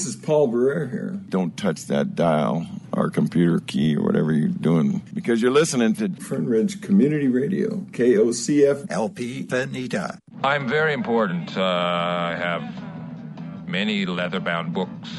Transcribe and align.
this 0.00 0.14
is 0.14 0.16
Paul 0.16 0.48
Barrera 0.48 0.90
here. 0.90 1.20
Don't 1.28 1.54
touch 1.58 1.84
that 1.88 2.14
dial 2.14 2.66
or 2.94 3.10
computer 3.10 3.60
key 3.60 3.96
or 3.96 4.02
whatever 4.02 4.32
you're 4.32 4.48
doing 4.48 5.02
because 5.12 5.42
you're 5.42 5.50
listening 5.50 5.92
to 5.96 6.08
Fern 6.08 6.46
Ridge 6.46 6.80
Community 6.80 7.28
Radio, 7.28 7.84
KOCF 7.90 8.90
LP 8.90 9.44
Veneta. 9.44 10.18
I'm 10.42 10.66
very 10.66 10.94
important. 10.94 11.54
Uh, 11.54 11.62
I 11.62 12.34
have 12.34 13.68
many 13.68 14.06
leather 14.06 14.40
bound 14.40 14.72
books, 14.72 15.10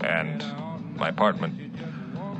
and 0.00 0.40
my 0.94 1.08
apartment 1.08 1.74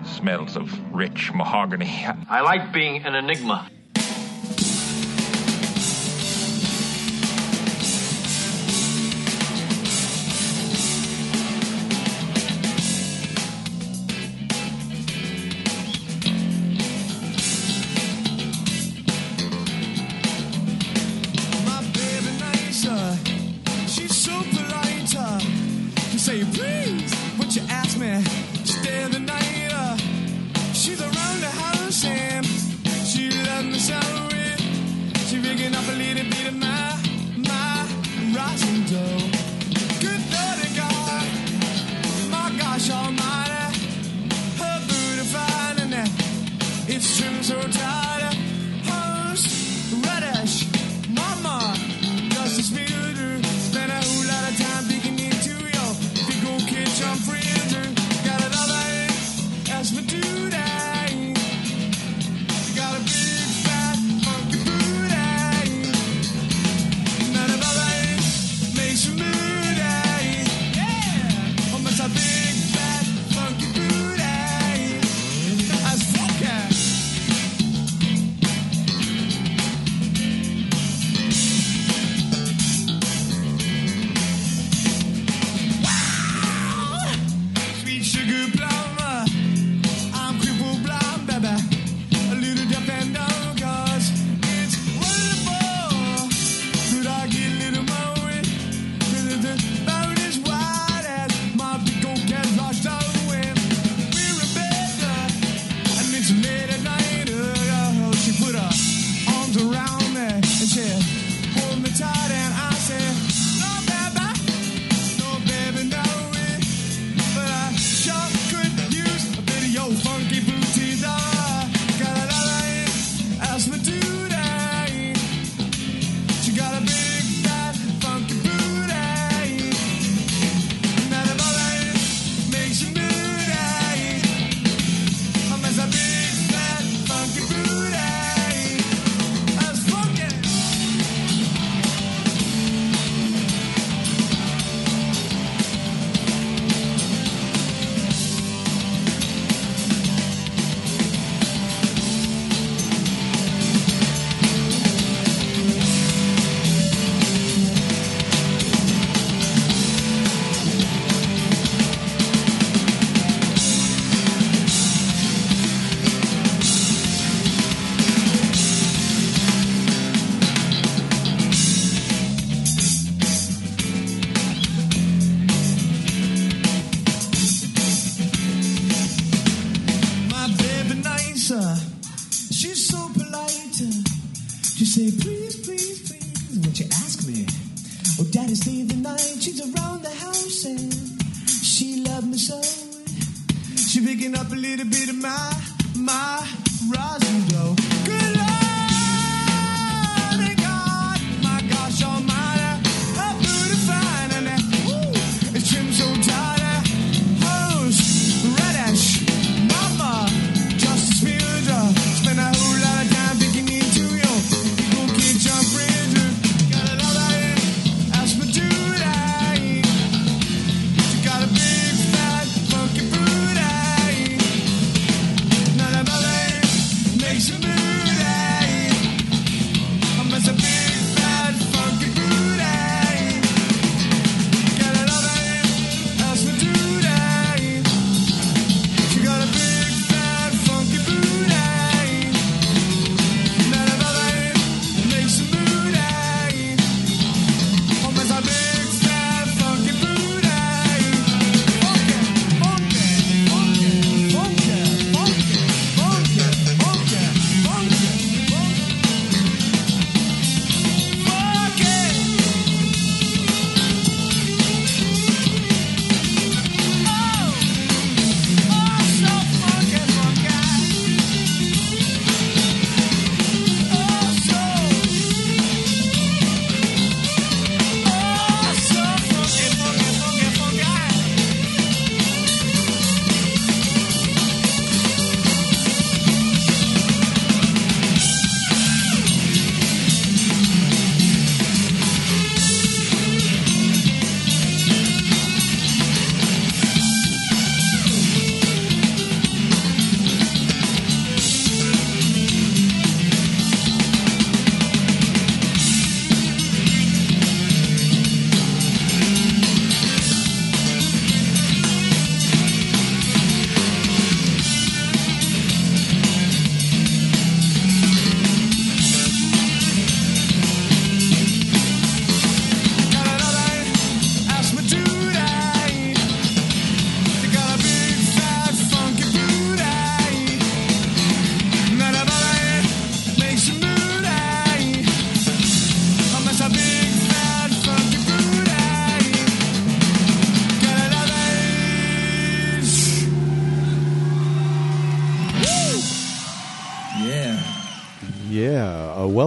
smells 0.07 0.57
of 0.57 0.73
rich 0.95 1.33
mahogany. 1.35 2.07
I 2.31 2.43
like 2.43 2.73
being 2.73 3.03
an 3.05 3.17
enigma. 3.17 3.69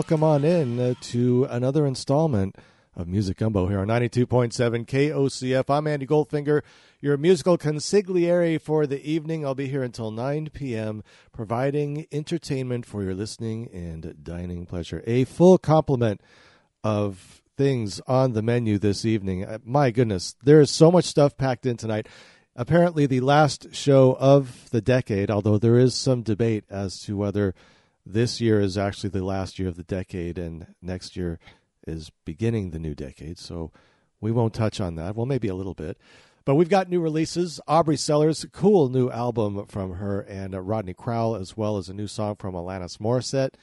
Welcome 0.10 0.24
on 0.24 0.44
in 0.44 0.80
uh, 0.80 0.96
to 1.02 1.46
another 1.52 1.86
installment 1.86 2.56
of 2.96 3.08
Music 3.08 3.38
Gumbo 3.38 3.68
here 3.68 3.82
on 3.82 3.90
92.7 3.90 4.88
KOCF. 4.88 5.70
I'm 5.70 5.86
Andy 5.86 6.08
Goldfinger, 6.08 6.64
your 7.00 7.16
musical 7.16 7.60
consigliere 7.60 8.60
for 8.60 8.88
the 8.88 9.08
evening. 9.08 9.46
I'll 9.46 9.54
be 9.54 9.68
here 9.68 9.84
until 9.84 10.10
9 10.10 10.50
p.m., 10.52 11.04
providing 11.32 12.08
entertainment 12.12 12.88
for 12.88 13.04
your 13.04 13.14
listening 13.14 13.70
and 13.72 14.16
dining 14.24 14.66
pleasure. 14.66 15.04
A 15.06 15.26
full 15.26 15.60
complement 15.60 16.22
of 16.84 17.44
things 17.56 18.02
on 18.08 18.34
the 18.34 18.42
menu 18.42 18.80
this 18.80 19.06
evening. 19.06 19.46
Uh, 19.46 19.60
my 19.64 19.92
goodness, 19.92 20.36
there 20.44 20.60
is 20.60 20.72
so 20.72 20.90
much 20.90 21.06
stuff 21.06 21.38
packed 21.38 21.68
in 21.68 21.78
tonight. 21.78 22.08
Apparently, 22.56 23.06
the 23.06 23.20
last 23.20 23.76
show 23.76 24.18
of 24.20 24.72
the 24.72 24.82
decade, 24.82 25.30
although 25.30 25.60
there 25.60 25.78
is 25.78 25.94
some 25.94 26.24
debate 26.24 26.64
as 26.68 27.00
to 27.02 27.16
whether 27.16 27.54
this 28.06 28.42
year 28.42 28.60
is 28.60 28.78
actually 28.78 29.10
the 29.10 29.24
last 29.24 29.60
year 29.60 29.68
of 29.68 29.76
the 29.76 29.84
decade, 29.84 30.38
and 30.38 30.68
next 30.82 31.16
year 31.16 31.40
is 31.86 32.12
beginning 32.26 32.72
the 32.72 32.80
new 32.80 32.96
decade. 32.96 33.38
So 33.38 33.72
we 34.22 34.32
won't 34.32 34.54
touch 34.54 34.80
on 34.82 34.96
that. 34.96 35.16
Well, 35.16 35.26
maybe 35.26 35.48
a 35.48 35.56
little 35.56 35.74
bit. 35.74 35.98
But 36.46 36.56
we've 36.56 36.70
got 36.70 36.90
new 36.90 37.00
releases. 37.00 37.60
Aubrie 37.68 38.00
Sellers, 38.00 38.46
cool 38.52 38.90
new 38.90 39.10
album 39.10 39.66
from 39.68 39.96
her 39.96 40.22
and 40.22 40.56
Rodney 40.68 40.94
Crowell, 40.94 41.36
as 41.36 41.56
well 41.56 41.78
as 41.78 41.90
a 41.90 41.94
new 41.94 42.08
song 42.08 42.36
from 42.36 42.56
Alanis 42.56 42.98
Morissette. 42.98 43.54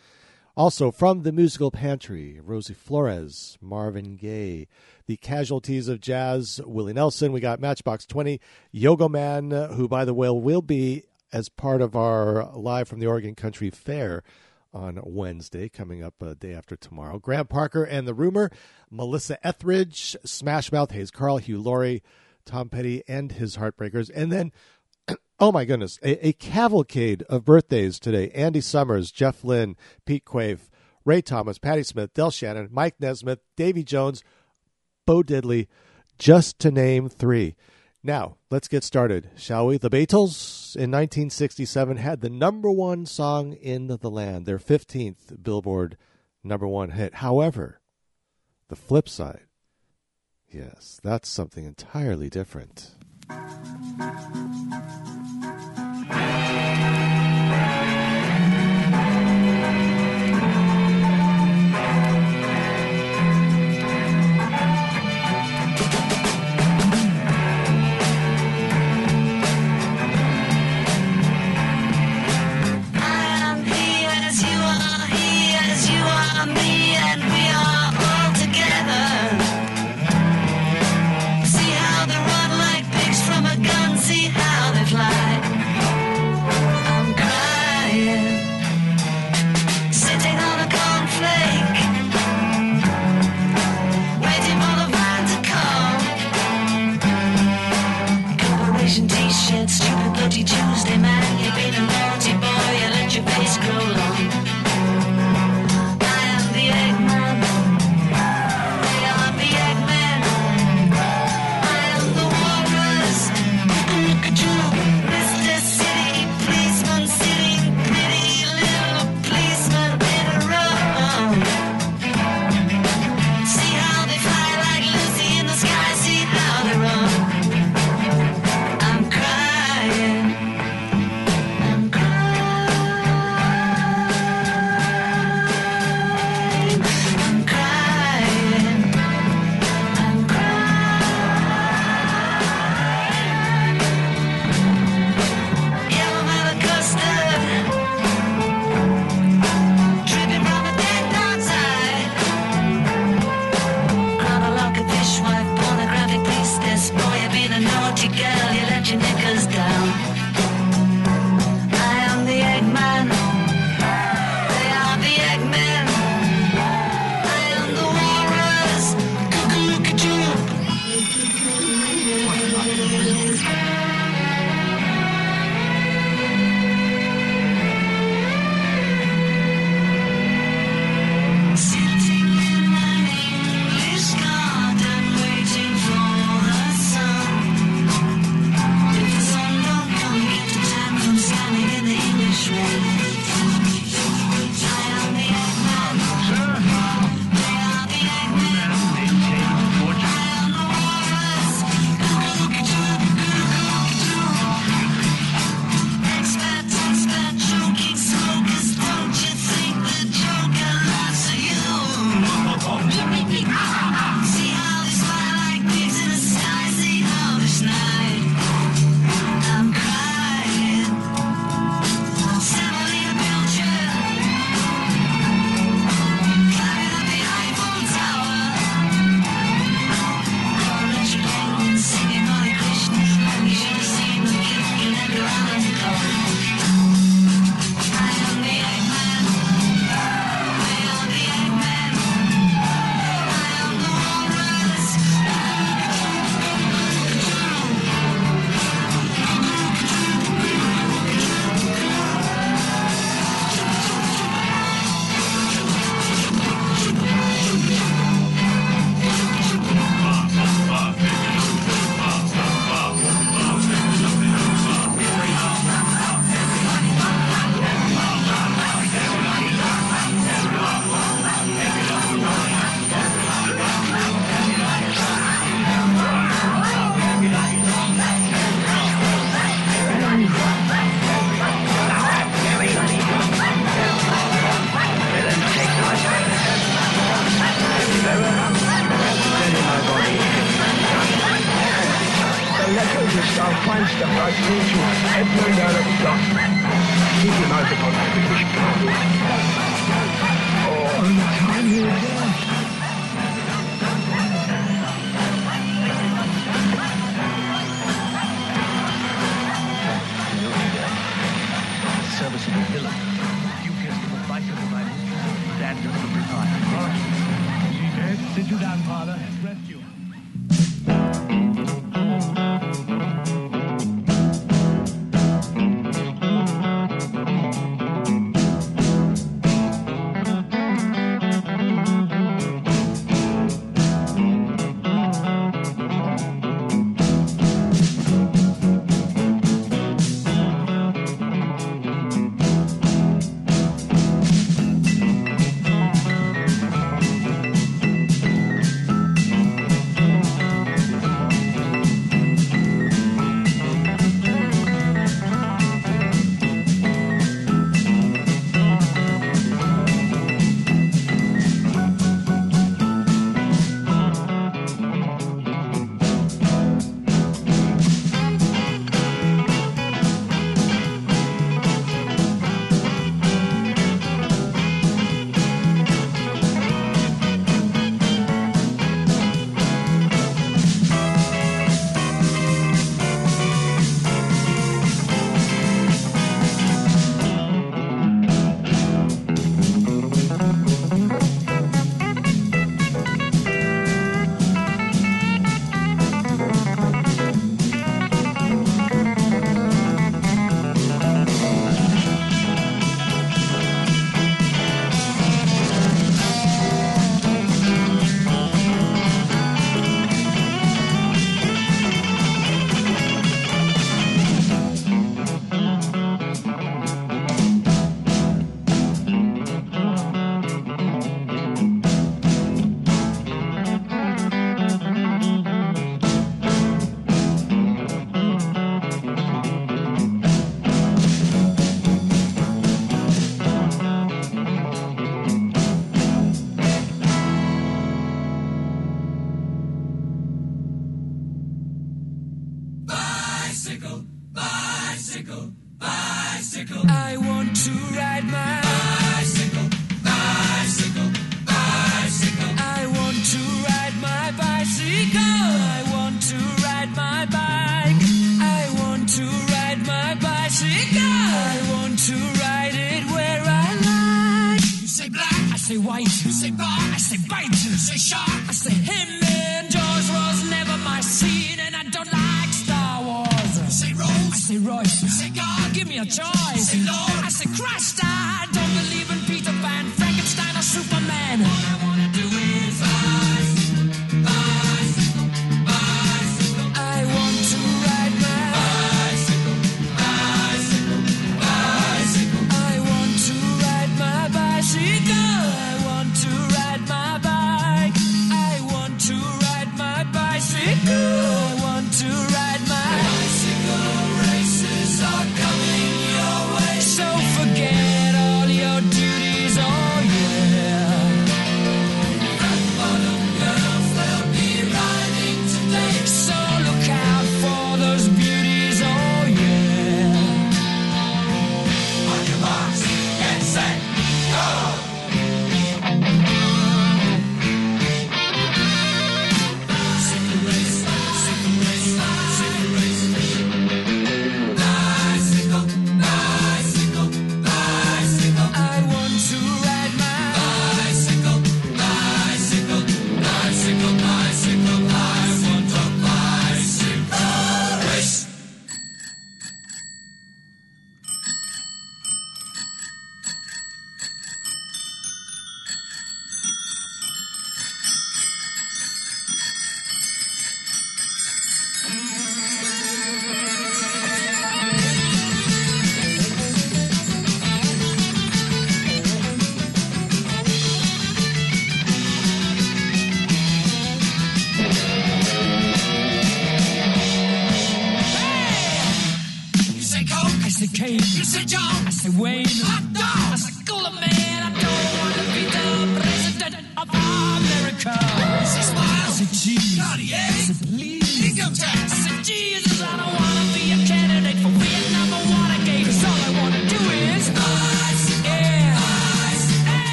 Also 0.56 0.90
from 0.90 1.22
the 1.22 1.32
musical 1.32 1.70
pantry, 1.70 2.40
Rosie 2.42 2.72
Flores, 2.72 3.58
Marvin 3.60 4.16
Gaye, 4.16 4.68
the 5.06 5.16
casualties 5.16 5.88
of 5.88 6.00
jazz, 6.00 6.60
Willie 6.64 6.94
Nelson. 6.94 7.32
We 7.32 7.40
got 7.40 7.60
Matchbox 7.60 8.06
20, 8.06 8.40
Yogoman, 8.74 9.74
who, 9.74 9.86
by 9.88 10.04
the 10.04 10.14
way, 10.14 10.30
will 10.30 10.62
be 10.62 11.02
as 11.36 11.50
part 11.50 11.82
of 11.82 11.94
our 11.94 12.50
live 12.56 12.88
from 12.88 12.98
the 12.98 13.06
Oregon 13.06 13.34
Country 13.34 13.68
Fair 13.68 14.22
on 14.72 14.98
Wednesday, 15.04 15.68
coming 15.68 16.02
up 16.02 16.22
a 16.22 16.34
day 16.34 16.54
after 16.54 16.76
tomorrow. 16.76 17.18
Graham 17.18 17.46
Parker 17.46 17.84
and 17.84 18.08
the 18.08 18.14
Rumor, 18.14 18.50
Melissa 18.90 19.46
Etheridge, 19.46 20.16
Smash 20.24 20.72
Mouth, 20.72 20.92
Hayes 20.92 21.10
Carll, 21.10 21.36
Hugh 21.36 21.60
Laurie, 21.60 22.02
Tom 22.46 22.70
Petty, 22.70 23.02
and 23.06 23.32
his 23.32 23.58
Heartbreakers. 23.58 24.10
And 24.14 24.32
then, 24.32 24.50
oh 25.38 25.52
my 25.52 25.66
goodness, 25.66 25.98
a, 26.02 26.28
a 26.28 26.32
cavalcade 26.32 27.22
of 27.24 27.44
birthdays 27.44 27.98
today. 27.98 28.30
Andy 28.30 28.62
Summers, 28.62 29.10
Jeff 29.10 29.44
Lynne, 29.44 29.76
Pete 30.06 30.24
Quaife, 30.24 30.70
Ray 31.04 31.20
Thomas, 31.20 31.58
Patti 31.58 31.82
Smith, 31.82 32.14
Del 32.14 32.30
Shannon, 32.30 32.70
Mike 32.70 32.94
Nesmith, 32.98 33.40
Davy 33.56 33.84
Jones, 33.84 34.24
Bo 35.04 35.22
Diddley, 35.22 35.66
just 36.18 36.58
to 36.60 36.70
name 36.70 37.10
three. 37.10 37.56
Now, 38.06 38.36
let's 38.52 38.68
get 38.68 38.84
started, 38.84 39.30
shall 39.34 39.66
we? 39.66 39.78
The 39.78 39.90
Beatles 39.90 40.76
in 40.76 40.92
1967 40.92 41.96
had 41.96 42.20
the 42.20 42.30
number 42.30 42.70
one 42.70 43.04
song 43.04 43.54
in 43.54 43.88
the 43.88 44.08
land, 44.08 44.46
their 44.46 44.60
15th 44.60 45.42
Billboard 45.42 45.96
number 46.44 46.68
one 46.68 46.90
hit. 46.90 47.14
However, 47.14 47.80
the 48.68 48.76
flip 48.76 49.08
side, 49.08 49.46
yes, 50.48 51.00
that's 51.02 51.28
something 51.28 51.64
entirely 51.64 52.30
different. 52.30 52.92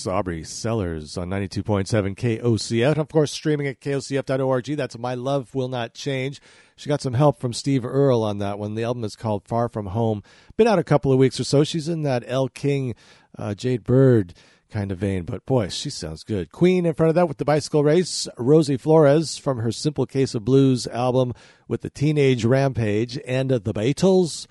That's 0.00 0.24
Aubrie 0.26 0.46
Sellers 0.46 1.18
on 1.18 1.28
92.7 1.28 2.16
KOCF. 2.16 2.96
Of 2.96 3.08
course, 3.08 3.32
streaming 3.32 3.66
at 3.66 3.80
KOCF.org. 3.80 4.64
That's 4.64 4.96
My 4.96 5.12
Love 5.12 5.54
Will 5.54 5.68
Not 5.68 5.92
Change. 5.92 6.40
She 6.74 6.88
got 6.88 7.02
some 7.02 7.12
help 7.12 7.38
from 7.38 7.52
Steve 7.52 7.84
Earle 7.84 8.22
on 8.22 8.38
that 8.38 8.58
one. 8.58 8.76
The 8.76 8.84
album 8.84 9.04
is 9.04 9.14
called 9.14 9.46
Far 9.46 9.68
From 9.68 9.86
Home. 9.86 10.22
Been 10.56 10.66
out 10.66 10.78
a 10.78 10.84
couple 10.84 11.12
of 11.12 11.18
weeks 11.18 11.38
or 11.38 11.44
so. 11.44 11.64
She's 11.64 11.86
in 11.86 12.02
that 12.04 12.24
Elle 12.26 12.48
King, 12.48 12.94
uh, 13.36 13.52
Jade 13.54 13.84
Bird 13.84 14.32
kind 14.70 14.90
of 14.90 14.96
vein, 14.96 15.24
but 15.24 15.44
boy, 15.44 15.68
she 15.68 15.90
sounds 15.90 16.24
good. 16.24 16.50
Queen 16.50 16.86
in 16.86 16.94
front 16.94 17.10
of 17.10 17.14
that 17.16 17.28
with 17.28 17.36
the 17.36 17.44
bicycle 17.44 17.84
race. 17.84 18.26
Rosie 18.38 18.78
Flores 18.78 19.36
from 19.36 19.58
her 19.58 19.72
Simple 19.72 20.06
Case 20.06 20.34
of 20.34 20.46
Blues 20.46 20.86
album 20.86 21.34
with 21.68 21.82
the 21.82 21.90
Teenage 21.90 22.46
Rampage 22.46 23.18
and 23.26 23.50
the 23.50 23.74
Beatles. 23.74 24.46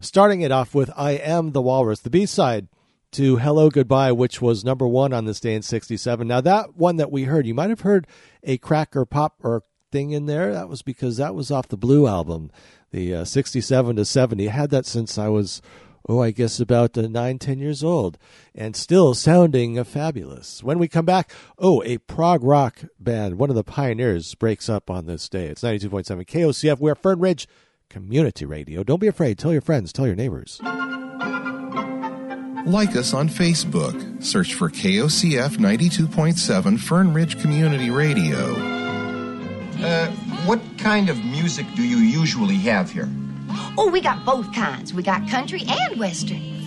Starting 0.00 0.40
it 0.40 0.50
off 0.50 0.74
with 0.74 0.90
I 0.96 1.12
Am 1.12 1.52
the 1.52 1.62
Walrus, 1.62 2.00
the 2.00 2.10
B 2.10 2.26
side 2.26 2.66
to 3.12 3.36
Hello 3.36 3.70
Goodbye, 3.70 4.12
which 4.12 4.40
was 4.42 4.64
number 4.64 4.86
one 4.86 5.12
on 5.12 5.24
this 5.24 5.40
day 5.40 5.54
in 5.54 5.62
67. 5.62 6.26
Now, 6.26 6.40
that 6.40 6.76
one 6.76 6.96
that 6.96 7.10
we 7.10 7.24
heard, 7.24 7.46
you 7.46 7.54
might 7.54 7.70
have 7.70 7.80
heard 7.80 8.06
a 8.42 8.58
cracker 8.58 9.04
pop 9.04 9.36
or 9.42 9.62
thing 9.90 10.10
in 10.10 10.26
there. 10.26 10.52
That 10.52 10.68
was 10.68 10.82
because 10.82 11.16
that 11.16 11.34
was 11.34 11.50
off 11.50 11.68
the 11.68 11.76
Blue 11.76 12.06
album, 12.06 12.50
the 12.90 13.14
uh, 13.14 13.24
67 13.24 13.96
to 13.96 14.04
70. 14.04 14.48
I 14.48 14.52
had 14.52 14.70
that 14.70 14.86
since 14.86 15.16
I 15.18 15.28
was, 15.28 15.62
oh, 16.08 16.22
I 16.22 16.30
guess 16.30 16.60
about 16.60 16.96
uh, 16.98 17.02
nine, 17.02 17.38
ten 17.38 17.58
years 17.58 17.82
old, 17.82 18.18
and 18.54 18.76
still 18.76 19.14
sounding 19.14 19.82
fabulous. 19.84 20.62
When 20.62 20.78
we 20.78 20.88
come 20.88 21.06
back, 21.06 21.30
oh, 21.58 21.82
a 21.84 21.98
prog 21.98 22.44
rock 22.44 22.82
band, 23.00 23.38
one 23.38 23.50
of 23.50 23.56
the 23.56 23.64
pioneers, 23.64 24.34
breaks 24.34 24.68
up 24.68 24.90
on 24.90 25.06
this 25.06 25.28
day. 25.28 25.46
It's 25.46 25.62
92.7 25.62 26.26
KOCF. 26.26 26.78
We're 26.78 26.94
Fern 26.94 27.20
Ridge 27.20 27.48
Community 27.88 28.44
Radio. 28.44 28.82
Don't 28.82 29.00
be 29.00 29.06
afraid. 29.06 29.38
Tell 29.38 29.52
your 29.52 29.62
friends, 29.62 29.92
tell 29.92 30.06
your 30.06 30.16
neighbors. 30.16 30.60
Like 32.68 32.96
us 32.96 33.14
on 33.14 33.30
Facebook. 33.30 34.22
Search 34.22 34.52
for 34.52 34.68
KOCF 34.68 35.56
92.7 35.56 36.78
Fern 36.78 37.14
Ridge 37.14 37.40
Community 37.40 37.88
Radio. 37.88 38.36
Uh, 39.80 40.10
what 40.44 40.60
kind 40.76 41.08
of 41.08 41.16
music 41.24 41.64
do 41.76 41.82
you 41.82 41.96
usually 41.96 42.56
have 42.56 42.90
here? 42.90 43.08
Oh, 43.78 43.88
we 43.90 44.02
got 44.02 44.22
both 44.26 44.52
kinds. 44.52 44.92
We 44.92 45.02
got 45.02 45.26
country 45.30 45.62
and 45.66 45.98
western. 45.98 46.57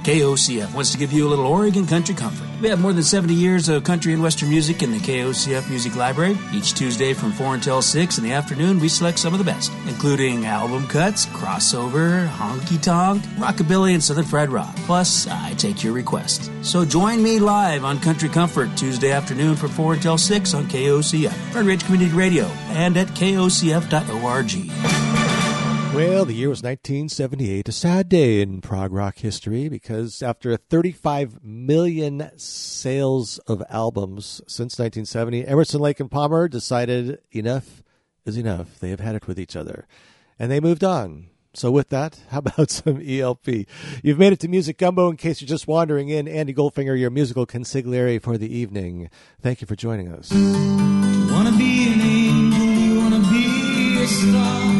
KOCF 0.00 0.74
wants 0.74 0.92
to 0.92 0.98
give 0.98 1.12
you 1.12 1.26
a 1.26 1.30
little 1.30 1.46
Oregon 1.46 1.86
country 1.86 2.14
comfort. 2.14 2.46
We 2.60 2.68
have 2.68 2.80
more 2.80 2.92
than 2.92 3.02
70 3.02 3.34
years 3.34 3.68
of 3.68 3.84
country 3.84 4.12
and 4.12 4.22
western 4.22 4.50
music 4.50 4.82
in 4.82 4.90
the 4.90 4.98
KOCF 4.98 5.68
Music 5.70 5.96
Library. 5.96 6.36
Each 6.52 6.74
Tuesday 6.74 7.14
from 7.14 7.32
4 7.32 7.54
until 7.54 7.80
6 7.80 8.18
in 8.18 8.24
the 8.24 8.32
afternoon, 8.32 8.80
we 8.80 8.88
select 8.88 9.18
some 9.18 9.32
of 9.32 9.38
the 9.38 9.44
best, 9.44 9.72
including 9.86 10.46
album 10.46 10.86
cuts, 10.86 11.26
crossover, 11.26 12.28
honky 12.28 12.80
tonk, 12.80 13.22
rockabilly, 13.38 13.94
and 13.94 14.02
southern 14.02 14.24
fried 14.24 14.50
rock. 14.50 14.74
Plus, 14.86 15.26
I 15.26 15.54
take 15.54 15.82
your 15.82 15.92
requests. 15.92 16.50
So 16.62 16.84
join 16.84 17.22
me 17.22 17.38
live 17.38 17.84
on 17.84 17.98
Country 18.00 18.28
Comfort 18.28 18.76
Tuesday 18.76 19.12
afternoon 19.12 19.56
from 19.56 19.70
4 19.70 19.94
until 19.94 20.18
6 20.18 20.54
on 20.54 20.64
KOCF, 20.64 21.32
Fern 21.52 21.66
Ridge 21.66 21.84
Community 21.84 22.14
Radio, 22.14 22.44
and 22.70 22.96
at 22.96 23.08
kocf.org. 23.08 25.09
Well, 25.94 26.24
the 26.24 26.34
year 26.34 26.48
was 26.48 26.62
1978, 26.62 27.68
a 27.68 27.72
sad 27.72 28.08
day 28.08 28.40
in 28.40 28.60
prog 28.60 28.92
rock 28.92 29.18
history 29.18 29.68
because 29.68 30.22
after 30.22 30.56
35 30.56 31.42
million 31.42 32.30
sales 32.36 33.38
of 33.46 33.62
albums 33.68 34.40
since 34.46 34.78
1970, 34.78 35.46
Emerson, 35.46 35.80
Lake, 35.80 35.98
and 35.98 36.10
Palmer 36.10 36.46
decided 36.46 37.18
enough 37.32 37.82
is 38.24 38.36
enough. 38.36 38.78
They 38.78 38.90
have 38.90 39.00
had 39.00 39.16
it 39.16 39.26
with 39.26 39.38
each 39.40 39.56
other. 39.56 39.86
And 40.38 40.50
they 40.50 40.60
moved 40.60 40.84
on. 40.84 41.26
So, 41.52 41.72
with 41.72 41.88
that, 41.88 42.20
how 42.28 42.38
about 42.38 42.70
some 42.70 43.02
ELP? 43.04 43.66
You've 44.02 44.18
made 44.18 44.32
it 44.32 44.40
to 44.40 44.48
Music 44.48 44.78
Gumbo 44.78 45.10
in 45.10 45.16
case 45.16 45.40
you're 45.40 45.48
just 45.48 45.66
wandering 45.66 46.08
in. 46.08 46.28
Andy 46.28 46.54
Goldfinger, 46.54 46.98
your 46.98 47.10
musical 47.10 47.46
consigliere 47.46 48.22
for 48.22 48.38
the 48.38 48.54
evening. 48.56 49.10
Thank 49.42 49.60
you 49.60 49.66
for 49.66 49.74
joining 49.74 50.12
us. 50.12 50.30
Wanna 50.30 51.52
be 51.58 51.92
an 51.92 52.00
angel, 52.00 52.64
you 52.64 53.00
wanna 53.00 53.18
be 53.30 54.02
a 54.02 54.06
star. 54.06 54.79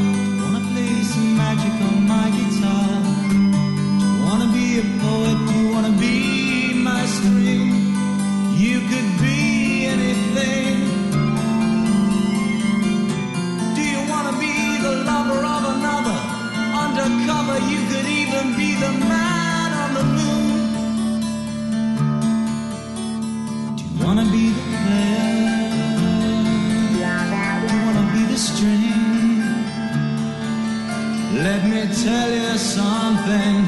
Let 31.45 31.61
me 31.69 31.83
tell 32.05 32.31
you 32.31 32.57
something. 32.57 33.67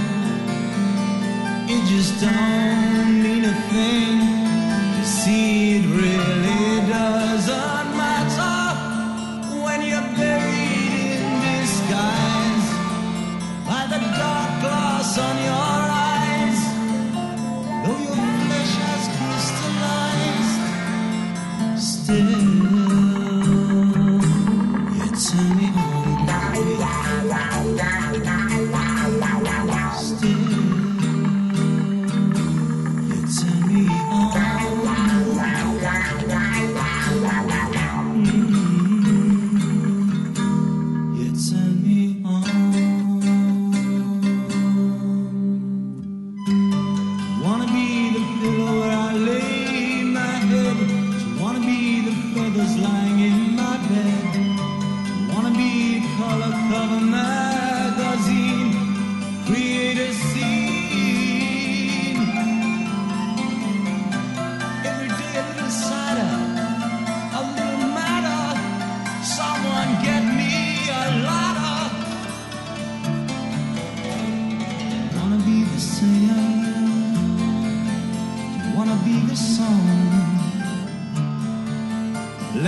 It 1.69 1.85
just 1.93 2.19
don't 2.23 3.23
mean 3.23 3.45
a 3.45 3.55
thing. 3.69 4.17
You 4.97 5.05
see, 5.05 5.77
it 5.77 5.85
really 5.85 6.89
doesn't 6.89 7.89
matter 8.01 8.57
when 9.63 9.83
you're 9.83 10.11
buried 10.17 10.93
in 11.17 11.23
disguise 11.45 12.69
by 13.69 13.83
the 13.93 14.01
dark 14.17 14.51
glass 14.63 15.19
on 15.19 15.37
your 15.51 15.83
eyes. 16.17 16.61
Though 17.85 18.03
your 18.09 18.31
flesh 18.41 18.75
has 18.87 19.05
crystallized, 19.19 20.57
still. 21.79 22.62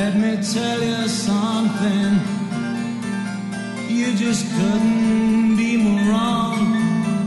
Let 0.04 0.16
me 0.16 0.36
tell 0.36 0.82
you 0.82 1.08
something. 1.08 2.12
You 3.88 4.14
just 4.14 4.44
couldn't 4.54 5.56
be 5.56 5.78
more 5.78 6.10
wrong. 6.10 6.58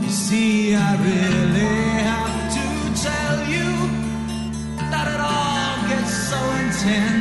You 0.04 0.10
see, 0.10 0.76
I 0.76 0.90
really 1.08 1.74
have 2.10 2.36
to 2.56 2.66
tell 3.02 3.38
you 3.54 3.68
that 4.92 5.06
it 5.14 5.20
all 5.20 5.88
gets 5.90 6.14
so 6.30 6.40
intense. 6.62 7.17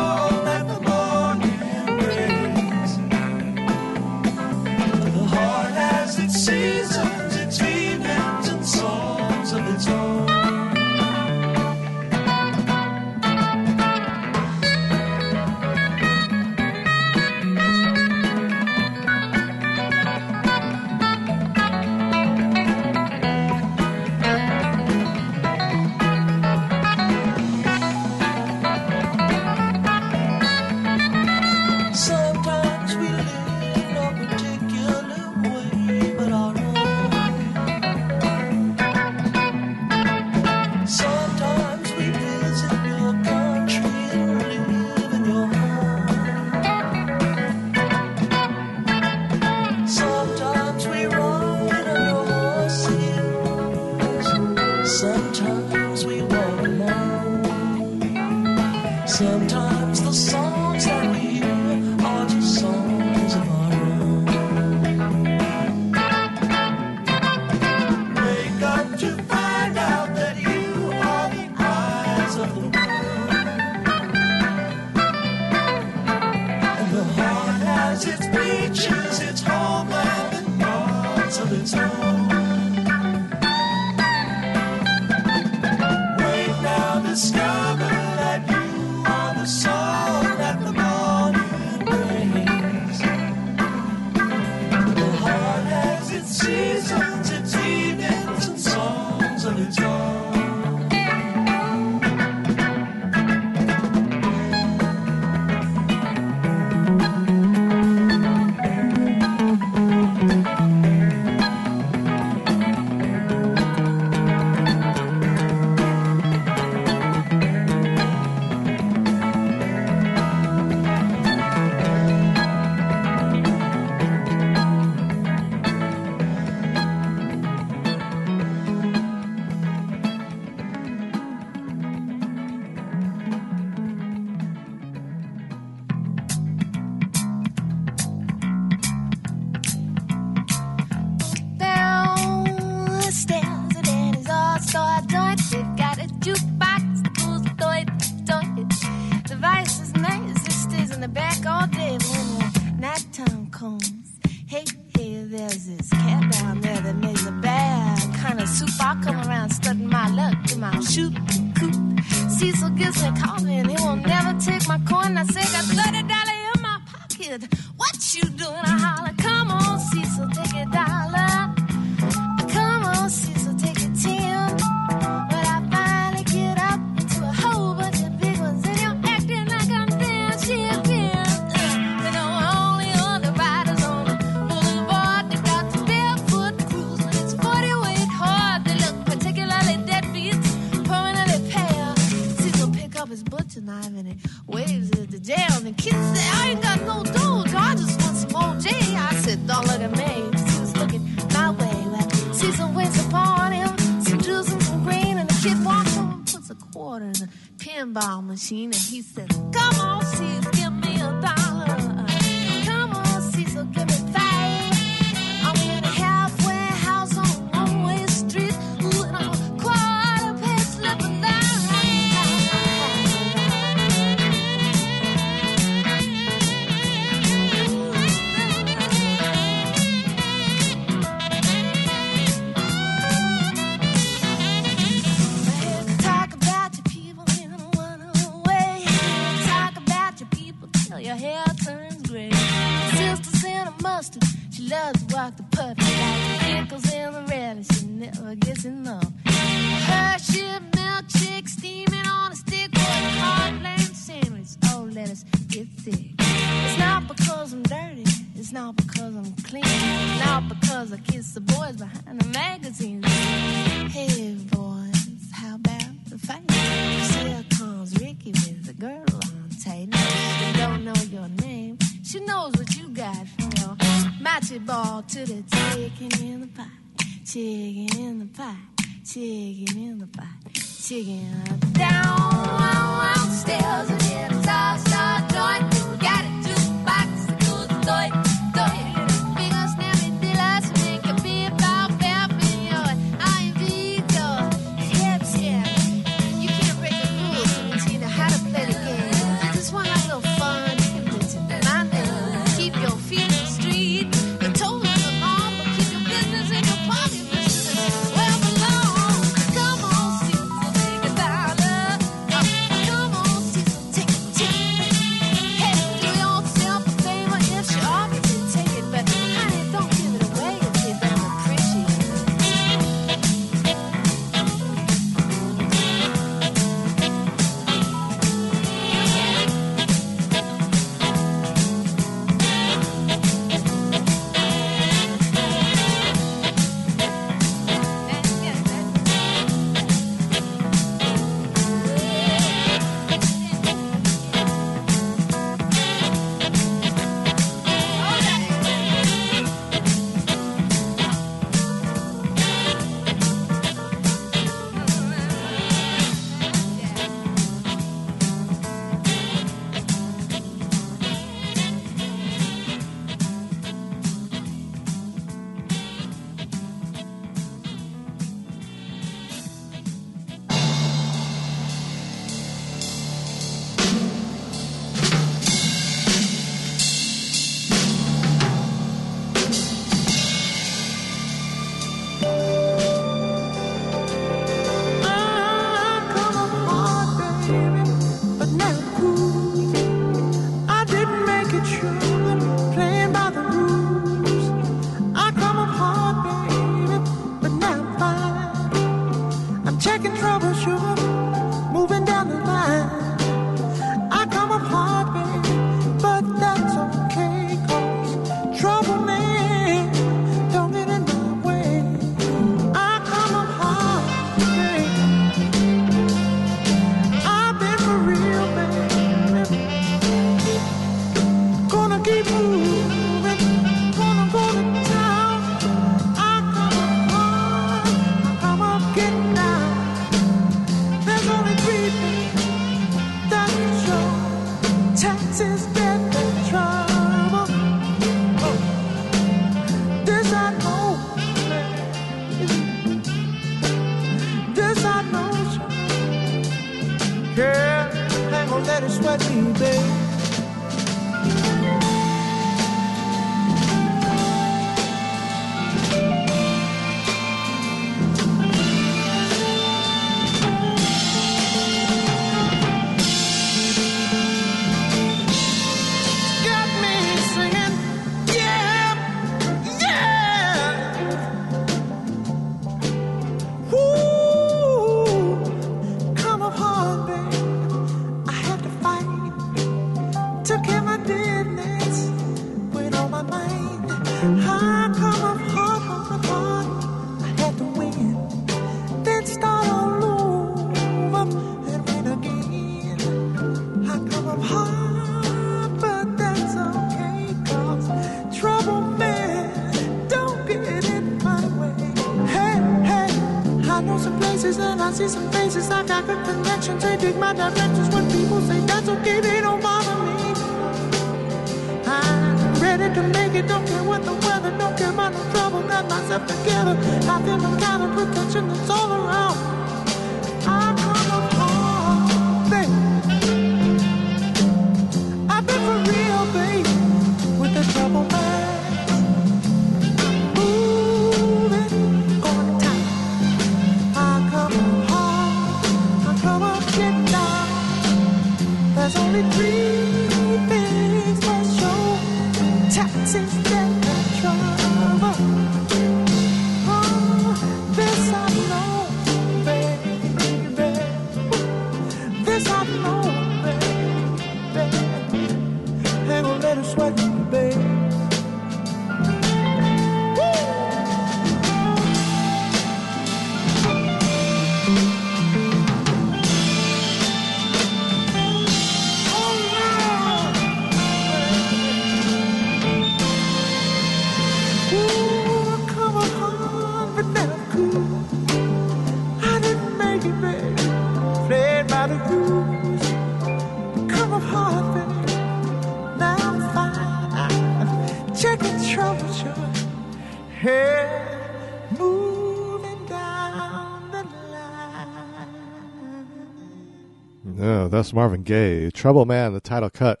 That's 597.70 597.92
Marvin 597.92 598.24
Gaye. 598.24 598.68
Trouble 598.70 599.04
Man, 599.04 599.32
the 599.32 599.38
title 599.38 599.70
cut 599.70 600.00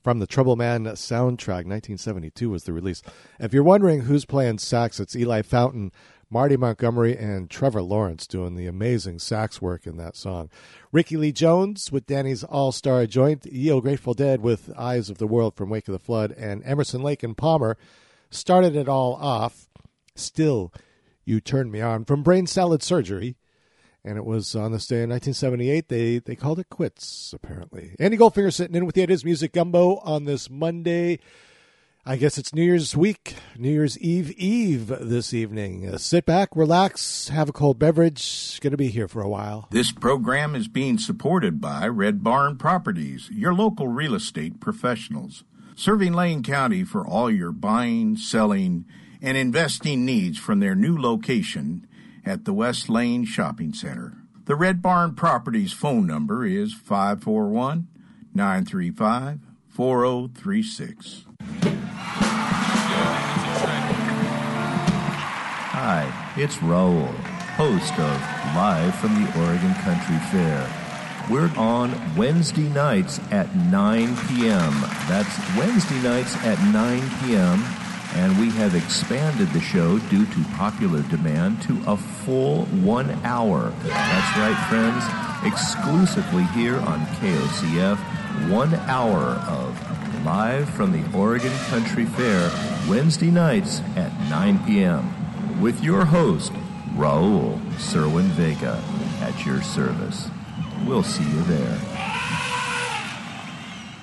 from 0.00 0.20
the 0.20 0.28
Trouble 0.28 0.54
Man 0.54 0.84
soundtrack. 0.84 1.66
1972 1.66 2.48
was 2.48 2.62
the 2.62 2.72
release. 2.72 3.02
If 3.40 3.52
you're 3.52 3.64
wondering 3.64 4.02
who's 4.02 4.24
playing 4.24 4.58
sax, 4.58 5.00
it's 5.00 5.16
Eli 5.16 5.42
Fountain, 5.42 5.90
Marty 6.30 6.56
Montgomery, 6.56 7.18
and 7.18 7.50
Trevor 7.50 7.82
Lawrence 7.82 8.28
doing 8.28 8.54
the 8.54 8.68
amazing 8.68 9.18
sax 9.18 9.60
work 9.60 9.88
in 9.88 9.96
that 9.96 10.14
song. 10.14 10.50
Rickie 10.92 11.16
Lee 11.16 11.32
Jones 11.32 11.90
with 11.90 12.06
Danny's 12.06 12.44
All 12.44 12.70
Star 12.70 13.04
Joint, 13.06 13.44
Yo 13.44 13.80
Grateful 13.80 14.14
Dead 14.14 14.40
with 14.40 14.70
Eyes 14.78 15.10
of 15.10 15.18
the 15.18 15.26
World 15.26 15.56
from 15.56 15.68
Wake 15.68 15.88
of 15.88 15.92
the 15.92 15.98
Flood, 15.98 16.30
and 16.38 16.62
Emerson 16.64 17.02
Lake 17.02 17.24
and 17.24 17.36
Palmer 17.36 17.76
started 18.30 18.76
it 18.76 18.88
all 18.88 19.16
off. 19.16 19.68
Still, 20.14 20.72
You 21.24 21.40
Turn 21.40 21.72
Me 21.72 21.80
On 21.80 22.04
from 22.04 22.22
Brain 22.22 22.46
Salad 22.46 22.84
Surgery 22.84 23.34
and 24.04 24.16
it 24.16 24.24
was 24.24 24.54
on 24.54 24.72
this 24.72 24.86
day 24.86 25.02
in 25.02 25.10
1978. 25.10 25.88
They 25.88 26.18
they 26.18 26.36
called 26.36 26.58
it 26.58 26.70
quits. 26.70 27.32
Apparently, 27.32 27.94
Andy 27.98 28.16
Goldfinger 28.16 28.52
sitting 28.52 28.76
in 28.76 28.86
with 28.86 28.94
the 28.94 29.02
It 29.02 29.10
Is 29.10 29.24
Music 29.24 29.52
Gumbo 29.52 29.96
on 29.98 30.24
this 30.24 30.50
Monday. 30.50 31.18
I 32.06 32.16
guess 32.16 32.38
it's 32.38 32.54
New 32.54 32.62
Year's 32.62 32.96
week, 32.96 33.36
New 33.58 33.68
Year's 33.68 33.98
Eve 33.98 34.30
Eve 34.32 34.86
this 34.86 35.34
evening. 35.34 35.86
Uh, 35.86 35.98
sit 35.98 36.24
back, 36.24 36.48
relax, 36.56 37.28
have 37.28 37.50
a 37.50 37.52
cold 37.52 37.78
beverage. 37.78 38.58
Going 38.60 38.70
to 38.70 38.78
be 38.78 38.88
here 38.88 39.06
for 39.06 39.20
a 39.20 39.28
while. 39.28 39.68
This 39.70 39.92
program 39.92 40.54
is 40.54 40.66
being 40.66 40.96
supported 40.96 41.60
by 41.60 41.86
Red 41.86 42.24
Barn 42.24 42.56
Properties, 42.56 43.28
your 43.30 43.52
local 43.52 43.86
real 43.86 44.14
estate 44.14 44.60
professionals, 44.60 45.44
serving 45.76 46.14
Lane 46.14 46.42
County 46.42 46.84
for 46.84 47.06
all 47.06 47.30
your 47.30 47.52
buying, 47.52 48.16
selling, 48.16 48.86
and 49.20 49.36
investing 49.36 50.06
needs 50.06 50.38
from 50.38 50.60
their 50.60 50.74
new 50.74 50.98
location 50.98 51.86
at 52.24 52.44
the 52.44 52.52
West 52.52 52.88
Lane 52.88 53.24
Shopping 53.24 53.72
Center. 53.72 54.16
The 54.44 54.56
Red 54.56 54.82
Barn 54.82 55.14
Properties 55.14 55.72
phone 55.72 56.06
number 56.06 56.44
is 56.44 56.74
541 56.74 57.88
935 58.34 59.40
4036. 59.68 61.24
Hi, 65.72 66.32
it's 66.36 66.56
Raul, 66.56 67.06
host 67.56 67.92
of 67.94 68.20
Live 68.54 68.94
from 68.96 69.14
the 69.14 69.40
Oregon 69.40 69.74
Country 69.74 70.18
Fair. 70.30 70.68
We're 71.30 71.50
on 71.56 72.16
Wednesday 72.16 72.68
nights 72.68 73.20
at 73.30 73.54
9 73.54 74.16
p.m. 74.26 74.72
That's 75.08 75.56
Wednesday 75.56 76.00
nights 76.02 76.34
at 76.44 76.58
9 76.72 77.00
p.m. 77.20 77.62
And 78.14 78.38
we 78.38 78.50
have 78.50 78.74
expanded 78.74 79.48
the 79.50 79.60
show 79.60 79.98
due 79.98 80.26
to 80.26 80.44
popular 80.56 81.02
demand 81.02 81.62
to 81.62 81.80
a 81.86 81.96
full 81.96 82.64
one 82.66 83.10
hour. 83.24 83.72
That's 83.84 84.36
right, 84.38 84.56
friends. 84.68 85.04
Exclusively 85.46 86.44
here 86.54 86.76
on 86.76 87.06
KOCF, 87.06 87.98
one 88.50 88.74
hour 88.74 89.40
of 89.48 90.24
Live 90.24 90.68
from 90.70 90.92
the 90.92 91.16
Oregon 91.16 91.52
Country 91.68 92.04
Fair, 92.04 92.50
Wednesday 92.88 93.30
nights 93.30 93.80
at 93.96 94.12
9 94.28 94.58
p.m. 94.66 95.60
With 95.62 95.82
your 95.82 96.04
host, 96.04 96.52
Raul 96.94 97.58
Serwin 97.76 98.28
Vega, 98.36 98.82
at 99.20 99.46
your 99.46 99.62
service. 99.62 100.28
We'll 100.84 101.02
see 101.02 101.24
you 101.24 101.42
there. 101.44 101.78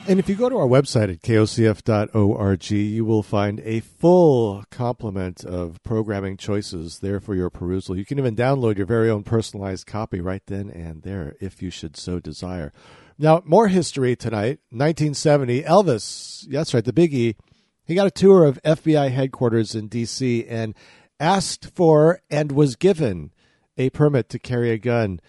And 0.08 0.20
if 0.20 0.30
you 0.30 0.36
go 0.36 0.47
to 0.47 0.58
our 0.58 0.68
website 0.68 1.12
at 1.12 1.22
kocf.org, 1.22 2.72
you 2.72 3.03
will 3.03 3.24
find 3.24 3.60
a 3.60 3.82
full 3.82 4.64
complement 4.72 5.43
of 5.43 5.84
programming 5.84 6.38
choices 6.38 6.99
there 6.99 7.20
for 7.20 7.36
your 7.36 7.49
perusal. 7.49 7.97
You 7.97 8.05
can 8.05 8.18
even 8.18 8.34
download 8.34 8.78
your 8.78 8.86
very 8.86 9.10
own 9.10 9.24
personalized 9.24 9.86
copy 9.86 10.22
right 10.22 10.41
then 10.45 10.70
and 10.70 11.01
there 11.01 11.36
if 11.41 11.62
you 11.62 11.70
should 11.70 11.97
so 11.97 12.20
desire. 12.22 12.72
Now, 13.18 13.41
more 13.45 13.68
history 13.68 14.16
tonight. 14.16 14.60
1970, 14.70 15.64
Elvis, 15.64 16.47
that's 16.49 16.74
right, 16.74 16.86
the 16.86 16.93
Biggie, 16.93 17.36
he 17.84 17.93
got 17.93 18.08
a 18.08 18.12
tour 18.12 18.45
of 18.45 18.64
FBI 18.64 19.12
headquarters 19.12 19.76
in 19.76 19.89
D.C. 19.89 20.45
and 20.47 20.74
asked 21.20 21.70
for 21.76 22.22
and 22.30 22.53
was 22.53 22.78
given 22.78 23.32
a 23.78 23.89
permit 23.89 24.30
to 24.30 24.39
carry 24.39 24.72
a 24.72 24.78
gun 24.78 25.20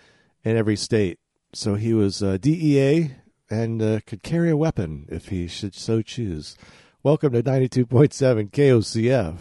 in 0.44 0.56
every 0.56 0.76
state 0.76 1.18
so 1.52 1.74
he 1.74 1.94
was 1.94 2.22
uh, 2.22 2.36
DEA 2.40 3.10
and 3.50 3.80
uh, 3.82 4.00
could 4.06 4.22
carry 4.22 4.50
a 4.50 4.56
weapon 4.56 5.06
if 5.08 5.28
he 5.28 5.46
should 5.46 5.74
so 5.74 6.02
choose. 6.02 6.56
Welcome 7.02 7.32
to 7.32 7.42
92.7 7.42 8.50
KOCF. 8.50 9.38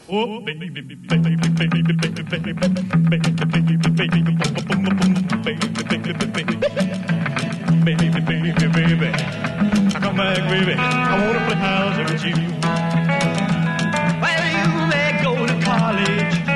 Where 14.21 14.47
you 14.51 14.87
may 14.87 15.19
go 15.23 15.45
to 15.45 15.65
college. 15.65 16.46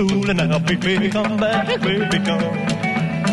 Nobody's 0.00 0.24
fool. 0.24 0.30
And 0.30 0.50
now, 0.50 0.58
baby, 0.58 1.10
come 1.10 1.36
back, 1.36 1.80
baby, 1.80 2.18
come, 2.24 2.40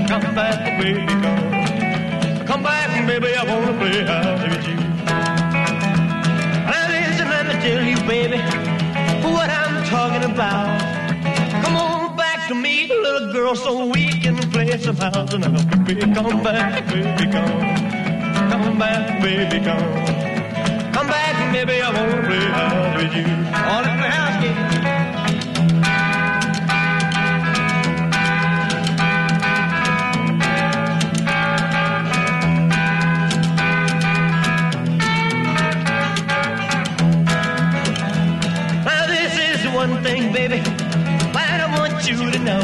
come 0.08 0.36
back, 0.36 0.80
baby, 0.80 1.06
come. 1.06 2.46
Come 2.46 2.64
back, 2.64 3.08
baby, 3.08 3.36
I 3.36 3.44
wanna 3.44 3.78
play 3.78 4.04
house 4.06 4.42
with 4.42 4.68
you. 4.68 4.76
Now 6.66 6.88
listen, 6.90 7.28
let 7.30 7.48
me 7.48 7.54
tell 7.62 7.84
you, 7.84 7.98
baby, 8.08 8.40
what 9.24 9.50
I'm 9.50 9.84
talking 9.86 10.32
about. 10.32 10.82
Come 11.64 11.76
on 11.76 12.16
back 12.16 12.48
to 12.48 12.56
me, 12.56 12.88
little 12.88 13.34
girl, 13.34 13.56
so 13.56 13.86
we 13.88 14.08
can 14.20 14.38
play 14.52 14.78
some 14.78 14.96
house 14.96 15.34
and 15.34 15.42
now, 15.42 15.84
baby, 15.86 16.02
come 16.14 16.44
back, 16.44 16.86
baby, 16.88 17.32
come. 17.32 17.88
Come 18.50 18.78
back, 18.80 19.22
baby, 19.22 19.64
come. 19.64 20.94
Come 20.94 21.08
back, 21.08 21.54
baby, 21.54 21.82
I 21.82 21.90
wanna 21.92 22.28
play 22.28 22.46
house 22.60 22.96
with 22.98 23.14
you. 23.16 23.26
On 23.54 23.84
the 23.84 24.10
house 24.10 24.44
game. 24.44 24.87
Baby, 40.48 40.64
that 41.34 41.60
I 41.60 41.78
want 41.78 42.08
you 42.08 42.32
to 42.32 42.40
know. 42.40 42.62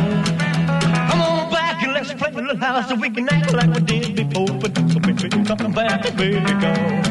Come 1.10 1.22
on 1.22 1.52
back 1.52 1.84
and 1.84 1.92
let's 1.94 2.14
play 2.14 2.30
a 2.30 2.34
little 2.34 2.56
house 2.56 2.88
so 2.88 2.96
we 2.96 3.10
can 3.10 3.28
act 3.30 3.54
like 3.54 3.74
we 3.74 3.82
did 3.82 4.16
before. 4.16 4.48
But 4.58 4.76
so 4.92 5.00
baby, 5.00 5.30
come 5.30 5.72
back, 5.74 6.04
baby, 6.16 6.40
come. 6.64 7.04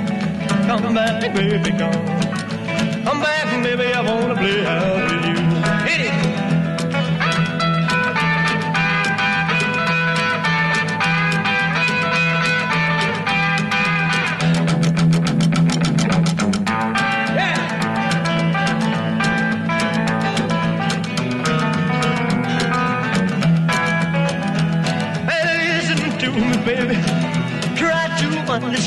Come 0.67 0.95
back, 0.95 1.35
baby, 1.35 1.71
come. 1.77 2.07
Come 3.05 3.21
back, 3.21 3.47
and 3.53 3.63
baby, 3.63 3.93
I 3.93 4.01
wanna 4.01 4.35
play 4.35 4.63
house 4.65 5.13
with 5.13 5.25
you. 5.27 5.37
Hit 5.89 6.01
it. 6.09 6.52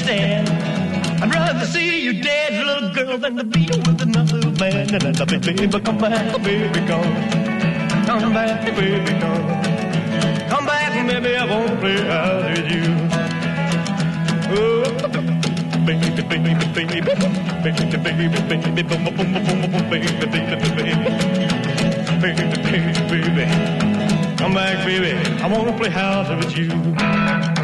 I'd 0.04 1.34
rather 1.34 1.66
see 1.66 2.04
you 2.04 2.22
dead, 2.22 2.66
little 2.66 2.94
girl, 2.94 3.18
than 3.18 3.38
to 3.38 3.44
be 3.46 3.66
with 3.66 4.02
another 4.02 4.52
man. 4.60 4.94
And 4.94 5.22
I 5.22 5.26
baby, 5.26 5.54
baby, 5.54 5.80
come 5.80 5.98
back, 5.98 6.44
baby, 6.44 6.80
come. 6.86 7.16
Come 8.06 8.34
back, 8.34 8.66
baby, 8.76 9.20
come. 9.20 9.46
Come 10.50 10.66
back, 10.66 11.08
baby, 11.08 11.38
I 11.38 11.46
wanna 11.46 11.76
play 11.80 12.02
house 12.04 12.44
with 12.44 12.72
you. 12.72 12.86
Oh, 14.52 14.84
baby, 15.86 16.10
baby, 16.12 16.54
baby, 16.76 16.76
baby, 16.76 17.02
baby, 17.64 17.86
baby, 17.96 18.28
baby, 18.36 18.84
boom, 18.84 19.16
baby, 19.24 20.12
baby, 20.12 20.30
baby, 20.30 20.60
baby, 22.22 22.46
baby, 22.60 23.10
baby. 23.10 23.46
Come 24.38 24.54
back, 24.54 24.86
baby. 24.86 25.14
I 25.42 25.48
wanna 25.48 25.78
play 25.78 25.90
house 25.90 26.30
with 26.30 26.58
you. 26.58 27.55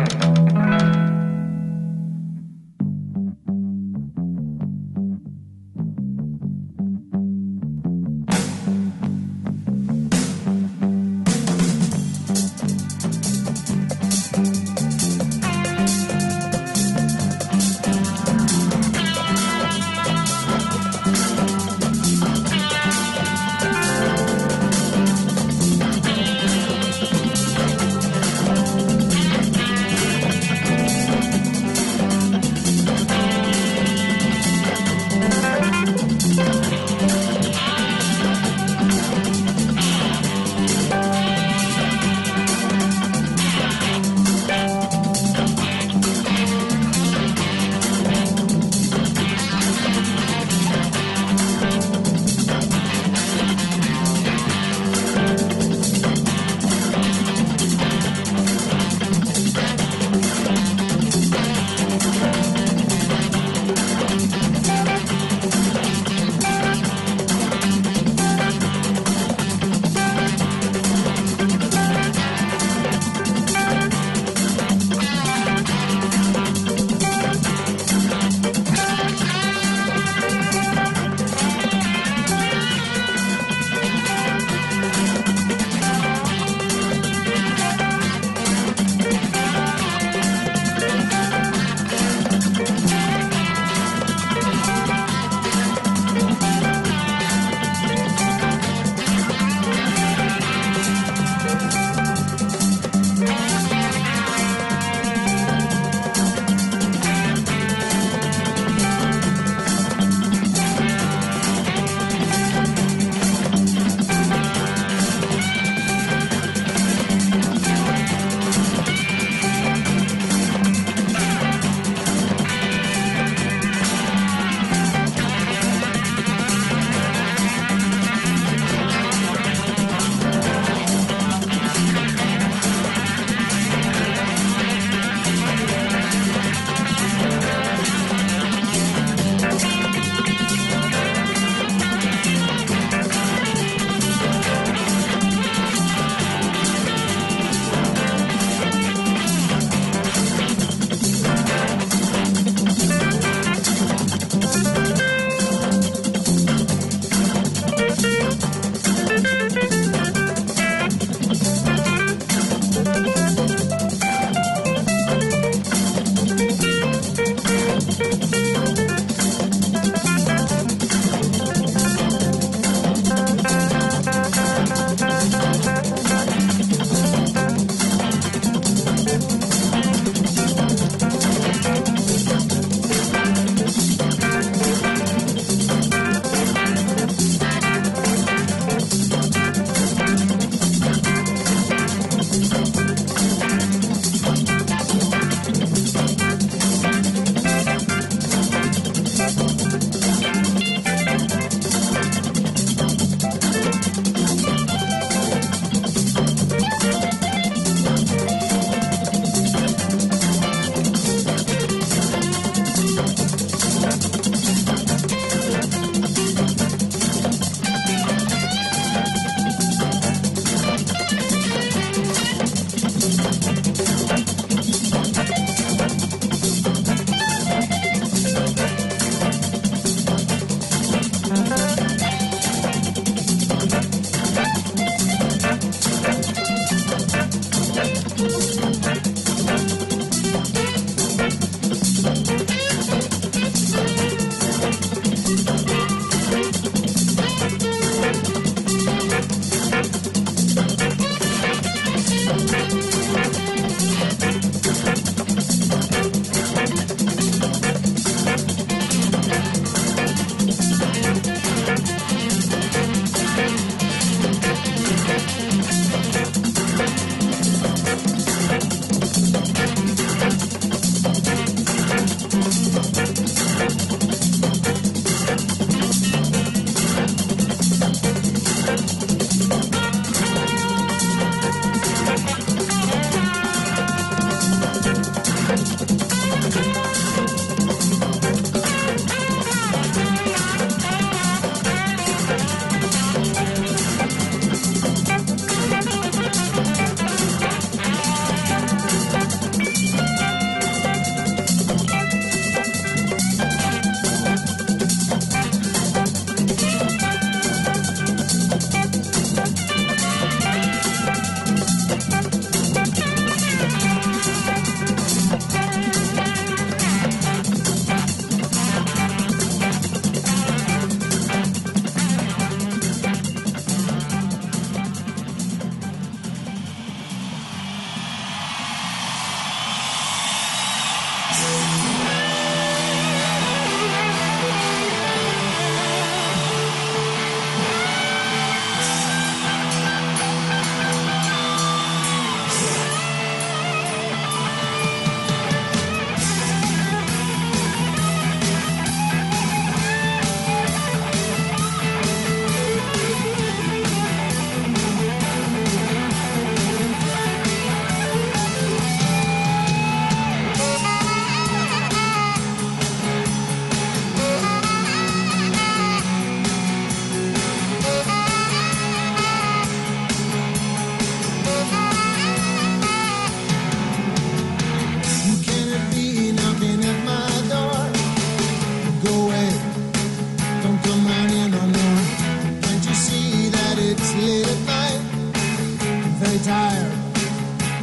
Tired 386.39 386.93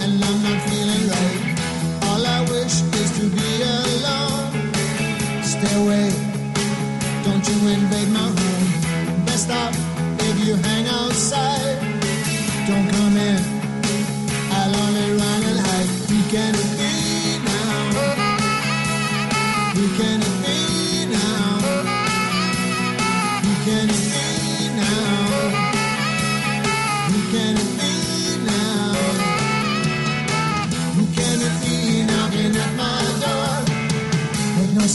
and 0.01 0.25
I'm 0.25 0.43
not 0.43 0.61
feeling 0.69 1.05
right. 1.09 1.41
All 2.05 2.27
I 2.27 2.41
wish 2.51 2.81
is 3.01 3.11
to 3.19 3.29
be 3.29 3.63
alone. 3.63 4.73
Stay 5.43 5.75
away, 5.83 6.11
don't 7.25 7.45
you 7.49 7.69
invade 7.69 8.09
my 8.09 8.27
home. 8.39 9.25
Best 9.27 9.51
off 9.51 9.77
if 10.21 10.47
you 10.47 10.55
hang 10.57 10.87
outside. 10.87 11.58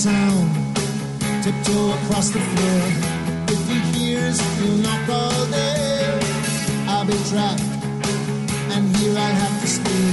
Sound. 0.03 0.51
Tiptoe 1.41 1.93
across 1.99 2.27
the 2.29 2.39
floor. 2.51 2.81
If 3.47 3.61
he 3.69 3.79
hears, 3.95 4.37
he'll 4.59 4.79
knock 4.83 5.07
all 5.07 5.45
day. 5.45 6.19
I'll 6.89 7.05
be 7.05 7.17
trapped, 7.29 7.63
and 8.73 8.83
here 8.97 9.15
I'll 9.17 9.37
have 9.43 9.61
to 9.61 9.67
stay. 9.79 10.07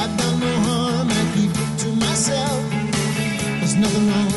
I've 0.00 0.14
done 0.18 0.40
no 0.40 0.52
harm, 0.66 1.08
I 1.20 1.22
keep 1.36 1.52
it 1.64 1.72
to 1.82 1.88
myself. 2.06 2.60
There's 3.60 3.76
nothing 3.76 4.06
wrong. 4.10 4.34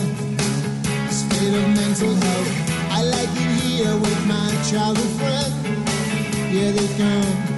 State 1.10 1.56
of 1.60 1.68
mental 1.82 2.14
health. 2.14 2.52
I 2.98 3.02
like 3.16 3.34
it 3.44 3.52
here 3.64 3.96
with 4.06 4.22
my 4.28 4.48
childhood 4.70 5.14
friend. 5.18 5.54
Here 6.54 6.72
they 6.72 6.88
come. 7.02 7.49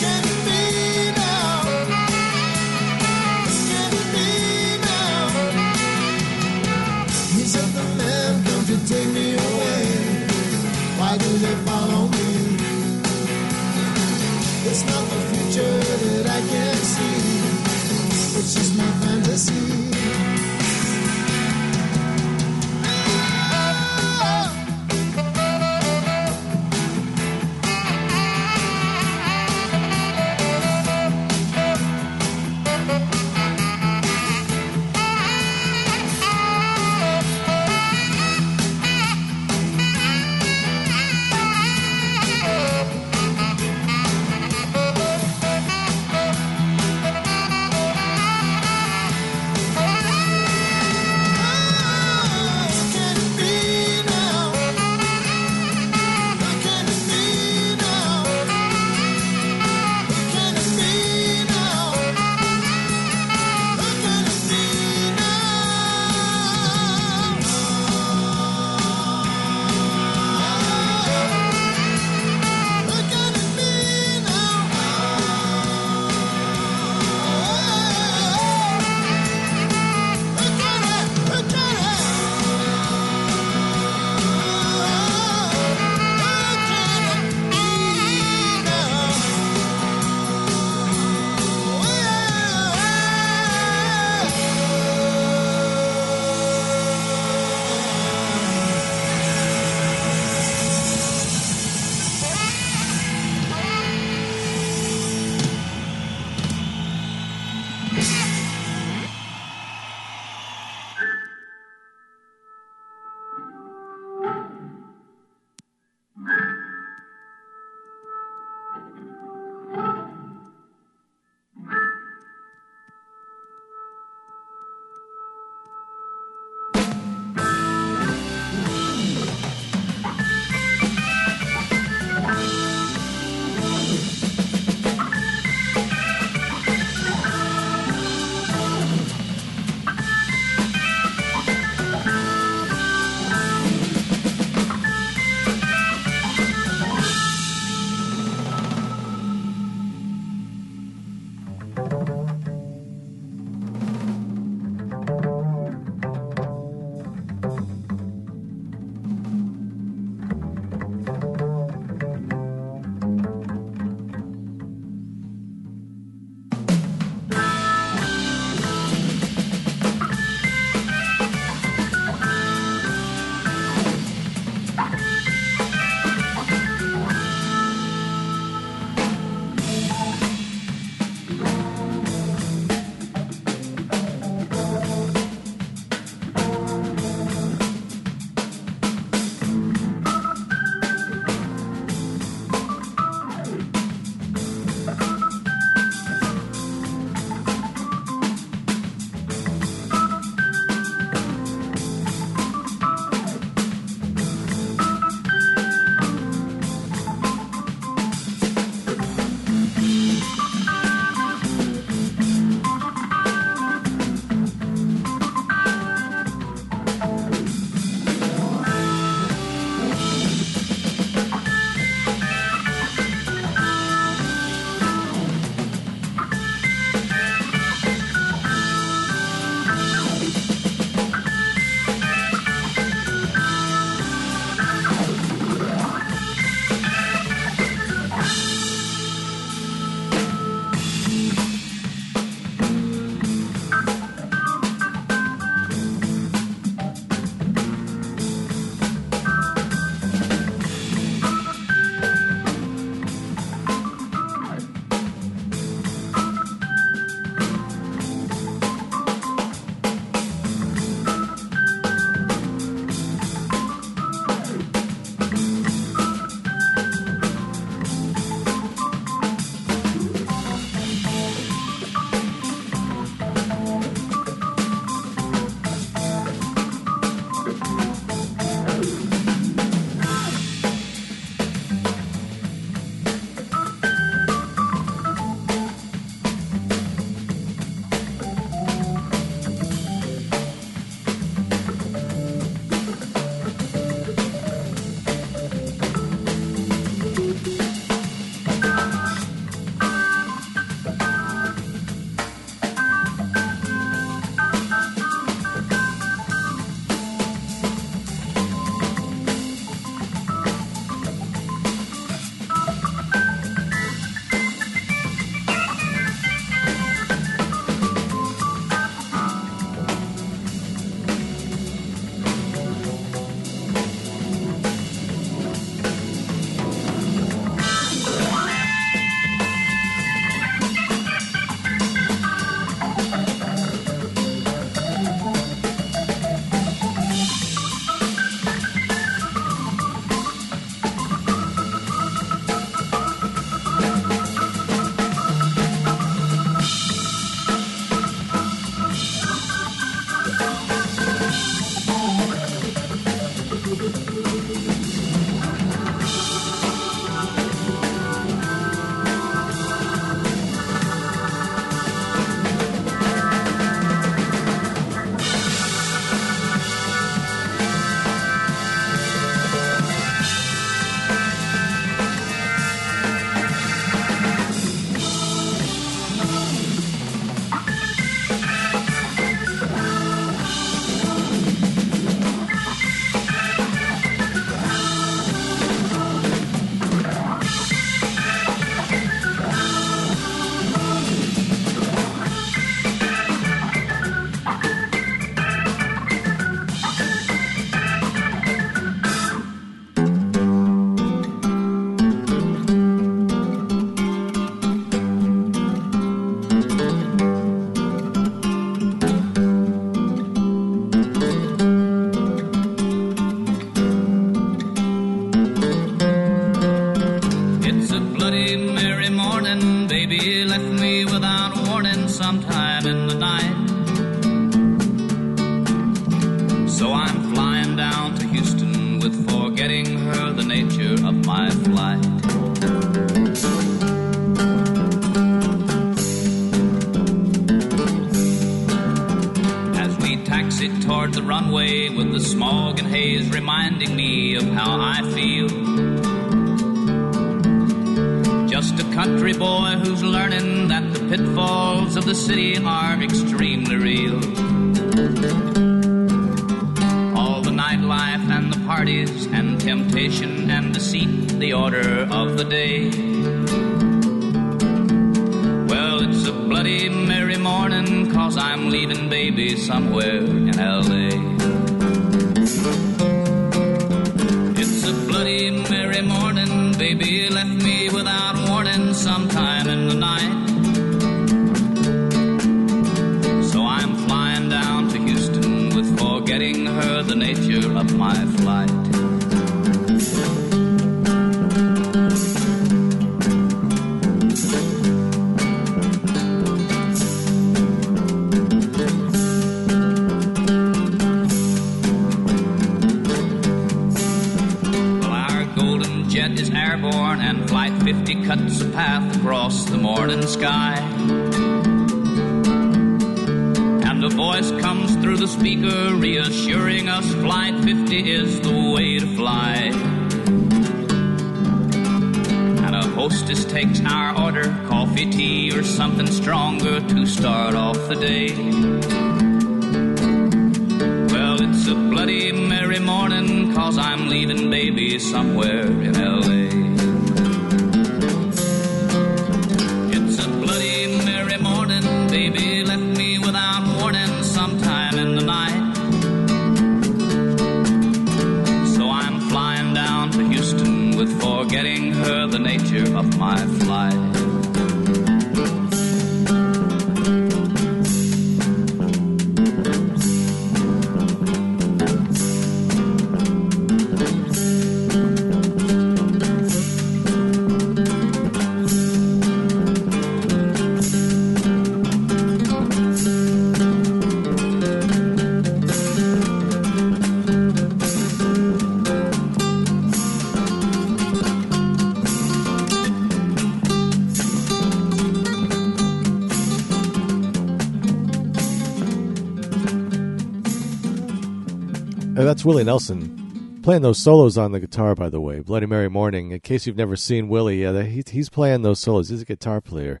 Nelson 592.66 593.60
playing 593.62 593.82
those 593.82 594.02
solos 594.02 594.36
on 594.36 594.50
the 594.50 594.58
guitar, 594.58 594.96
by 594.96 595.08
the 595.08 595.20
way. 595.20 595.38
Bloody 595.38 595.66
Mary 595.66 595.88
Morning. 595.88 596.32
In 596.32 596.40
case 596.40 596.66
you've 596.66 596.76
never 596.76 596.96
seen 596.96 597.28
Willie, 597.28 597.62
yeah, 597.62 597.82
he, 597.84 598.02
he's 598.10 598.28
playing 598.28 598.62
those 598.62 598.80
solos. 598.80 599.08
He's 599.08 599.22
a 599.22 599.24
guitar 599.24 599.60
player. 599.60 600.00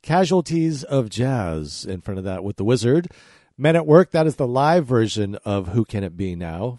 Casualties 0.00 0.82
of 0.82 1.10
Jazz 1.10 1.84
in 1.84 2.00
front 2.00 2.16
of 2.16 2.24
that 2.24 2.42
with 2.42 2.56
the 2.56 2.64
Wizard. 2.64 3.08
Men 3.58 3.76
at 3.76 3.86
Work, 3.86 4.12
that 4.12 4.26
is 4.26 4.36
the 4.36 4.46
live 4.46 4.86
version 4.86 5.34
of 5.44 5.68
Who 5.68 5.84
Can 5.84 6.04
It 6.04 6.16
Be 6.16 6.34
Now? 6.34 6.78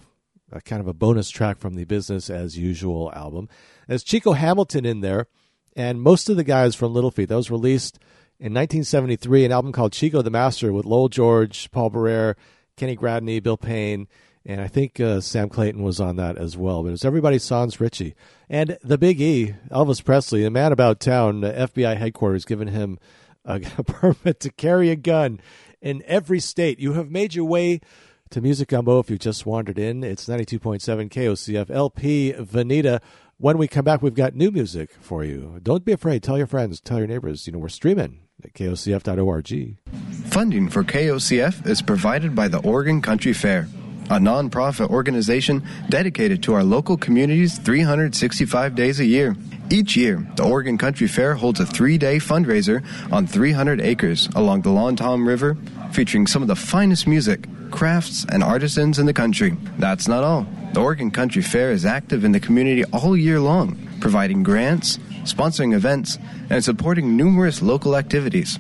A 0.52 0.60
kind 0.60 0.80
of 0.82 0.88
a 0.88 0.94
bonus 0.94 1.30
track 1.30 1.60
from 1.60 1.76
the 1.76 1.86
Business 1.86 2.32
as 2.32 2.58
Usual 2.58 3.14
album. 3.16 3.48
There's 3.88 4.04
Chico 4.04 4.34
Hamilton 4.34 4.86
in 4.86 5.02
there, 5.02 5.28
and 5.76 6.02
most 6.02 6.30
of 6.30 6.38
the 6.38 6.44
guys 6.44 6.74
from 6.74 6.94
Little 6.94 7.12
Feat. 7.12 7.30
That 7.30 7.36
was 7.36 7.52
released 7.52 8.00
in 8.40 8.56
1973, 8.56 9.46
an 9.46 9.52
album 9.52 9.72
called 9.72 9.94
Chico 9.94 10.24
the 10.24 10.32
Master 10.32 10.74
with 10.74 10.86
Lowell 10.86 11.10
George, 11.10 11.70
Paul 11.70 11.92
Barrere, 11.92 12.36
Kenny 12.76 12.96
Gradney, 12.96 13.42
Bill 13.42 13.58
Payne, 13.58 14.08
and 14.48 14.62
I 14.62 14.68
think 14.68 15.00
uh, 15.00 15.20
Sam 15.20 15.50
Clayton 15.50 15.84
was 15.84 16.00
on 16.00 16.16
that 16.16 16.38
as 16.38 16.56
well. 16.56 16.82
But 16.82 16.90
it 16.90 16.92
was 16.92 17.06
everybody 17.06 17.38
sans 17.38 17.80
Richie. 17.82 18.16
And 18.50 18.78
the 18.82 18.98
Big 18.98 19.20
E, 19.20 19.54
Elvis 19.70 20.04
Presley, 20.04 20.42
the 20.42 20.50
man 20.50 20.72
about 20.72 21.02
town, 21.02 21.42
FBI 21.42 21.98
headquarters, 21.98 22.46
giving 22.46 22.70
him 22.70 22.98
a, 23.44 23.62
a 23.78 23.84
permit 23.84 24.40
to 24.40 24.50
carry 24.50 24.90
a 24.90 24.96
gun 24.96 25.42
in 25.82 26.02
every 26.06 26.40
state. 26.40 26.80
You 26.80 26.94
have 26.94 27.12
made 27.12 27.36
your 27.36 27.44
way 27.46 27.82
to 28.30 28.42
Music 28.42 28.70
Gumbo 28.70 29.00
if 29.00 29.10
you 29.10 29.18
just 29.18 29.46
wandered 29.46 29.78
in. 29.78 30.02
It's 30.04 30.28
92.7 30.28 31.10
KOCF 31.10 31.70
LP 31.70 32.34
Veneta. 32.34 33.02
When 33.40 33.58
we 33.58 33.68
come 33.68 33.86
back, 33.86 34.02
we've 34.02 34.14
got 34.14 34.34
new 34.34 34.50
music 34.50 34.92
for 35.00 35.24
you. 35.24 35.60
Don't 35.62 35.86
be 35.86 35.92
afraid. 35.92 36.24
Tell 36.24 36.38
your 36.38 36.48
friends, 36.48 36.80
tell 36.80 36.98
your 36.98 37.08
neighbors. 37.08 37.46
You 37.46 37.54
know, 37.54 37.60
we're 37.60 37.70
streaming 37.70 38.22
at 38.44 38.54
kocf.org. 38.54 39.78
Funding 40.26 40.70
for 40.70 40.84
KOCF 40.84 41.68
is 41.68 41.82
provided 41.82 42.34
by 42.34 42.48
the 42.48 42.60
Oregon 42.60 43.02
Country 43.02 43.34
Fair, 43.34 43.68
a 44.10 44.20
nonprofit 44.20 44.90
organization 44.90 45.64
dedicated 45.90 46.42
to 46.44 46.54
our 46.54 46.64
local 46.64 46.98
communities 46.98 47.58
365 47.60 48.76
days 48.76 49.00
a 49.00 49.06
year. 49.06 49.36
Each 49.70 49.98
year, 49.98 50.26
the 50.36 50.44
Oregon 50.44 50.78
Country 50.78 51.08
Fair 51.08 51.36
holds 51.36 51.60
a 51.60 51.66
three 51.66 51.98
day 51.98 52.18
fundraiser 52.18 52.86
on 53.12 53.28
300 53.28 53.82
acres 53.82 54.30
along 54.36 54.62
the 54.62 54.72
Long 54.72 54.96
Tom 54.96 55.28
River, 55.28 55.58
featuring 55.92 56.26
some 56.26 56.42
of 56.42 56.48
the 56.48 56.56
finest 56.56 57.06
music, 57.06 57.48
crafts, 57.70 58.26
and 58.30 58.44
artisans 58.44 58.98
in 58.98 59.06
the 59.06 59.14
country. 59.14 59.58
That's 59.78 60.08
not 60.08 60.24
all. 60.24 60.48
The 60.74 60.80
Oregon 60.80 61.12
Country 61.12 61.42
Fair 61.42 61.72
is 61.72 61.86
active 61.86 62.24
in 62.24 62.32
the 62.32 62.40
community 62.40 62.86
all 62.86 63.18
year 63.18 63.40
long, 63.40 63.78
providing 64.00 64.44
grants, 64.44 64.98
sponsoring 65.24 65.74
events, 65.74 66.18
and 66.50 66.64
supporting 66.64 67.18
numerous 67.18 67.62
local 67.62 67.98
activities. 67.98 68.58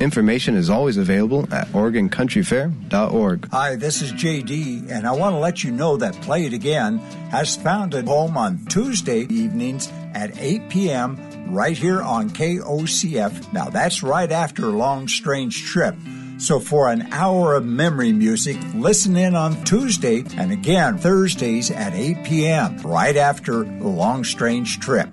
Information 0.00 0.56
is 0.56 0.70
always 0.70 0.96
available 0.96 1.46
at 1.52 1.68
OregonCountryFair.org. 1.68 3.48
Hi, 3.50 3.76
this 3.76 4.00
is 4.00 4.14
JD, 4.14 4.90
and 4.90 5.06
I 5.06 5.12
want 5.12 5.34
to 5.34 5.38
let 5.38 5.62
you 5.62 5.70
know 5.70 5.98
that 5.98 6.14
Play 6.22 6.46
It 6.46 6.54
Again 6.54 6.96
has 7.30 7.54
found 7.54 7.92
a 7.92 8.02
home 8.02 8.38
on 8.38 8.64
Tuesday 8.64 9.26
evenings 9.28 9.92
at 10.14 10.38
8 10.38 10.70
p.m. 10.70 11.52
right 11.52 11.76
here 11.76 12.00
on 12.00 12.30
KOCF. 12.30 13.52
Now, 13.52 13.68
that's 13.68 14.02
right 14.02 14.32
after 14.32 14.64
a 14.64 14.72
long, 14.72 15.06
strange 15.06 15.66
trip. 15.66 15.94
So, 16.38 16.58
for 16.58 16.90
an 16.90 17.12
hour 17.12 17.54
of 17.54 17.66
memory 17.66 18.12
music, 18.14 18.56
listen 18.74 19.18
in 19.18 19.34
on 19.34 19.62
Tuesday 19.64 20.24
and 20.38 20.50
again 20.50 20.96
Thursdays 20.96 21.70
at 21.70 21.92
8 21.92 22.24
p.m. 22.24 22.78
right 22.78 23.18
after 23.18 23.64
the 23.64 23.86
long, 23.86 24.24
strange 24.24 24.80
trip. 24.80 25.10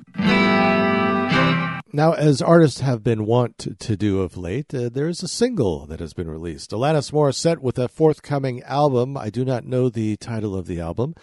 Now, 1.94 2.12
as 2.12 2.42
artists 2.42 2.82
have 2.82 3.02
been 3.02 3.26
wont 3.26 3.80
to, 3.80 3.96
do 3.96 4.22
of 4.22 4.36
late, 4.36 4.74
uh, 4.74 4.90
there 4.90 5.08
is 5.08 5.24
a 5.24 5.28
single 5.28 5.86
that 5.86 6.02
has 6.02 6.14
been 6.14 6.30
released. 6.30 6.72
Alanis 6.72 7.14
Morissette 7.14 7.60
with 7.60 7.80
a 7.80 7.88
forthcoming 7.88 8.62
album. 8.64 9.16
I 9.16 9.30
do 9.30 9.46
not 9.46 9.64
know 9.64 9.88
the 9.88 10.18
title 10.18 10.54
of 10.54 10.68
the 10.68 10.82
album, 10.82 11.16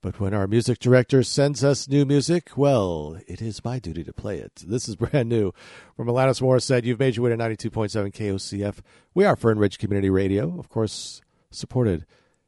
but 0.00 0.20
when 0.20 0.32
our 0.32 0.46
music 0.46 0.78
director 0.78 1.24
sends 1.24 1.64
us 1.64 1.88
new 1.88 2.04
music, 2.04 2.50
well, 2.56 3.18
it 3.26 3.42
is 3.42 3.64
my 3.64 3.80
duty 3.80 4.04
to 4.04 4.12
play 4.12 4.38
it. 4.38 4.62
This 4.64 4.88
is 4.88 4.94
brand 5.02 5.28
new 5.28 5.52
from 5.96 6.06
Alanis 6.06 6.40
Morissette. 6.40 6.84
You've 6.84 7.00
made 7.00 7.16
your 7.16 7.24
way 7.24 7.30
to 7.30 7.36
92.7 7.36 8.14
KOCF. 8.14 8.78
We 9.14 9.24
are 9.24 9.34
Fern 9.34 9.58
Ridge 9.58 9.78
Community 9.78 10.08
Radio, 10.08 10.56
of 10.56 10.68
course, 10.68 11.20
supported 11.50 12.06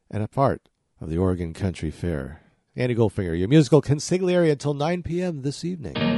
and 0.09 0.23
a 0.23 0.29
part 0.29 0.61
of 1.01 1.09
the 1.09 1.17
Oregon 1.17 1.53
Country 1.53 1.91
Fair. 1.91 2.41
Andy 2.77 2.95
Goldfinger, 2.95 3.37
your 3.37 3.49
musical 3.49 3.81
consigliere 3.81 4.49
until 4.49 4.73
9 4.73 5.03
p.m. 5.03 5.41
this 5.41 5.65
evening. 5.65 6.14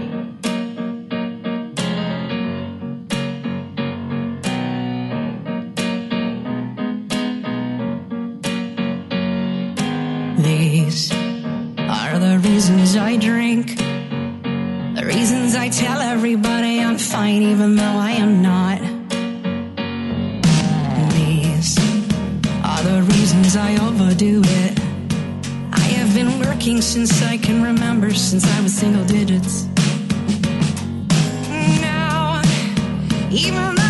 Reasons 12.58 12.98
I 12.98 13.18
drink. 13.18 13.78
The 13.78 15.04
reasons 15.06 15.56
I 15.56 15.70
tell 15.70 16.02
everybody 16.02 16.80
I'm 16.80 16.98
fine 16.98 17.44
even 17.44 17.76
though 17.76 17.84
I 18.10 18.14
am 18.14 18.42
not. 18.42 18.80
These 21.14 21.78
are 22.64 22.82
the 22.82 23.04
reasons 23.14 23.56
I 23.56 23.78
overdo 23.88 24.42
it. 24.44 24.80
I 25.72 25.86
have 26.00 26.16
been 26.16 26.40
working 26.40 26.82
since 26.82 27.22
I 27.22 27.38
can 27.38 27.62
remember, 27.62 28.12
since 28.12 28.44
I 28.44 28.62
was 28.62 28.74
single 28.74 29.06
digits. 29.06 29.68
Now, 31.80 32.42
even 33.30 33.87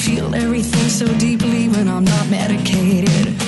feel 0.00 0.34
everything 0.34 0.88
so 0.88 1.06
deeply 1.18 1.68
when 1.68 1.86
I'm 1.86 2.04
not 2.04 2.30
medicated. 2.30 3.39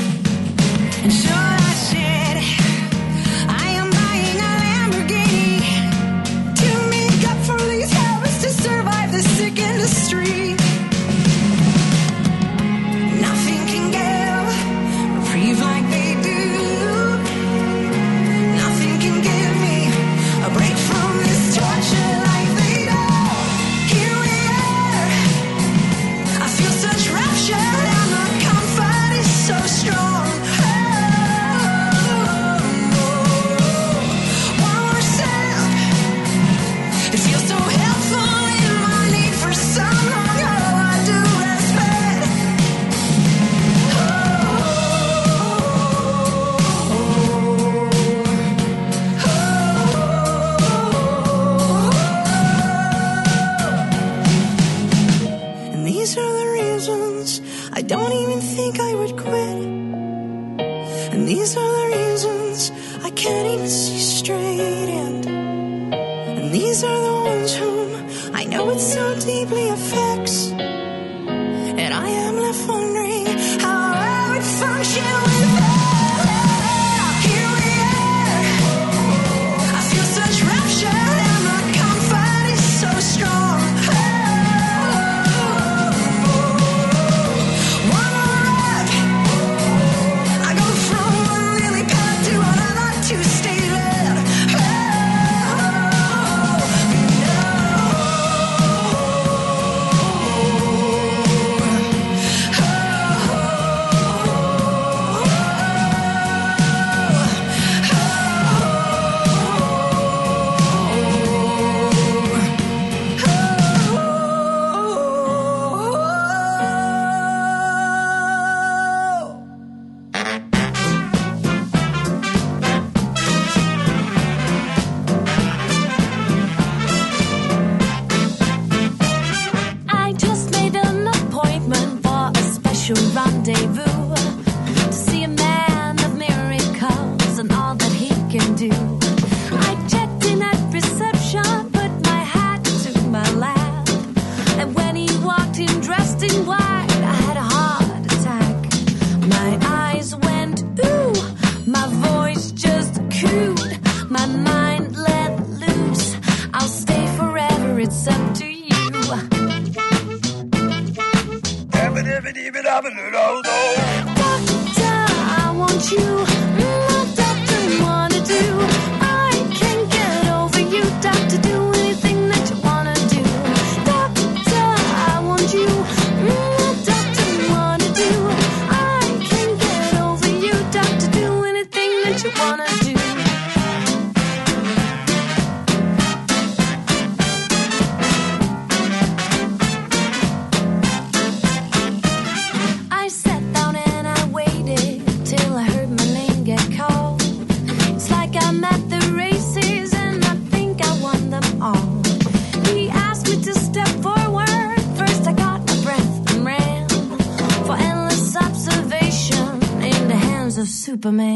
Superman. 211.03 211.32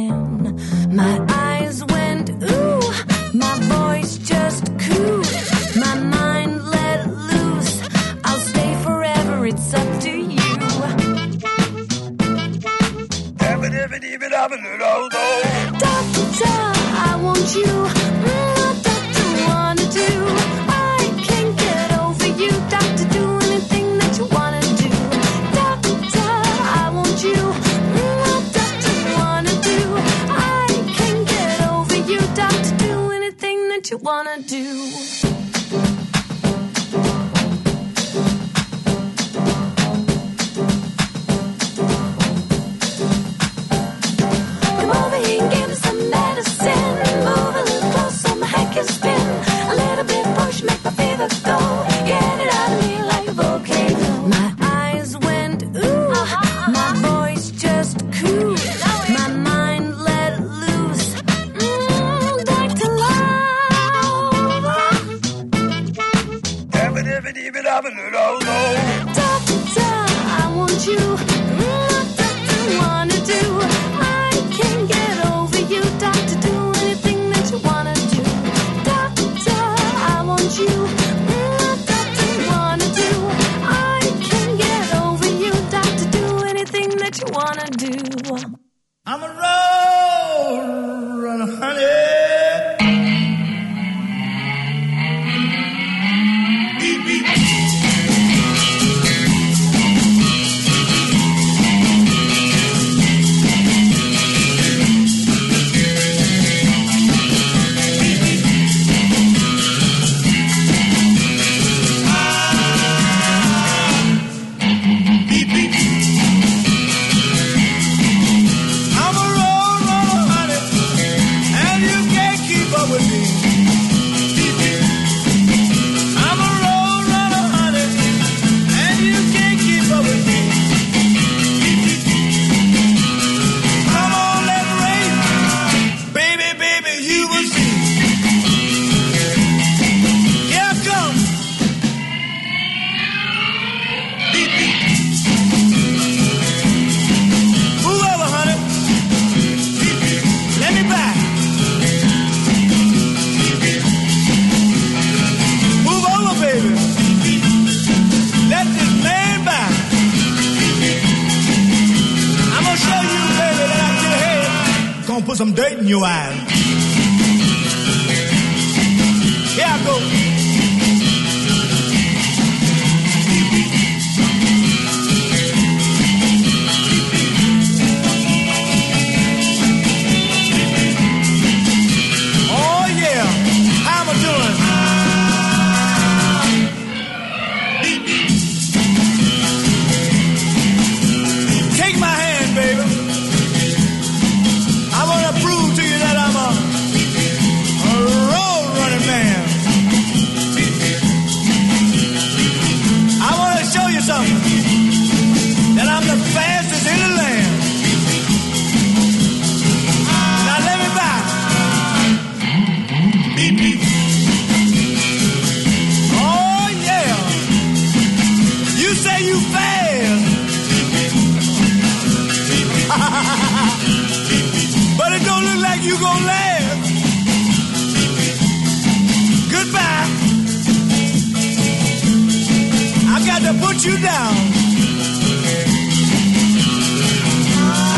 tried 233.38 233.52
to 233.52 233.58
put 233.60 233.84
you 233.84 233.98
down. 233.98 234.34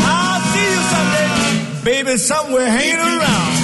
I'll 0.05 0.41
see 0.51 0.65
you 0.65 0.81
someday, 0.91 1.83
baby, 1.83 2.17
somewhere 2.17 2.67
hanging 2.67 2.99
around. 2.99 3.58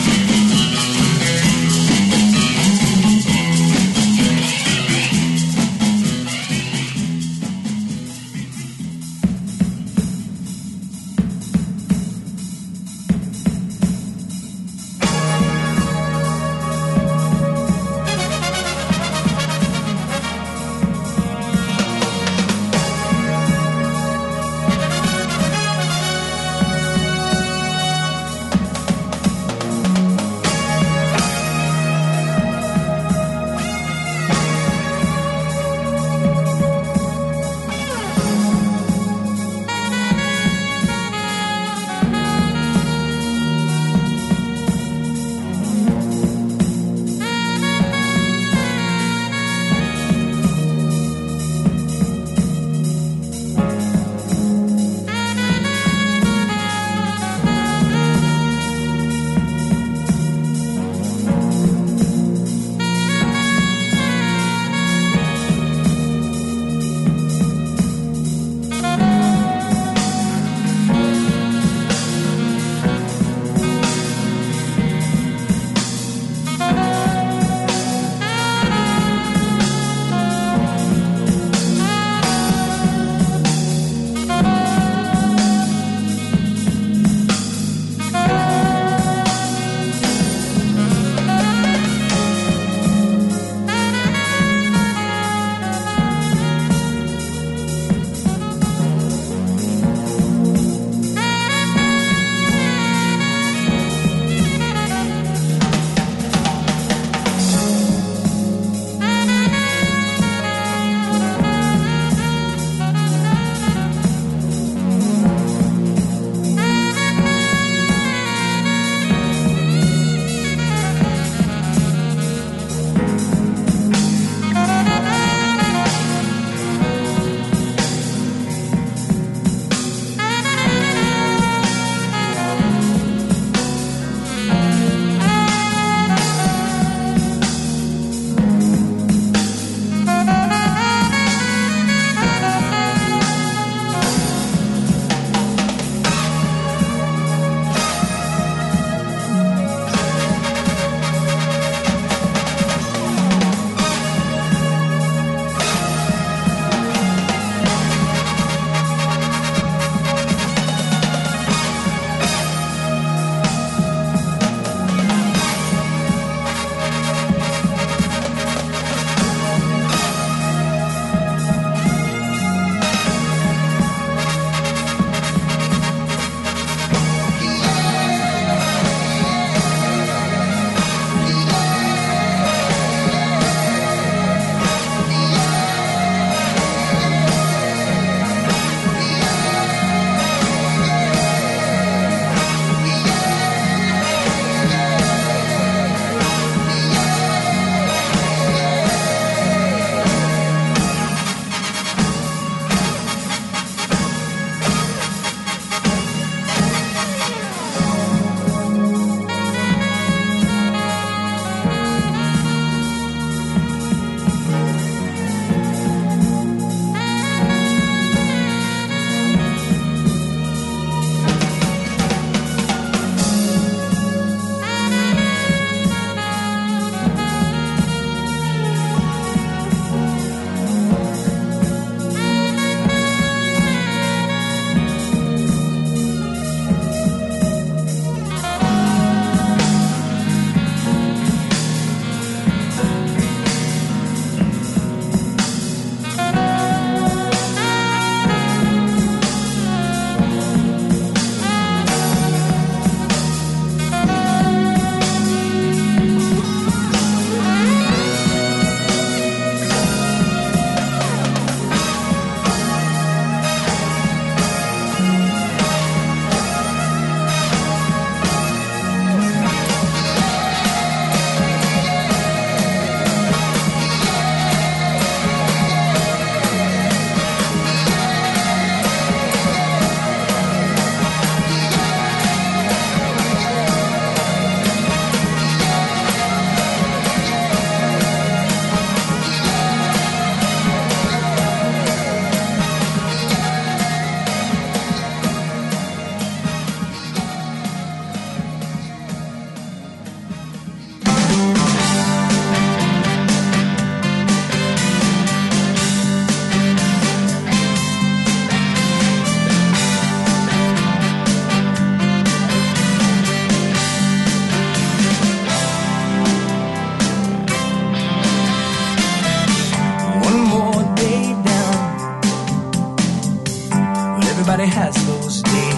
Everybody 324.48 324.70
has 324.70 324.96
those 325.08 325.42
days 325.42 325.76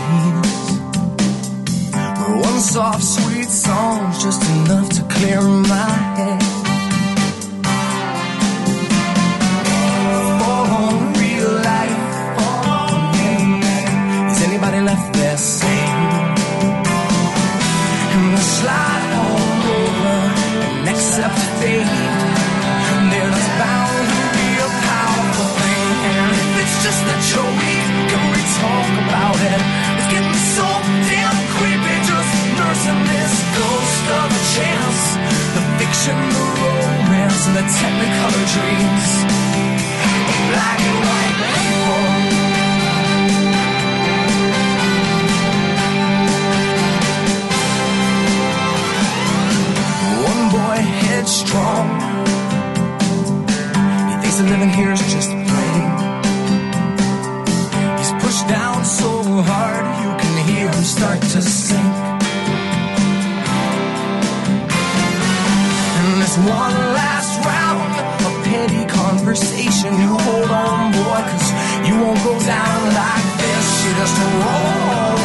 one 2.41 2.59
soft, 2.59 3.01
sweet 3.01 3.45
song's 3.45 4.21
just 4.21 4.43
enough 4.43 4.89
to 4.89 5.03
clear 5.03 5.41
my 5.41 5.89
head. 6.17 6.56
And 37.47 37.55
the 37.55 37.61
technicolor 37.61 38.45
dreams. 38.55 39.09
Black 40.51 40.79
and 40.89 40.97
white 41.07 41.37
people. 41.55 42.03
One 50.31 50.43
boy 50.57 50.79
headstrong. 51.03 51.87
He 54.09 54.15
thinks 54.21 54.37
that 54.37 54.47
living 54.49 54.69
here 54.69 54.91
is 54.91 55.01
just 55.13 55.31
play. 55.49 55.75
He's 57.97 58.13
pushed 58.23 58.47
down 58.47 58.83
so 58.83 59.09
hard 59.51 59.85
you 60.03 60.11
can 60.21 60.33
hear 60.47 60.67
him 60.69 60.83
start 60.83 61.21
to 61.21 61.41
sink. 61.41 61.95
And 65.99 66.21
this 66.21 66.37
one 66.37 66.86
conversation. 69.37 69.93
You 69.99 70.17
hold 70.17 70.49
on, 70.49 70.91
boy, 70.91 71.21
cause 71.29 71.51
you 71.87 71.95
won't 71.99 72.23
go 72.23 72.39
down 72.39 72.93
like 72.93 73.37
this. 73.37 73.85
You 73.85 73.93
just 73.95 74.17
roll 74.19 75.16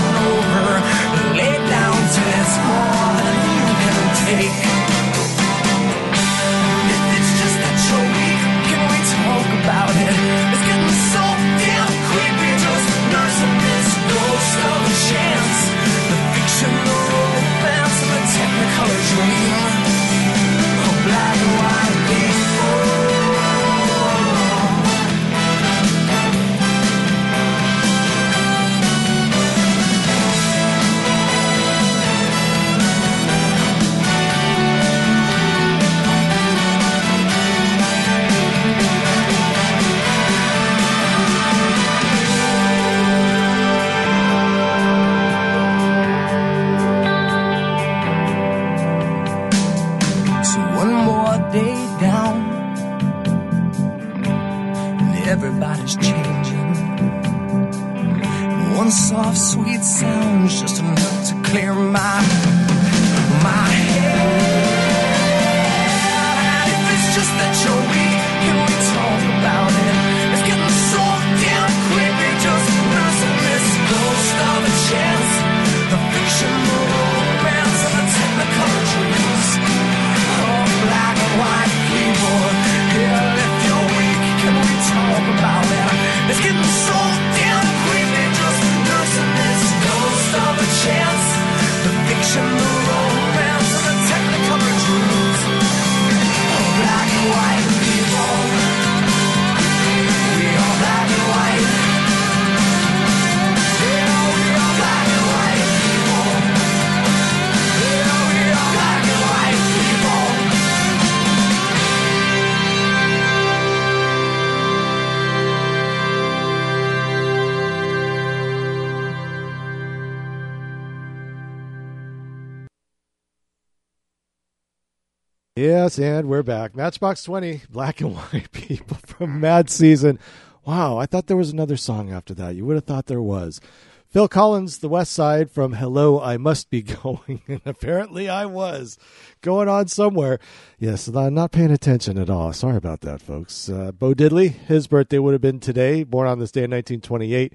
Yes, 125.93 125.99
and 125.99 126.27
we're 126.27 126.43
back. 126.43 126.75
Matchbox 126.75 127.23
20, 127.25 127.63
Black 127.69 128.01
and 128.01 128.15
White 128.33 128.51
People 128.51 128.97
from 129.05 129.41
Mad 129.41 129.69
Season. 129.69 130.19
Wow, 130.65 130.97
I 130.97 131.05
thought 131.05 131.27
there 131.27 131.37
was 131.37 131.51
another 131.51 131.77
song 131.77 132.11
after 132.11 132.33
that. 132.33 132.55
You 132.55 132.65
would 132.65 132.77
have 132.77 132.87
thought 132.87 133.07
there 133.07 133.21
was. 133.21 133.61
Phil 134.09 134.27
Collins, 134.27 134.79
The 134.79 134.89
West 134.89 135.13
Side 135.13 135.51
from 135.51 135.75
Hello, 135.75 136.19
I 136.19 136.39
Must 136.39 136.71
Be 136.71 136.81
Going. 137.03 137.43
And 137.47 137.61
apparently 137.67 138.27
I 138.27 138.47
was 138.47 138.97
going 139.43 139.69
on 139.69 139.89
somewhere. 139.89 140.39
Yes, 140.79 141.09
I'm 141.09 141.35
not 141.35 141.53
paying 141.53 141.71
attention 141.71 142.17
at 142.17 142.31
all. 142.31 142.55
Sorry 142.55 142.79
about 142.79 143.03
that, 143.03 143.21
folks. 143.21 143.69
Uh, 143.69 143.93
Bo 143.93 144.15
Diddley, 144.15 144.49
his 144.49 144.87
birthday 144.87 145.19
would 145.19 145.35
have 145.35 145.43
been 145.43 145.61
today, 145.61 146.05
born 146.05 146.27
on 146.27 146.39
this 146.39 146.53
day 146.53 146.65
in 146.65 146.71
1928, 146.71 147.53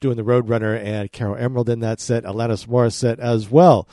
doing 0.00 0.16
the 0.16 0.22
Roadrunner 0.22 0.82
and 0.82 1.12
Caro 1.12 1.34
Emerald 1.34 1.68
in 1.68 1.80
that 1.80 2.00
set, 2.00 2.24
Alanis 2.24 2.66
Morissette 2.66 3.18
as 3.18 3.50
well. 3.50 3.86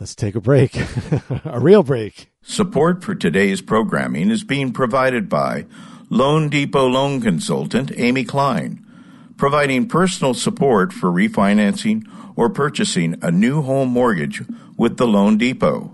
Let's 0.00 0.14
take 0.14 0.36
a 0.36 0.40
break, 0.40 0.76
a 1.44 1.58
real 1.58 1.82
break. 1.82 2.30
Support 2.42 3.02
for 3.02 3.16
today's 3.16 3.60
programming 3.60 4.30
is 4.30 4.44
being 4.44 4.72
provided 4.72 5.28
by 5.28 5.66
Loan 6.08 6.48
Depot 6.48 6.86
loan 6.86 7.20
consultant 7.20 7.90
Amy 7.96 8.22
Klein, 8.22 8.86
providing 9.36 9.88
personal 9.88 10.34
support 10.34 10.92
for 10.92 11.10
refinancing 11.10 12.04
or 12.36 12.48
purchasing 12.48 13.16
a 13.22 13.32
new 13.32 13.60
home 13.62 13.88
mortgage 13.88 14.40
with 14.76 14.98
the 14.98 15.06
Loan 15.08 15.36
Depot. 15.36 15.90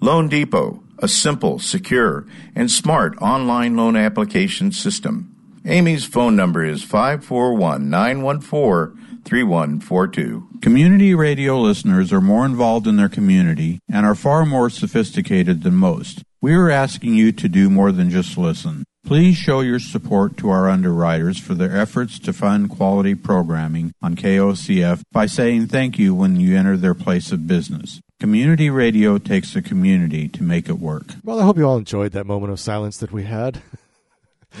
Loan 0.00 0.28
Depot, 0.28 0.82
a 0.98 1.06
simple, 1.06 1.60
secure, 1.60 2.26
and 2.56 2.68
smart 2.68 3.16
online 3.22 3.76
loan 3.76 3.94
application 3.94 4.72
system. 4.72 5.32
Amy's 5.64 6.04
phone 6.04 6.34
number 6.34 6.64
is 6.64 6.82
541 6.82 7.88
914 7.88 8.97
3142. 9.24 10.60
Community 10.60 11.14
radio 11.14 11.58
listeners 11.58 12.12
are 12.12 12.20
more 12.20 12.44
involved 12.44 12.86
in 12.86 12.96
their 12.96 13.08
community 13.08 13.80
and 13.88 14.04
are 14.04 14.14
far 14.14 14.44
more 14.44 14.70
sophisticated 14.70 15.62
than 15.62 15.74
most. 15.74 16.22
We 16.40 16.54
are 16.54 16.70
asking 16.70 17.14
you 17.14 17.32
to 17.32 17.48
do 17.48 17.68
more 17.68 17.92
than 17.92 18.10
just 18.10 18.38
listen. 18.38 18.84
Please 19.04 19.36
show 19.36 19.60
your 19.60 19.78
support 19.78 20.36
to 20.36 20.50
our 20.50 20.68
underwriters 20.68 21.38
for 21.38 21.54
their 21.54 21.74
efforts 21.76 22.18
to 22.18 22.32
fund 22.32 22.68
quality 22.70 23.14
programming 23.14 23.92
on 24.02 24.16
KOCF 24.16 25.02
by 25.12 25.26
saying 25.26 25.68
thank 25.68 25.98
you 25.98 26.14
when 26.14 26.38
you 26.38 26.56
enter 26.56 26.76
their 26.76 26.94
place 26.94 27.32
of 27.32 27.46
business. 27.46 28.00
Community 28.20 28.68
radio 28.68 29.16
takes 29.16 29.56
a 29.56 29.62
community 29.62 30.28
to 30.28 30.42
make 30.42 30.68
it 30.68 30.78
work. 30.78 31.06
Well, 31.24 31.40
I 31.40 31.44
hope 31.44 31.56
you 31.56 31.66
all 31.66 31.78
enjoyed 31.78 32.12
that 32.12 32.26
moment 32.26 32.52
of 32.52 32.60
silence 32.60 32.98
that 32.98 33.12
we 33.12 33.24
had. 33.24 33.62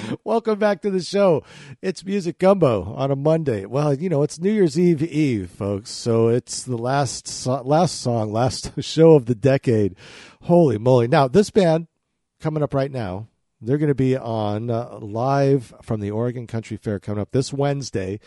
Welcome 0.24 0.58
back 0.58 0.82
to 0.82 0.90
the 0.90 1.02
show. 1.02 1.42
It's 1.82 2.04
Music 2.04 2.38
Gumbo 2.38 2.94
on 2.94 3.10
a 3.10 3.16
Monday. 3.16 3.64
Well, 3.64 3.94
you 3.94 4.08
know, 4.08 4.22
it's 4.22 4.38
New 4.38 4.50
Year's 4.50 4.78
Eve 4.78 5.02
Eve, 5.02 5.50
folks. 5.50 5.90
So 5.90 6.28
it's 6.28 6.62
the 6.62 6.76
last 6.76 7.26
so- 7.26 7.62
last 7.62 8.00
song, 8.00 8.32
last 8.32 8.72
show 8.82 9.14
of 9.14 9.26
the 9.26 9.34
decade. 9.34 9.96
Holy 10.42 10.78
moly. 10.78 11.08
Now, 11.08 11.28
this 11.28 11.50
band 11.50 11.86
coming 12.40 12.62
up 12.62 12.74
right 12.74 12.90
now, 12.90 13.28
they're 13.60 13.78
going 13.78 13.88
to 13.88 13.94
be 13.94 14.16
on 14.16 14.70
uh, 14.70 14.98
live 15.00 15.74
from 15.82 16.00
the 16.00 16.10
Oregon 16.10 16.46
Country 16.46 16.76
Fair 16.76 17.00
coming 17.00 17.20
up 17.20 17.32
this 17.32 17.52
Wednesday. 17.52 18.20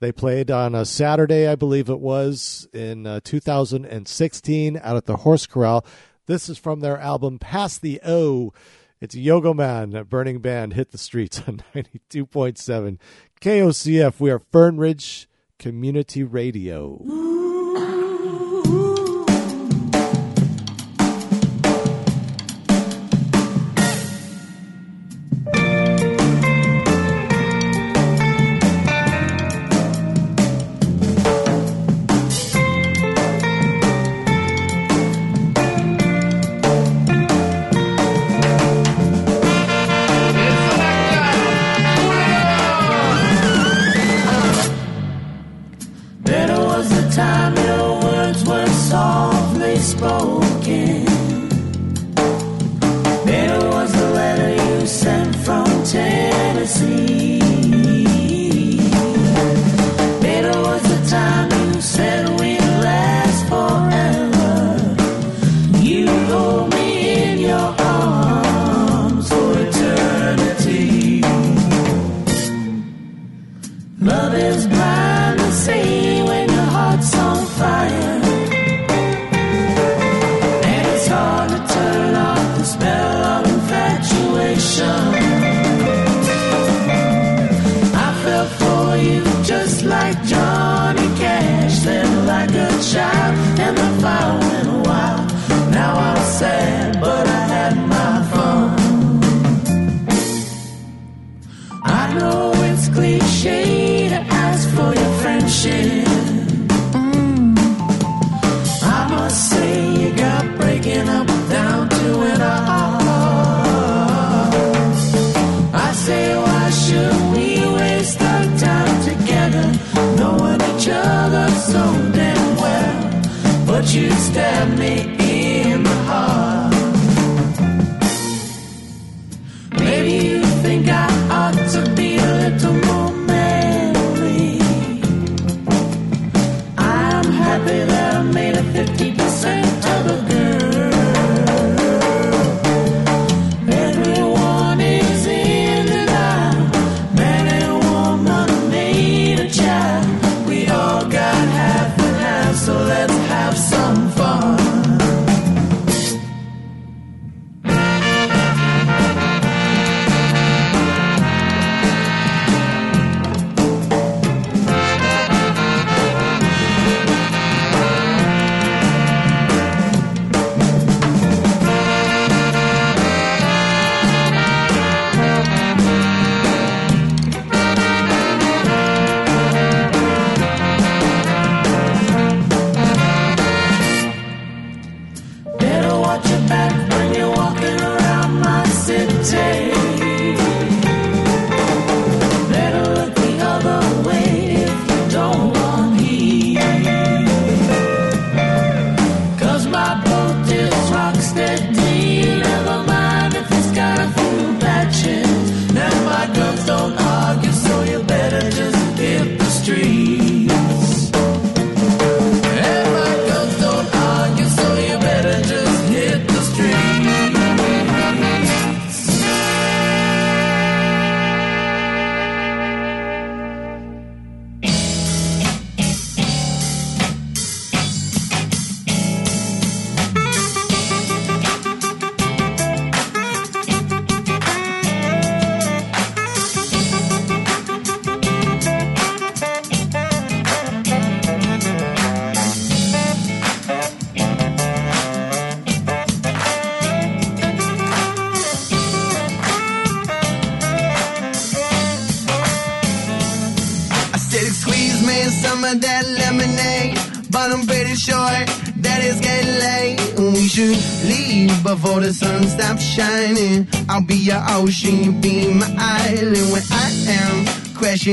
They 0.00 0.12
played 0.12 0.50
on 0.50 0.76
a 0.76 0.84
Saturday, 0.84 1.48
I 1.48 1.56
believe 1.56 1.88
it 1.88 1.98
was, 1.98 2.68
in 2.72 3.04
uh, 3.04 3.20
2016 3.24 4.80
out 4.80 4.96
at 4.96 5.06
the 5.06 5.16
Horse 5.16 5.46
Corral. 5.46 5.84
This 6.26 6.48
is 6.48 6.58
from 6.58 6.80
their 6.80 6.98
album 6.98 7.40
Pass 7.40 7.78
the 7.78 8.00
O. 8.06 8.52
It's 9.00 9.14
Yogoman, 9.14 10.08
burning 10.08 10.40
band, 10.40 10.72
hit 10.72 10.90
the 10.90 10.98
streets 10.98 11.40
on 11.46 11.62
92.7 11.74 12.98
KOCF. 13.40 14.18
We 14.18 14.30
are 14.32 14.40
Fern 14.40 14.76
Ridge 14.76 15.28
Community 15.58 16.24
Radio. 16.24 17.00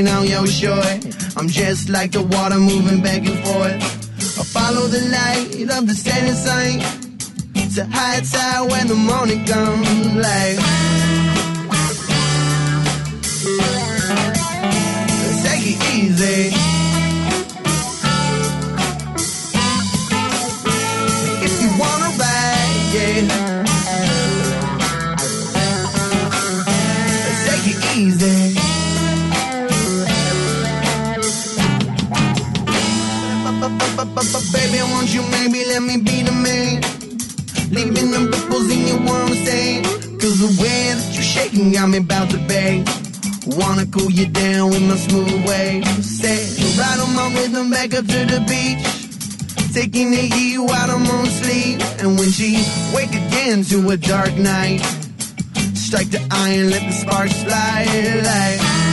on 0.04 0.28
your 0.28 0.46
shore. 0.46 0.84
I'm 1.38 1.48
just 1.48 1.88
like 1.88 2.12
the 2.12 2.22
water 2.22 2.60
moving 2.60 3.02
back 3.02 3.26
and 3.26 3.40
forth. 3.48 3.80
I 4.38 4.44
follow 4.44 4.88
the 4.88 5.00
light 5.08 5.78
of 5.78 5.88
the 5.88 5.94
setting 5.94 6.34
sun 6.34 6.80
to 7.76 7.86
high 7.86 8.20
tide 8.20 8.70
when 8.70 8.88
the 8.88 8.96
morning 8.96 9.46
comes. 9.46 10.16
Like. 10.16 11.15
cool 43.98 44.12
you 44.12 44.28
down 44.28 44.70
with 44.70 44.82
my 44.82 44.96
smooth 44.96 45.48
waves. 45.48 46.20
Said, 46.20 46.78
ride 46.78 47.00
on 47.00 47.16
my 47.16 47.34
rhythm 47.40 47.70
back 47.70 47.94
up 47.94 48.06
to 48.06 48.26
the 48.26 48.42
beach. 48.48 48.84
Taking 49.74 50.12
the 50.12 50.18
heat 50.36 50.58
while 50.58 50.92
I'm 50.92 51.08
on 51.08 51.26
sleep. 51.28 51.80
And 52.00 52.20
when 52.20 52.30
she 52.30 52.64
wake 52.94 53.12
again 53.12 53.64
to 53.64 53.90
a 53.90 53.98
dark 53.98 54.34
night, 54.36 54.80
strike 55.74 56.10
the 56.10 56.26
iron, 56.30 56.72
let 56.72 56.82
the 56.82 56.92
sparks 56.92 57.42
fly 57.44 57.86
like. 58.24 58.85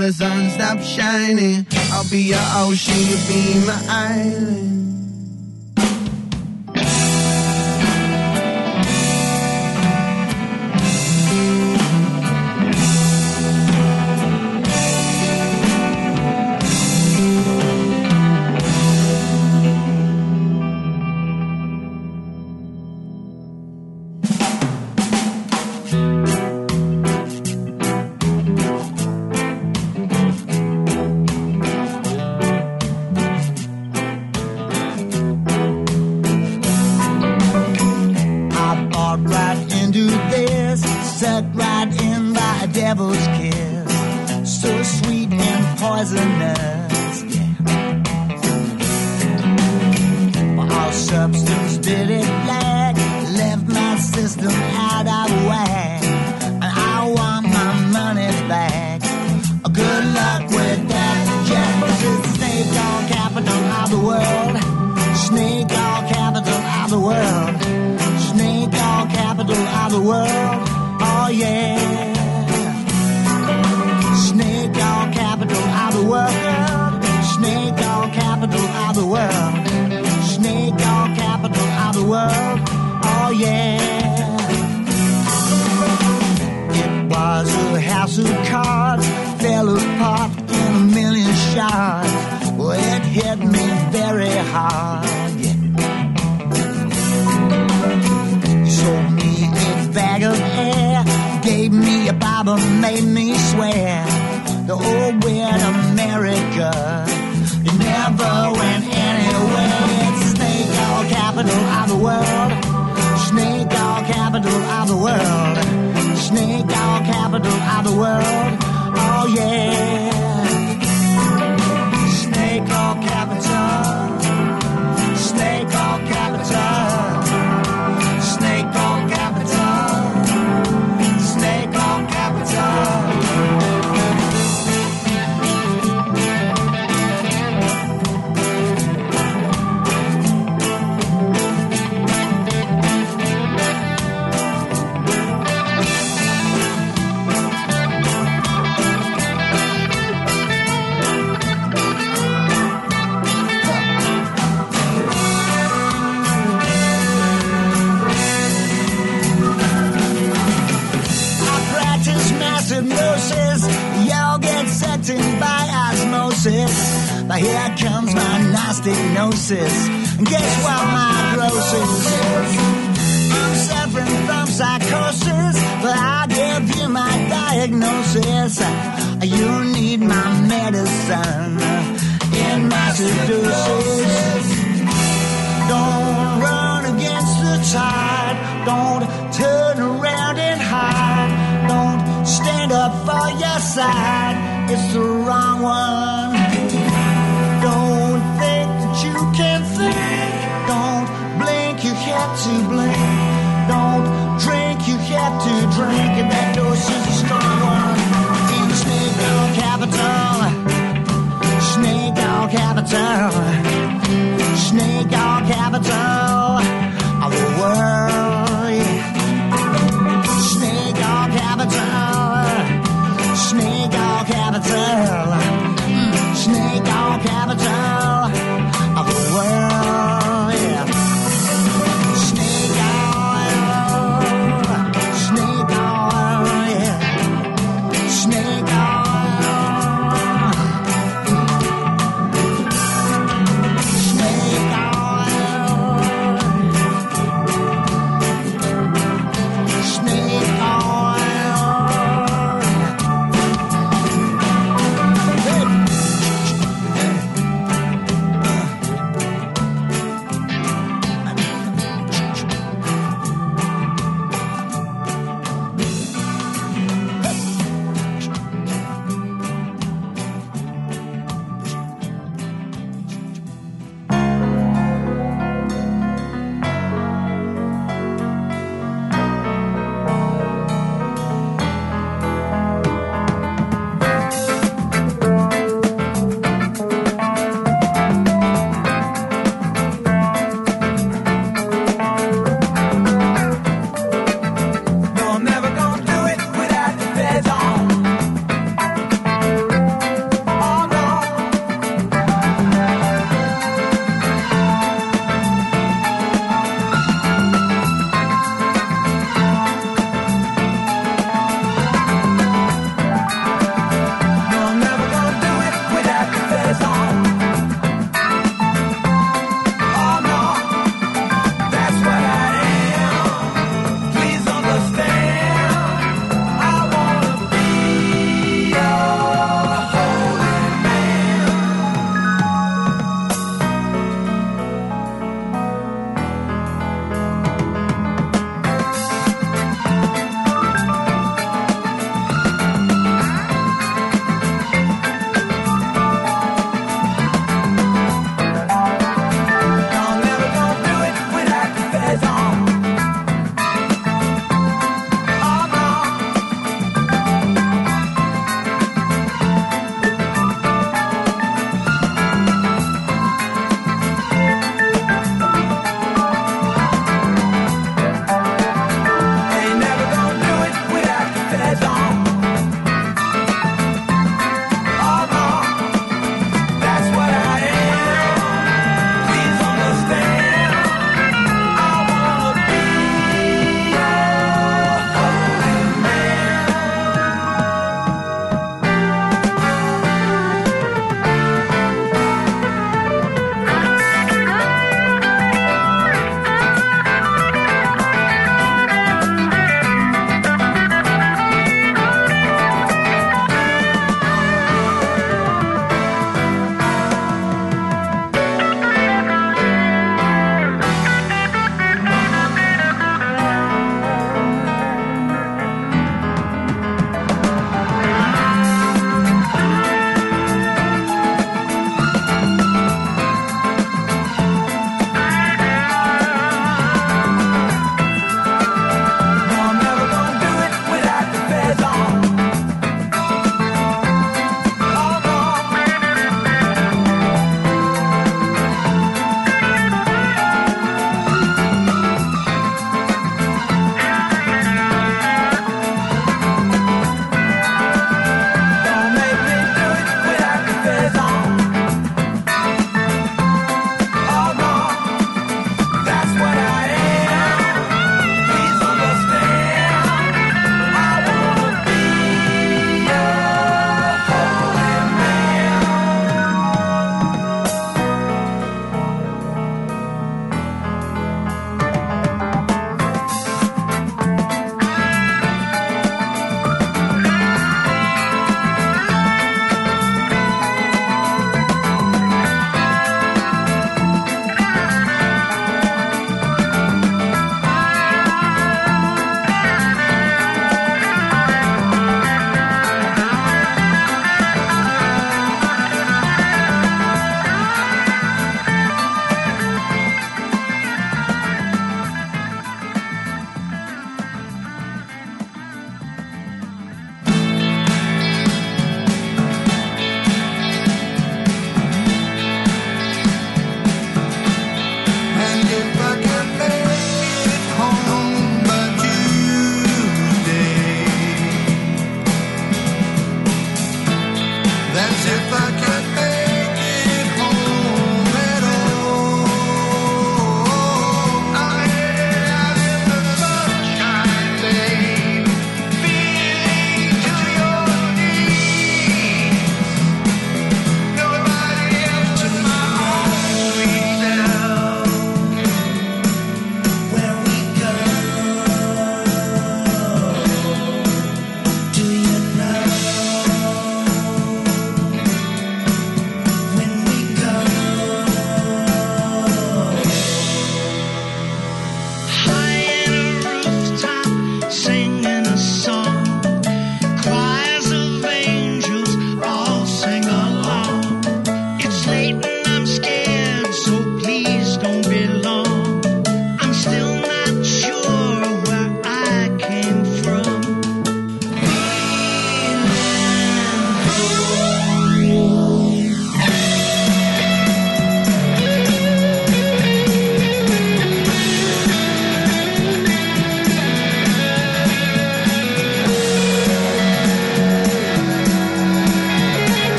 the 0.00 0.12
sun 0.12 0.48
stops 0.50 0.86
shining, 0.86 1.66
I'll 1.92 2.08
be 2.08 2.22
your 2.22 2.38
ocean, 2.54 2.94
you'll 2.96 3.26
be 3.28 3.66
my 3.66 3.84
island. 3.88 4.69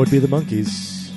Would 0.00 0.10
be 0.10 0.18
the 0.18 0.28
Monkees. 0.28 1.10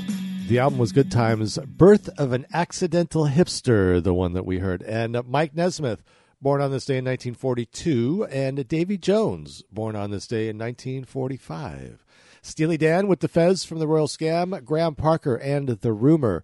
The 0.50 0.60
album 0.60 0.78
was 0.78 0.92
Good 0.92 1.10
Times. 1.10 1.58
Birth 1.58 2.10
of 2.20 2.34
an 2.34 2.46
Accidental 2.54 3.28
Hipster, 3.28 4.04
the 4.04 4.14
one 4.14 4.34
that 4.34 4.46
we 4.46 4.60
heard. 4.60 4.82
And 4.84 5.16
uh, 5.16 5.24
Mike 5.26 5.56
Nesmith, 5.56 6.04
born 6.42 6.60
on 6.60 6.72
this 6.72 6.84
day 6.84 6.98
in 6.98 7.06
1942. 7.06 8.28
And 8.30 8.68
Davy 8.68 8.98
Jones, 8.98 9.64
born 9.72 9.96
on 9.96 10.12
this 10.12 10.28
day 10.28 10.50
in 10.50 10.58
1945. 10.58 12.04
Steely 12.42 12.76
Dan 12.76 13.08
with 13.08 13.22
the 13.22 13.30
Fez 13.30 13.64
from 13.64 13.80
the 13.80 13.88
Royal 13.88 14.08
Scam. 14.08 14.62
Graham 14.66 14.96
Parker 14.96 15.38
and 15.38 15.70
The 15.70 15.94
Rumour 15.94 16.44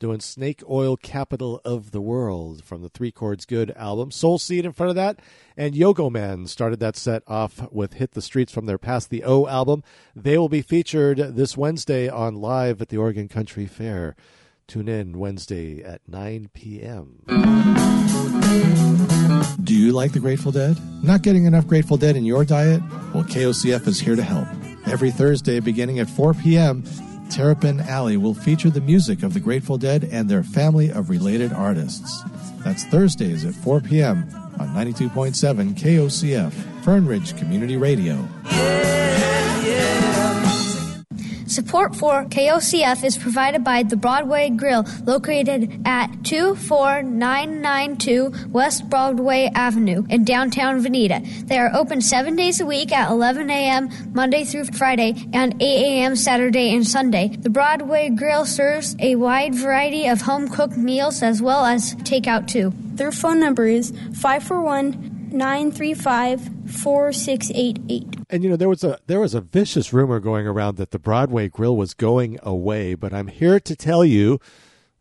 doing 0.00 0.18
Snake 0.18 0.62
Oil 0.68 0.96
Capital 0.96 1.60
of 1.62 1.92
the 1.92 2.00
World 2.00 2.64
from 2.64 2.82
the 2.82 2.88
Three 2.88 3.12
Chords 3.12 3.44
Good 3.44 3.70
album. 3.76 4.10
Soul 4.10 4.38
Seed 4.38 4.64
in 4.64 4.72
front 4.72 4.88
of 4.88 4.96
that. 4.96 5.20
And 5.56 5.74
Yogoman 5.74 6.48
started 6.48 6.80
that 6.80 6.96
set 6.96 7.22
off 7.26 7.70
with 7.70 7.94
Hit 7.94 8.12
the 8.12 8.22
Streets 8.22 8.50
from 8.50 8.64
their 8.64 8.78
Past 8.78 9.10
the 9.10 9.22
O 9.22 9.46
album. 9.46 9.84
They 10.16 10.38
will 10.38 10.48
be 10.48 10.62
featured 10.62 11.18
this 11.18 11.56
Wednesday 11.56 12.08
on 12.08 12.36
Live 12.36 12.80
at 12.80 12.88
the 12.88 12.96
Oregon 12.96 13.28
Country 13.28 13.66
Fair. 13.66 14.16
Tune 14.66 14.88
in 14.88 15.18
Wednesday 15.18 15.82
at 15.82 16.00
9 16.08 16.48
p.m. 16.54 17.24
Do 19.62 19.74
you 19.74 19.92
like 19.92 20.12
the 20.12 20.20
Grateful 20.20 20.52
Dead? 20.52 20.78
Not 21.02 21.22
getting 21.22 21.44
enough 21.44 21.66
Grateful 21.66 21.98
Dead 21.98 22.16
in 22.16 22.24
your 22.24 22.44
diet? 22.44 22.80
Well, 23.12 23.24
KOCF 23.24 23.86
is 23.86 24.00
here 24.00 24.16
to 24.16 24.22
help. 24.22 24.48
Every 24.86 25.10
Thursday 25.10 25.60
beginning 25.60 25.98
at 25.98 26.08
4 26.08 26.34
p.m., 26.34 26.84
Terrapin 27.30 27.80
Alley 27.80 28.16
will 28.16 28.34
feature 28.34 28.70
the 28.70 28.80
music 28.80 29.22
of 29.22 29.34
the 29.34 29.40
Grateful 29.40 29.78
Dead 29.78 30.08
and 30.10 30.28
their 30.28 30.42
family 30.42 30.90
of 30.90 31.08
related 31.08 31.52
artists. 31.52 32.22
That's 32.64 32.84
Thursdays 32.84 33.44
at 33.44 33.54
4 33.54 33.80
p.m. 33.80 34.28
on 34.58 34.68
92.7 34.68 35.74
KOCF, 35.74 36.52
Fern 36.82 37.06
Ridge 37.06 37.36
Community 37.38 37.76
Radio. 37.76 38.28
Support 41.50 41.96
for 41.96 42.24
KOCF 42.26 43.02
is 43.02 43.18
provided 43.18 43.64
by 43.64 43.82
the 43.82 43.96
Broadway 43.96 44.50
Grill, 44.50 44.86
located 45.04 45.82
at 45.84 46.22
24992 46.22 48.32
West 48.50 48.88
Broadway 48.88 49.50
Avenue 49.52 50.04
in 50.08 50.22
downtown 50.22 50.80
Veneta. 50.80 51.26
They 51.48 51.58
are 51.58 51.74
open 51.74 52.02
seven 52.02 52.36
days 52.36 52.60
a 52.60 52.66
week 52.66 52.92
at 52.92 53.10
11 53.10 53.50
a.m. 53.50 53.90
Monday 54.12 54.44
through 54.44 54.66
Friday 54.66 55.26
and 55.32 55.60
8 55.60 55.60
a.m. 55.60 56.14
Saturday 56.14 56.72
and 56.72 56.86
Sunday. 56.86 57.36
The 57.36 57.50
Broadway 57.50 58.10
Grill 58.10 58.46
serves 58.46 58.94
a 59.00 59.16
wide 59.16 59.56
variety 59.56 60.06
of 60.06 60.20
home 60.20 60.46
cooked 60.46 60.76
meals 60.76 61.20
as 61.20 61.42
well 61.42 61.64
as 61.64 61.96
takeout 61.96 62.46
too. 62.46 62.72
Their 62.94 63.10
phone 63.10 63.40
number 63.40 63.66
is 63.66 63.90
541 64.12 65.09
935 65.32 66.70
4688. 66.70 68.20
And 68.28 68.44
you 68.44 68.50
know 68.50 68.56
there 68.56 68.68
was 68.68 68.84
a 68.84 68.98
there 69.06 69.20
was 69.20 69.34
a 69.34 69.40
vicious 69.40 69.92
rumor 69.92 70.20
going 70.20 70.46
around 70.46 70.76
that 70.76 70.90
the 70.90 70.98
Broadway 70.98 71.48
Grill 71.48 71.76
was 71.76 71.94
going 71.94 72.38
away, 72.42 72.94
but 72.94 73.12
I'm 73.12 73.28
here 73.28 73.60
to 73.60 73.76
tell 73.76 74.04
you 74.04 74.40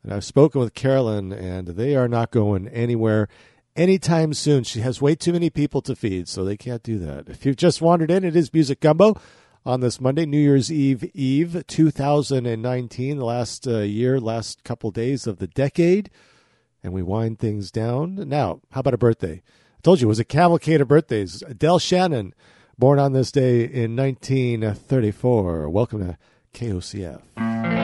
that 0.04 0.16
I've 0.16 0.26
spoken 0.26 0.62
with 0.62 0.74
Carolyn 0.74 1.32
and 1.32 1.70
they 1.70 1.96
are 1.96 2.08
not 2.08 2.32
going 2.32 2.68
anywhere 2.70 3.28
anytime 3.76 4.34
soon. 4.34 4.64
She 4.64 4.82
has 4.82 5.02
way 5.02 5.16
too 5.16 5.34
many 5.34 5.50
people 5.50 5.82
to 5.84 5.96
feed, 5.96 6.28
so 6.28 6.44
they 6.44 6.58
can't 6.58 6.84
do 6.84 7.00
that. 7.00 7.30
If 7.30 7.46
you've 7.46 7.56
just 7.56 7.82
wandered 7.82 8.12
in, 8.12 8.24
it 8.24 8.36
is 8.36 8.54
Music 8.54 8.80
Gumbo 8.80 9.20
on 9.66 9.82
this 9.82 10.00
Monday, 10.00 10.26
New 10.26 10.40
Year's 10.40 10.72
Eve 10.72 11.04
Eve 11.14 11.64
2019, 11.68 13.18
the 13.18 13.26
last 13.26 13.68
uh, 13.68 13.80
year, 13.80 14.20
last 14.20 14.64
couple 14.64 14.92
days 14.92 15.28
of 15.28 15.38
the 15.38 15.48
decade, 15.48 16.10
and 16.84 16.94
we 16.94 17.04
wind 17.04 17.40
things 17.40 17.72
down. 17.72 18.16
Now, 18.28 18.62
how 18.72 18.82
about 18.82 18.94
a 18.94 18.98
birthday? 18.98 19.42
I 19.80 19.82
told 19.82 20.02
you 20.02 20.08
it 20.08 20.10
was 20.10 20.20
a 20.20 20.26
cavalcade 20.26 20.82
of 20.82 20.90
birthdays. 20.90 21.42
a 21.42 21.54
Del 21.54 21.80
Shannon, 21.80 22.34
born 22.78 23.00
on 23.00 23.14
this 23.14 23.32
day 23.32 23.64
in 23.64 23.96
1934. 23.96 25.70
Welcome 25.70 26.06
to 26.06 26.18
KOCF. 26.54 27.79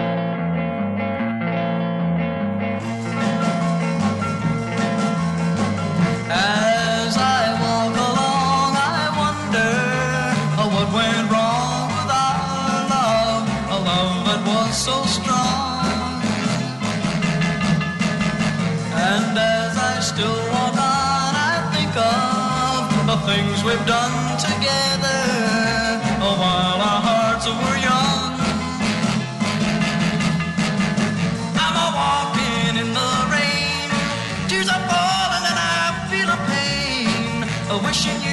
Things 23.26 23.64
we've 23.64 23.86
done 23.88 24.38
together. 24.38 25.22
Oh, 26.22 26.36
while 26.42 26.80
our 26.92 27.02
hearts 27.10 27.46
were 27.48 27.80
young. 27.90 28.32
I'm 31.64 31.76
a 31.86 31.88
walking 32.02 32.74
in 32.84 32.90
the 33.00 33.12
rain, 33.34 33.90
tears 34.48 34.70
are 34.70 34.86
falling 34.92 35.46
and 35.52 35.58
I 35.58 35.86
feel 36.12 36.30
a 36.38 36.40
pain, 36.54 37.84
wishing 37.86 38.25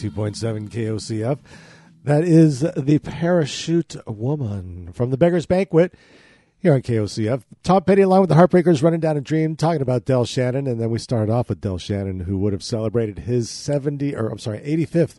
92.7 0.00 0.70
KOCF. 0.70 1.38
That 2.04 2.24
is 2.24 2.60
The 2.60 2.98
Parachute 3.00 3.96
Woman 4.06 4.92
from 4.92 5.10
The 5.10 5.18
Beggars 5.18 5.44
Banquet 5.44 5.94
here 6.58 6.72
on 6.72 6.80
KOCF. 6.80 7.42
Tom 7.62 7.84
Petty 7.84 8.00
along 8.00 8.20
with 8.22 8.30
the 8.30 8.36
Heartbreakers 8.36 8.82
running 8.82 9.00
down 9.00 9.18
a 9.18 9.20
dream 9.20 9.56
talking 9.56 9.82
about 9.82 10.06
Del 10.06 10.24
Shannon. 10.24 10.66
And 10.66 10.80
then 10.80 10.88
we 10.88 10.98
started 10.98 11.30
off 11.30 11.50
with 11.50 11.60
Del 11.60 11.76
Shannon, 11.76 12.20
who 12.20 12.38
would 12.38 12.54
have 12.54 12.62
celebrated 12.62 13.20
his 13.20 13.50
70, 13.50 14.16
or 14.16 14.28
I'm 14.28 14.38
sorry, 14.38 14.60
85th 14.60 15.16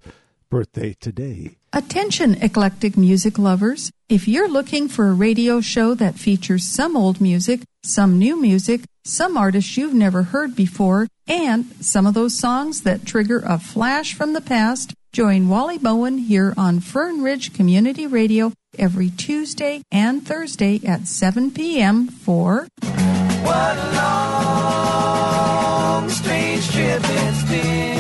birthday 0.50 0.94
today. 1.00 1.58
Attention, 1.74 2.36
eclectic 2.42 2.98
music 2.98 3.40
lovers. 3.40 3.92
If 4.10 4.28
you're 4.28 4.50
looking 4.50 4.90
for 4.90 5.08
a 5.08 5.14
radio 5.14 5.62
show 5.62 5.94
that 5.94 6.20
features 6.20 6.66
some 6.66 6.98
old 6.98 7.22
music, 7.22 7.62
some 7.82 8.20
new 8.20 8.36
music, 8.36 8.82
some 9.06 9.38
artists 9.38 9.78
you've 9.78 9.94
never 9.94 10.24
heard 10.24 10.54
before, 10.54 11.08
and 11.30 11.66
some 11.80 12.06
of 12.06 12.14
those 12.14 12.38
songs 12.38 12.82
that 12.82 13.06
trigger 13.06 13.42
a 13.46 13.58
flash 13.58 14.14
from 14.14 14.34
the 14.34 14.42
past, 14.42 14.94
join 15.14 15.48
Wally 15.48 15.78
Bowen 15.78 16.18
here 16.18 16.54
on 16.58 16.82
Fern 16.82 17.22
Ridge 17.22 17.54
Community 17.54 18.06
Radio 18.06 18.52
every 18.78 19.10
Tuesday 19.10 19.82
and 19.94 20.28
Thursday 20.28 20.82
at 20.86 21.08
7 21.08 21.52
p.m. 21.52 22.10
for 22.10 22.68
What 22.82 23.78
a 23.78 23.96
long, 23.96 26.10
strange 26.10 26.70
trip 26.70 27.02
it's 27.02 27.44
been. 27.50 27.91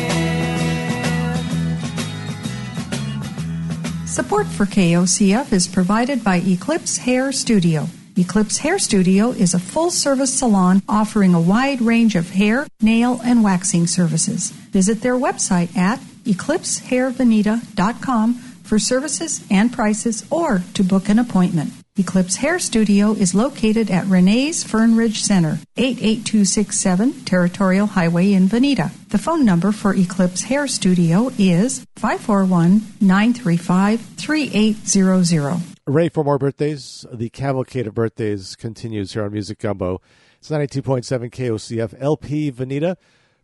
Support 4.11 4.47
for 4.47 4.65
KOCF 4.65 5.53
is 5.53 5.69
provided 5.69 6.21
by 6.21 6.41
Eclipse 6.45 6.97
Hair 6.97 7.31
Studio. 7.31 7.87
Eclipse 8.17 8.57
Hair 8.57 8.77
Studio 8.79 9.29
is 9.29 9.53
a 9.53 9.59
full 9.59 9.89
service 9.89 10.37
salon 10.37 10.81
offering 10.89 11.33
a 11.33 11.39
wide 11.39 11.81
range 11.81 12.17
of 12.17 12.31
hair, 12.31 12.67
nail, 12.81 13.21
and 13.23 13.41
waxing 13.41 13.87
services. 13.87 14.51
Visit 14.51 14.99
their 14.99 15.15
website 15.15 15.77
at 15.77 15.99
eclipsehairveneta.com 16.25 18.33
for 18.33 18.77
services 18.77 19.45
and 19.49 19.71
prices 19.71 20.25
or 20.29 20.61
to 20.73 20.83
book 20.83 21.07
an 21.07 21.17
appointment. 21.17 21.71
Eclipse 21.97 22.37
Hair 22.37 22.59
Studio 22.59 23.11
is 23.11 23.35
located 23.35 23.91
at 23.91 24.05
Renee's 24.05 24.63
Fern 24.63 24.95
Ridge 24.95 25.21
Center, 25.21 25.59
88267 25.75 27.25
Territorial 27.25 27.85
Highway 27.85 28.31
in 28.31 28.47
Veneta. 28.47 28.91
The 29.09 29.17
phone 29.17 29.43
number 29.43 29.73
for 29.73 29.93
Eclipse 29.93 30.43
Hair 30.43 30.69
Studio 30.69 31.31
is 31.37 31.85
541 31.97 32.83
935 33.01 33.99
3800. 33.99 35.61
Ray 35.85 36.07
for 36.07 36.23
more 36.23 36.37
birthdays. 36.37 37.05
The 37.11 37.29
cavalcade 37.29 37.87
of 37.87 37.93
birthdays 37.93 38.55
continues 38.55 39.11
here 39.11 39.25
on 39.25 39.33
Music 39.33 39.59
Gumbo. 39.59 39.99
It's 40.39 40.49
92.7 40.49 41.29
KOCF 41.29 42.01
LP 42.01 42.53
Veneta, 42.53 42.95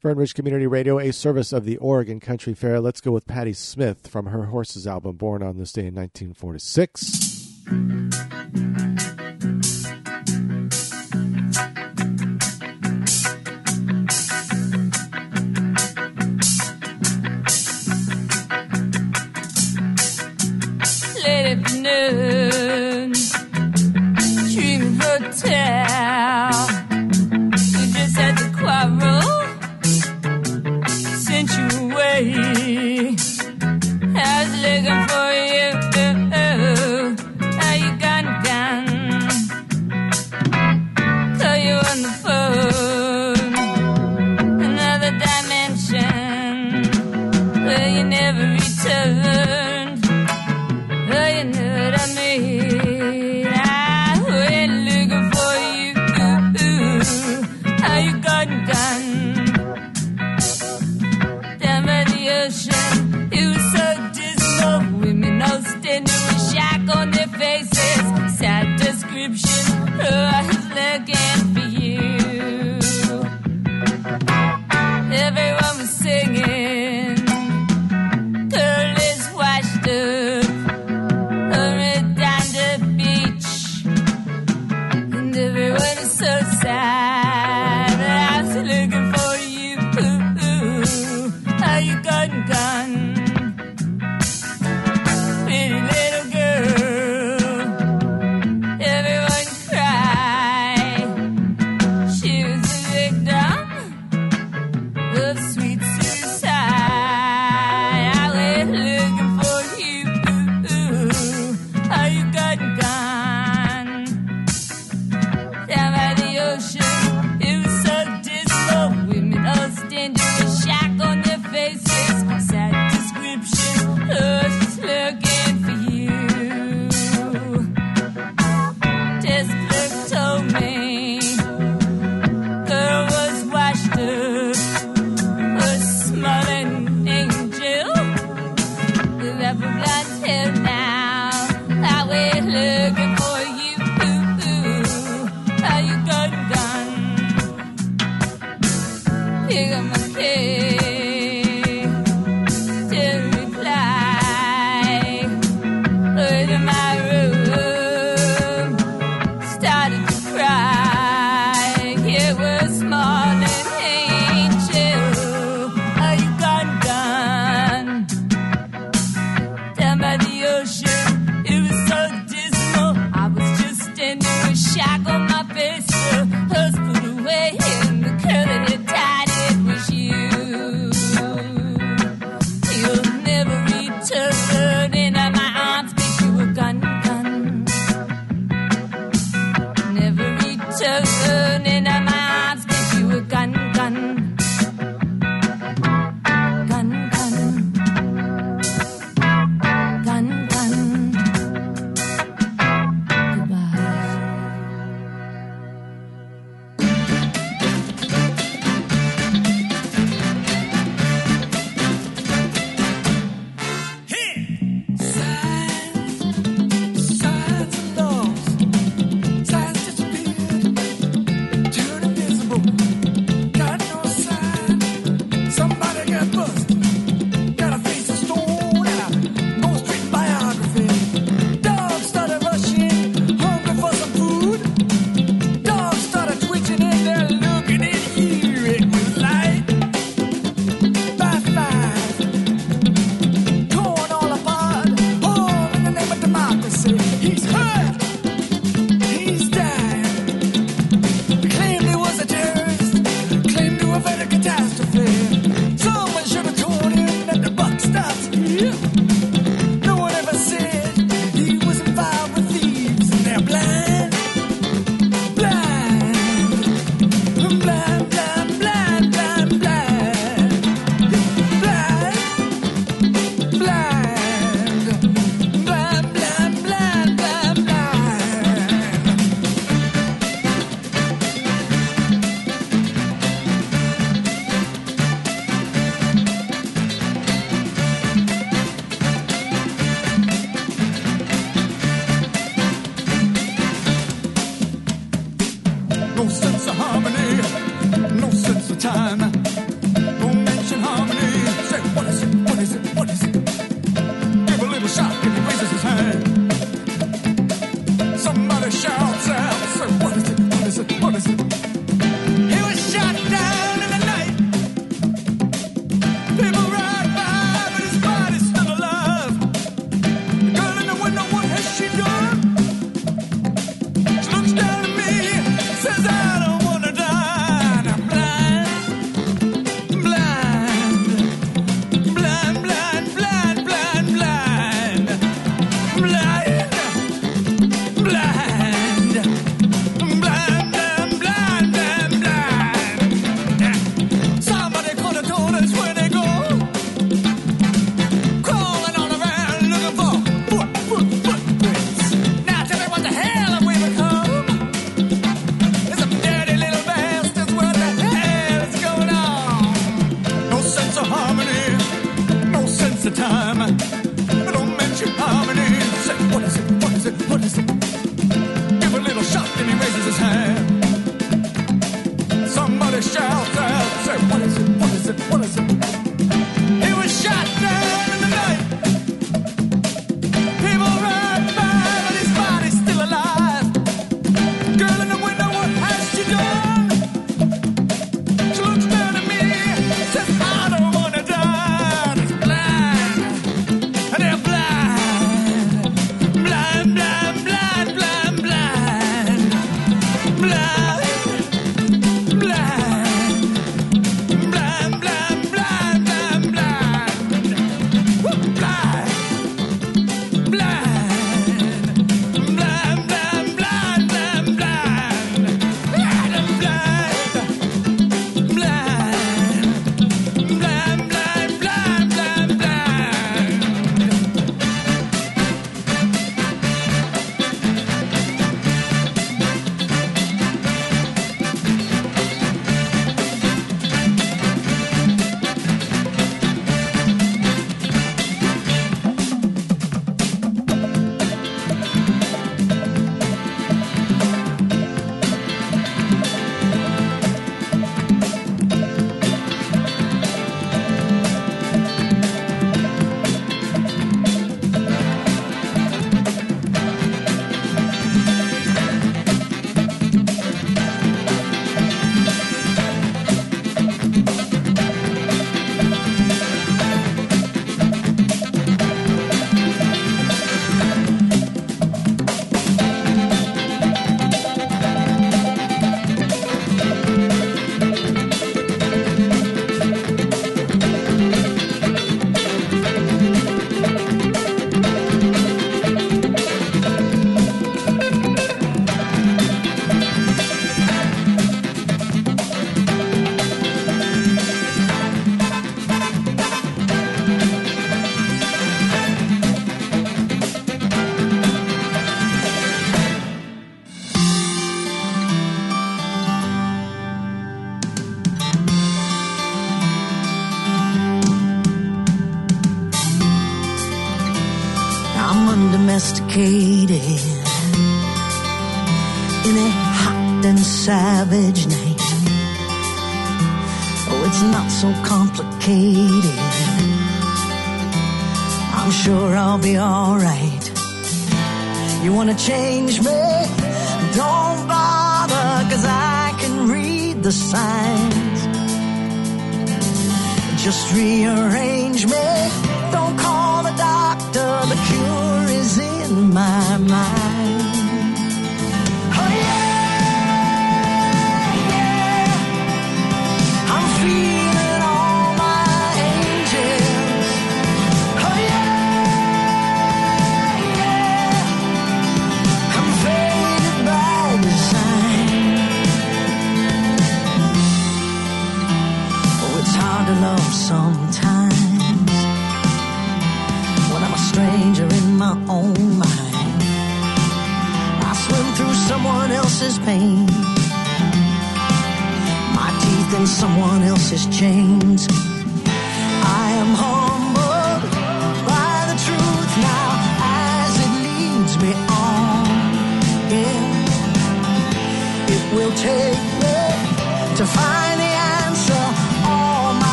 Fern 0.00 0.18
Ridge 0.18 0.34
Community 0.34 0.66
Radio, 0.66 0.98
a 0.98 1.12
service 1.12 1.52
of 1.52 1.64
the 1.64 1.76
Oregon 1.76 2.18
Country 2.18 2.54
Fair. 2.54 2.80
Let's 2.80 3.00
go 3.00 3.12
with 3.12 3.28
Patti 3.28 3.52
Smith 3.52 4.08
from 4.08 4.26
her 4.26 4.46
Horses 4.46 4.84
album, 4.84 5.14
born 5.14 5.44
on 5.44 5.58
this 5.58 5.72
day 5.72 5.86
in 5.86 5.94
1946. 5.94 7.41
Late 7.72 9.21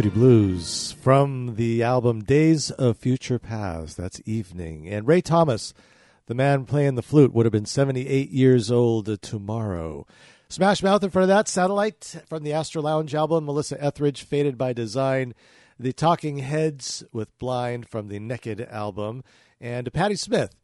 Moody 0.00 0.08
Blues 0.08 0.92
from 0.92 1.56
the 1.56 1.82
album 1.82 2.24
Days 2.24 2.70
of 2.70 2.96
Future 2.96 3.38
Past. 3.38 3.98
That's 3.98 4.22
Evening. 4.24 4.88
And 4.88 5.06
Ray 5.06 5.20
Thomas, 5.20 5.74
the 6.24 6.34
man 6.34 6.64
playing 6.64 6.94
the 6.94 7.02
flute, 7.02 7.34
would 7.34 7.44
have 7.44 7.52
been 7.52 7.66
78 7.66 8.30
years 8.30 8.70
old 8.70 9.20
tomorrow. 9.20 10.06
Smash 10.48 10.82
Mouth 10.82 11.04
in 11.04 11.10
front 11.10 11.24
of 11.24 11.28
that. 11.28 11.48
Satellite 11.48 12.22
from 12.26 12.44
the 12.44 12.54
Astro 12.54 12.80
Lounge 12.80 13.14
album. 13.14 13.44
Melissa 13.44 13.78
Etheridge, 13.78 14.22
Faded 14.22 14.56
by 14.56 14.72
Design. 14.72 15.34
The 15.78 15.92
Talking 15.92 16.38
Heads 16.38 17.04
with 17.12 17.38
Blind 17.38 17.86
from 17.86 18.08
the 18.08 18.18
Naked 18.18 18.62
album. 18.70 19.22
And 19.60 19.92
Patti 19.92 20.16
Smith 20.16 20.54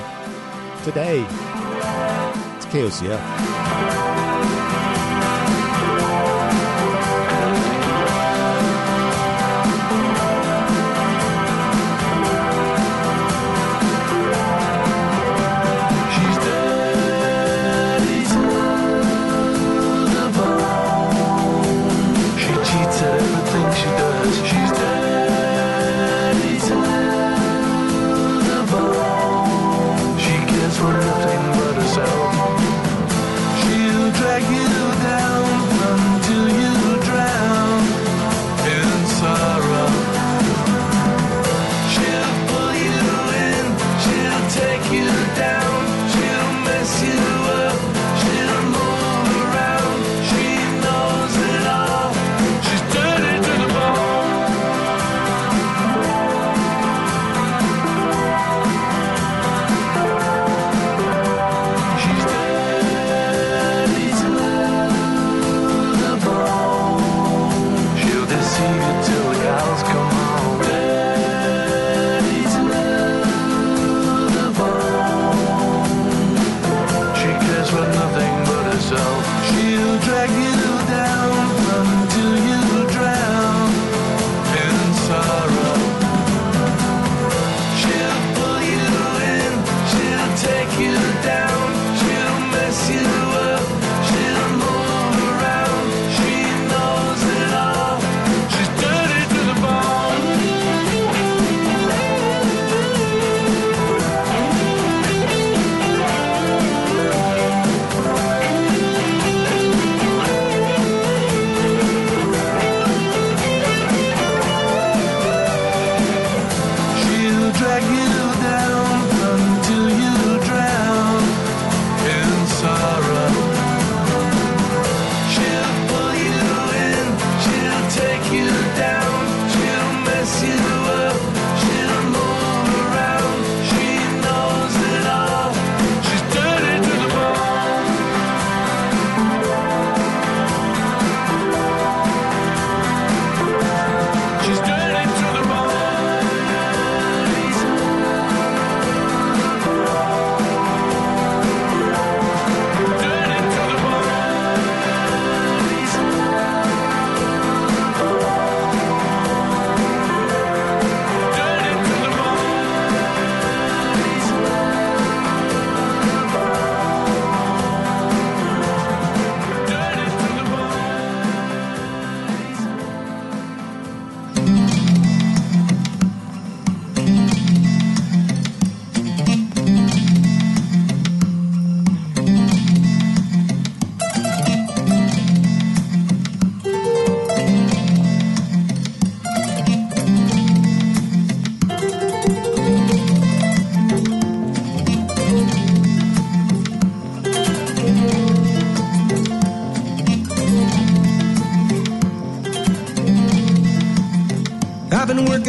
today. 0.85 1.25
It's 2.55 2.65
KOCF. 2.67 4.00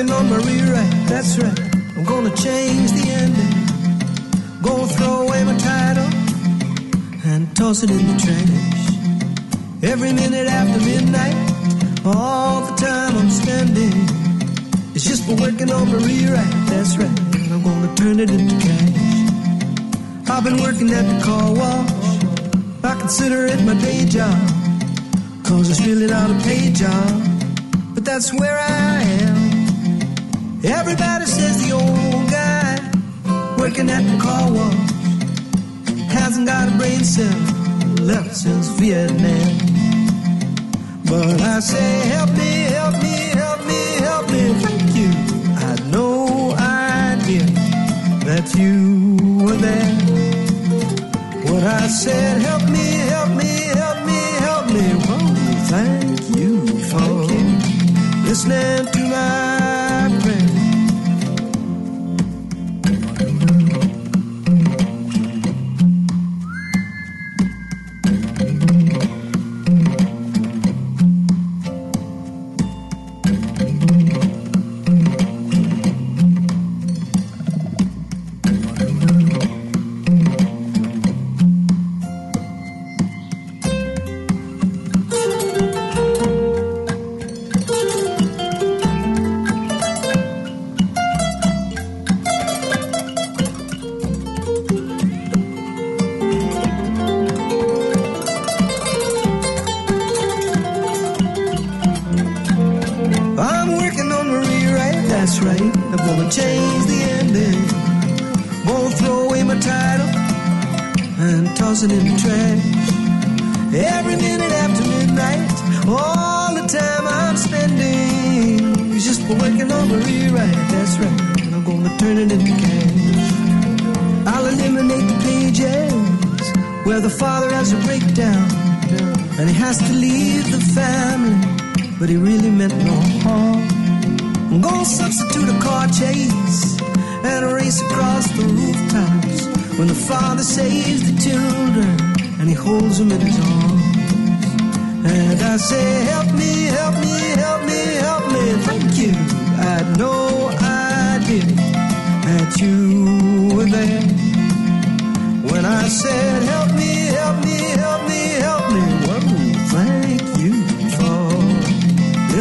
Working 0.02 0.14
on 0.14 0.30
my 0.30 0.36
rewrite, 0.36 1.08
that's 1.08 1.38
right. 1.38 1.58
I'm 1.96 2.04
gonna 2.04 2.34
change 2.36 2.90
the 2.92 3.04
ending. 3.22 4.62
Gonna 4.62 4.86
throw 4.88 5.22
away 5.26 5.44
my 5.44 5.56
title 5.56 6.10
and 7.24 7.54
toss 7.56 7.82
it 7.82 7.90
in 7.90 8.06
the 8.06 8.16
trash. 8.24 9.82
Every 9.82 10.12
minute 10.12 10.48
after 10.48 10.80
midnight, 10.84 11.36
all 12.04 12.66
the 12.66 12.76
time 12.76 13.16
I'm 13.16 13.30
spending. 13.30 13.92
It's 14.94 15.04
just 15.04 15.24
for 15.24 15.36
working 15.36 15.70
on 15.70 15.88
my 15.88 15.98
rewrite, 15.98 16.56
that's 16.66 16.96
right. 16.96 17.18
And 17.34 17.52
I'm 17.52 17.62
gonna 17.62 17.94
turn 17.94 18.18
it 18.20 18.30
into 18.30 18.56
cash. 18.66 20.30
I've 20.30 20.44
been 20.44 20.60
working 20.62 20.90
at 20.90 21.04
the 21.12 21.18
car 21.24 21.52
wash. 21.60 21.90
I 22.84 22.98
consider 22.98 23.46
it 23.46 23.62
my 23.64 23.74
day 23.74 24.04
job. 24.06 24.38
Cause 25.44 25.70
it's 25.70 25.86
really 25.86 26.06
not 26.06 26.30
a 26.30 26.38
paid 26.42 26.74
job. 26.74 27.22
But 27.94 28.04
that's 28.04 28.32
where 28.32 28.58
I 28.58 29.02
am. 29.02 29.31
Everybody 30.64 31.26
says 31.26 31.66
the 31.66 31.72
old 31.72 32.30
guy 32.30 32.78
working 33.58 33.90
at 33.90 34.02
the 34.02 34.16
car 34.22 34.46
wash 34.52 34.92
hasn't 36.12 36.46
got 36.46 36.68
a 36.68 36.76
brain 36.78 37.02
cell 37.02 37.40
left 38.00 38.36
since 38.36 38.68
Vietnam. 38.78 39.58
But 41.04 41.40
I 41.40 41.58
say, 41.58 42.06
help 42.14 42.30
me, 42.30 42.52
help 42.78 42.94
me, 43.02 43.16
help 43.42 43.66
me, 43.66 43.80
help 44.06 44.30
me. 44.30 44.54
Thank 44.62 44.94
you. 44.94 45.10
I 45.56 45.60
had 45.66 45.86
no 45.90 46.52
idea 46.54 47.46
that 48.28 48.54
you 48.54 49.16
were 49.44 49.56
there. 49.56 49.92
When 51.50 51.64
I 51.64 51.88
said, 51.88 52.40
help 52.40 52.62
me, 52.70 52.86
help 53.10 53.30
me, 53.30 53.52
help 53.82 53.98
me, 54.06 54.20
help 54.46 54.66
me. 54.68 54.86
Well, 55.06 55.34
thank 55.74 56.20
you 56.38 56.66
for 56.90 57.10
listening 58.28 58.86
to 58.92 59.01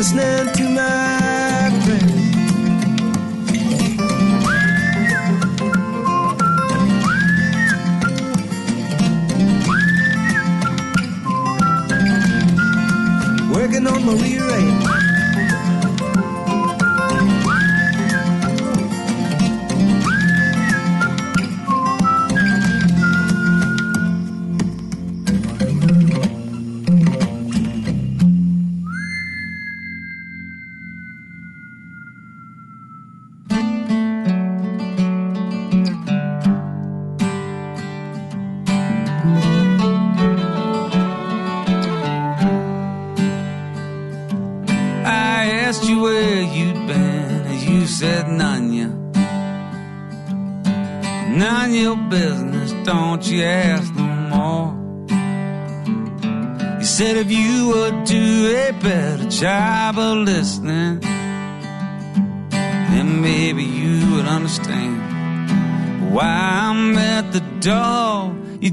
listening 0.02 0.52
to 0.52 0.68
my 0.68 1.01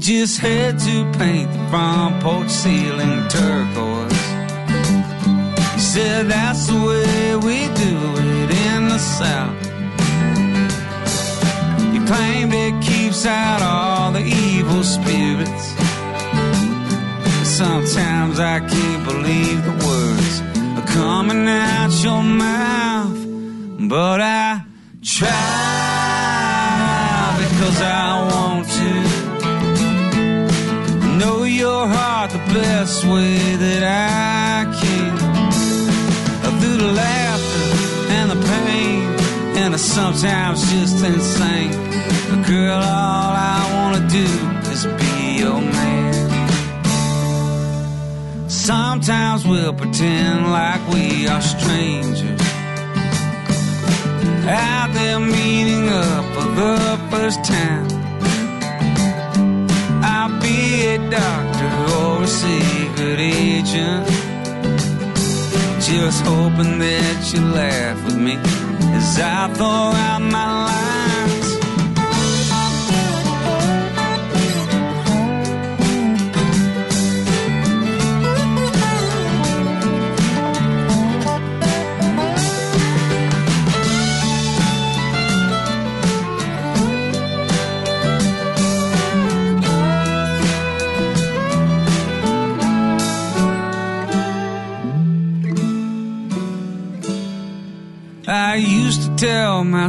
just 0.09 0.39
had 0.39 0.79
to 0.79 1.05
paint 1.19 1.53
the 1.53 1.59
front 1.69 2.19
porch 2.23 2.49
ceiling 2.49 3.21
turquoise. 3.27 4.23
You 5.75 5.83
said 5.93 6.25
that's 6.33 6.65
the 6.65 6.79
way 6.89 7.35
we 7.35 7.57
do 7.85 7.95
it 8.17 8.49
in 8.67 8.81
the 8.93 8.97
South. 8.97 9.61
You 11.93 12.01
claimed 12.07 12.53
it 12.55 12.75
keeps 12.81 13.23
out 13.27 13.61
all 13.61 14.11
the 14.11 14.25
evil 14.25 14.83
spirits. 14.83 15.65
Sometimes 17.61 18.39
I 18.39 18.61
can't 18.61 19.03
believe 19.05 19.63
the 19.63 19.77
words 19.87 20.35
are 20.79 20.87
coming 20.87 21.47
out 21.47 21.91
your 22.03 22.23
mouth, 22.23 23.19
but 23.87 24.21
I 24.21 24.28
sometimes 39.89 40.71
just 40.71 41.03
insane. 41.03 41.71
Girl, 42.45 42.75
all 42.75 43.33
I 43.55 43.59
wanna 43.73 44.07
do 44.07 44.27
is 44.71 44.85
be 44.85 45.39
your 45.41 45.59
man. 45.59 46.13
Sometimes 48.47 49.47
we'll 49.47 49.73
pretend 49.73 50.51
like 50.51 50.81
we 50.93 51.27
are 51.27 51.41
strangers. 51.41 52.41
Out 54.47 54.89
there 54.93 55.19
meeting 55.19 55.89
up 55.89 56.25
for 56.35 56.47
the 56.61 56.77
first 57.09 57.43
time. 57.43 57.87
I'll 60.03 60.39
be 60.39 60.85
a 60.85 60.97
doctor 61.09 61.71
or 61.97 62.23
a 62.23 62.27
secret 62.27 63.19
agent 63.19 64.07
just 65.81 66.21
hoping 66.23 66.77
that 66.77 67.33
you 67.33 67.41
laugh 67.41 67.97
with 68.05 68.17
me 68.17 68.58
as 68.99 69.19
I 69.19 69.47
throw 69.53 69.65
out 69.65 70.21
my 70.21 70.45
lines. 70.45 70.78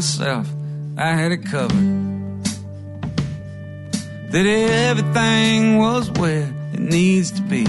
Myself 0.01 0.49
I 0.97 1.13
had 1.13 1.31
it 1.31 1.45
covered. 1.45 1.89
That 4.33 4.47
everything 4.89 5.77
was 5.77 6.11
where 6.13 6.49
it 6.73 6.81
needs 6.81 7.31
to 7.33 7.43
be. 7.43 7.65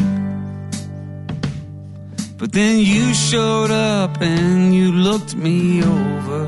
But 2.40 2.54
then 2.54 2.80
you 2.80 3.14
showed 3.14 3.70
up 3.70 4.22
and 4.22 4.74
you 4.74 4.94
looked 4.94 5.36
me 5.36 5.84
over. 5.84 6.44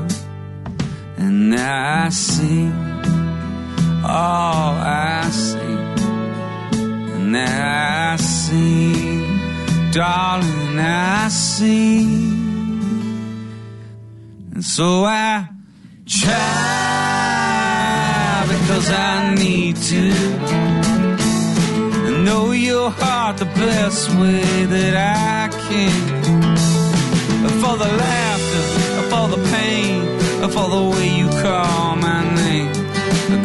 And 1.18 1.50
now 1.50 2.04
I 2.06 2.08
see 2.08 2.64
all 4.02 4.72
I 4.80 5.28
see. 5.30 5.80
And 7.14 7.30
now 7.32 8.14
I 8.14 8.16
see, 8.16 9.26
darling, 9.92 10.78
I 10.78 11.28
see. 11.28 12.04
And 14.54 14.64
so 14.64 15.04
I 15.04 15.53
try 16.06 16.34
because 18.46 18.90
I 18.90 19.34
need 19.34 19.76
to 19.76 20.10
know 22.24 22.52
your 22.52 22.90
heart 22.90 23.38
the 23.38 23.46
best 23.46 24.10
way 24.10 24.66
that 24.66 24.94
I 24.96 25.48
can. 25.68 26.24
For 27.60 27.76
the 27.78 27.88
laughter, 28.04 28.62
for 29.10 29.28
the 29.34 29.40
pain, 29.50 30.02
for 30.50 30.68
the 30.68 30.82
way 30.94 31.08
you 31.08 31.28
call 31.42 31.96
my 31.96 32.22
name. 32.34 32.72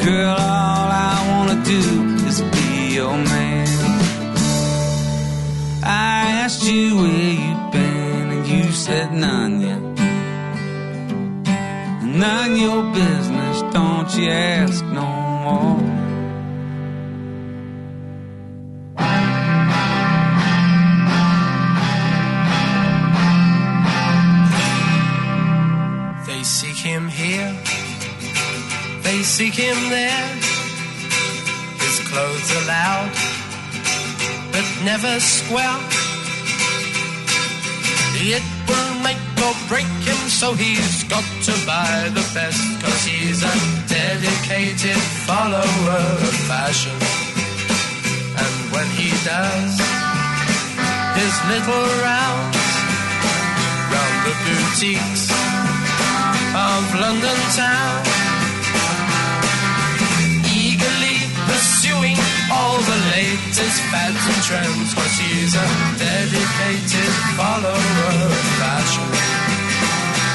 Girl, 0.03 0.35
all 0.35 0.89
I 0.91 1.25
wanna 1.31 1.63
do 1.63 1.81
is 2.27 2.41
be 2.41 2.95
your 2.95 3.15
man. 3.15 3.67
I 5.83 6.31
asked 6.43 6.63
you 6.63 6.97
where 6.97 7.07
you'd 7.07 7.71
been, 7.71 8.31
and 8.31 8.47
you 8.47 8.71
said 8.71 9.13
none 9.13 9.61
yet. 9.61 9.98
None 12.19 12.57
your 12.57 12.83
business, 12.91 13.61
don't 13.71 14.13
you 14.17 14.29
ask 14.29 14.83
no 14.87 15.07
more. 15.45 15.79
They 26.27 26.43
seek 26.43 26.75
him 26.75 27.07
here, 27.07 27.55
they 29.03 29.23
seek 29.23 29.53
him 29.53 29.77
there. 29.89 30.27
His 31.85 31.99
clothes 32.09 32.49
are 32.57 32.65
loud, 32.67 33.11
but 34.51 34.65
never 34.83 35.21
square. 35.21 35.79
It 38.21 38.43
will 38.67 38.88
make 39.03 39.21
or 39.45 39.55
break 39.67 39.89
him, 40.03 40.19
so 40.29 40.53
he's 40.53 41.03
got 41.05 41.23
to 41.47 41.53
buy 41.65 42.09
the 42.13 42.25
best, 42.33 42.61
cause 42.81 43.03
he's 43.05 43.43
a 43.43 43.55
dedicated 43.87 44.99
follower 45.27 46.03
of 46.27 46.35
fashion. 46.49 46.95
And 48.43 48.55
when 48.73 48.87
he 48.99 49.09
does 49.23 49.73
his 51.19 51.35
little 51.51 51.87
rounds 52.05 52.69
round 53.91 54.17
the 54.25 54.35
boutiques 54.45 55.25
of 56.55 56.81
London 56.99 57.39
town, 57.55 58.08
pursuing 61.99 62.17
all 62.51 62.77
the 62.77 62.99
latest 63.11 63.81
fads 63.91 64.23
and 64.27 64.41
trends, 64.43 64.93
cause 64.93 65.17
he's 65.19 65.55
a 65.55 65.67
dedicated 65.97 67.11
follower 67.35 67.75
of 67.75 68.33
fashion. 68.59 69.09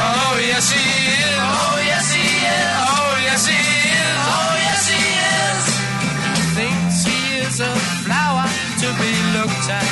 Oh 0.00 0.36
yes 0.40 0.70
he 0.70 0.80
is. 0.80 1.38
Oh 1.40 1.80
yes 1.84 2.14
he 2.14 2.22
is. 2.22 2.72
Oh 2.76 3.16
yes 3.24 3.46
he 3.46 3.56
is. 3.56 4.16
Oh 4.28 4.54
yes 4.66 4.82
he 4.92 5.04
is. 5.40 5.64
Thinks 6.54 6.96
he 7.04 7.20
is 7.40 7.60
a 7.60 7.74
flower 8.04 8.48
to 8.80 8.88
be 9.00 9.12
looked 9.36 9.68
at. 9.68 9.88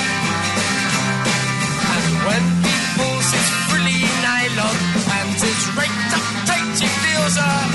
And 1.92 2.06
when 2.26 2.44
he 2.64 2.74
pulls 2.96 3.28
his 3.32 3.48
frilly 3.68 4.02
nylon 4.20 4.76
and 5.18 5.32
his 5.40 5.60
raked 5.76 6.12
up 6.12 6.26
tight, 6.46 6.76
he 6.80 6.88
feels 7.02 7.36
a 7.36 7.71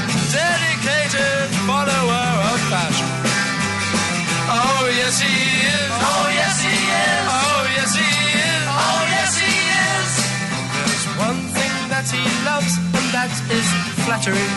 yes 5.08 5.22
he 5.24 5.40
is. 5.72 5.92
Oh 6.04 6.28
yes 6.36 6.58
he 6.68 6.76
is. 6.76 7.24
Oh 7.32 7.64
yes 7.80 7.92
he 7.96 8.12
is. 8.44 8.64
Oh 8.68 9.02
yes 9.16 9.32
he 9.40 9.56
is. 9.96 10.12
There's 10.76 11.06
one 11.16 11.42
thing 11.56 11.76
that 11.88 12.08
he 12.12 12.24
loves, 12.44 12.76
and 12.76 13.08
that 13.16 13.32
is 13.48 13.68
flattery. 14.04 14.48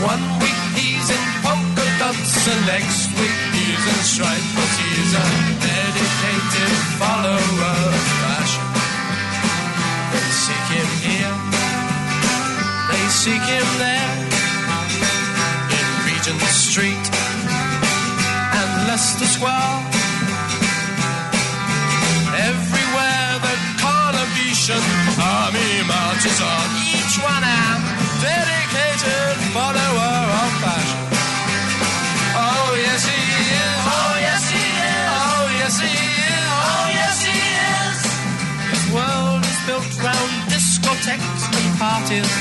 One 0.00 0.24
week 0.40 0.60
he's 0.72 1.08
in 1.12 1.24
polka 1.44 1.84
dots, 2.00 2.32
and 2.48 2.62
next 2.64 3.12
week 3.20 3.38
he's 3.52 3.84
in 3.92 4.00
stripes. 4.08 4.50
But 4.56 4.72
he's 4.88 5.12
a 5.20 5.26
dedicated 5.60 6.72
follower 6.96 7.44
of 7.76 7.92
fashion. 8.24 8.64
They 10.16 10.28
seek 10.32 10.66
him 10.80 10.88
here, 11.04 11.36
they 12.88 13.04
seek 13.12 13.44
him 13.44 13.68
there, 13.76 13.99
and 42.00 42.24
parties. 42.24 42.32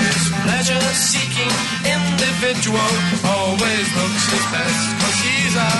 His 0.00 0.22
pleasure-seeking 0.44 1.52
individual 1.84 2.90
always 3.24 3.86
looks 3.96 4.24
his 4.32 4.44
best, 4.52 4.80
cause 5.00 5.18
he's 5.24 5.56
a 5.56 5.72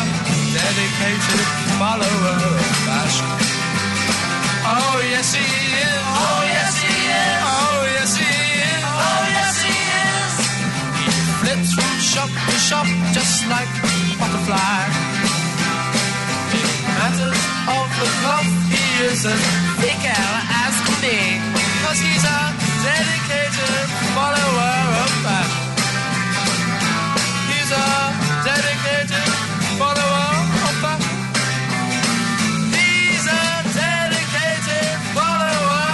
dedicated 0.54 1.40
follower 1.78 2.36
of 2.56 2.76
fashion. 2.84 3.30
Oh 4.64 5.00
yes 5.10 5.34
he 5.34 5.44
is. 5.44 6.02
Oh 6.04 6.42
yes 6.46 6.72
he 6.80 6.94
is. 7.10 7.40
Oh 7.44 7.82
yes 7.96 8.16
he 8.16 8.32
is. 8.60 8.84
Oh 8.84 9.24
yes 9.36 9.54
he 9.64 9.76
is. 10.08 10.34
He 11.00 11.10
flits 11.40 11.72
from 11.74 11.94
shop 12.00 12.30
to 12.30 12.56
shop 12.58 12.86
just 13.12 13.48
like 13.48 13.68
a 13.68 13.92
butterfly. 14.20 14.84
In 16.50 16.68
matters 16.98 17.42
of 17.68 17.86
the 17.98 18.08
cloth, 18.20 18.52
he 18.68 18.84
is 19.04 19.24
as 19.24 19.42
fickle 19.80 20.34
as 20.60 20.74
can 20.84 20.96
be, 21.00 21.59
cause 21.90 21.98
he's 21.98 22.22
a 22.22 22.54
dedicated 22.86 23.88
follower 24.14 24.78
of 25.02 25.10
fashion. 25.26 25.66
He's 27.50 27.70
a 27.74 27.90
dedicated 28.46 29.30
follower 29.74 30.30
of 30.66 30.74
fashion. 30.84 31.18
He's 32.70 33.26
a 33.26 33.44
dedicated 33.74 34.94
follower 35.18 35.90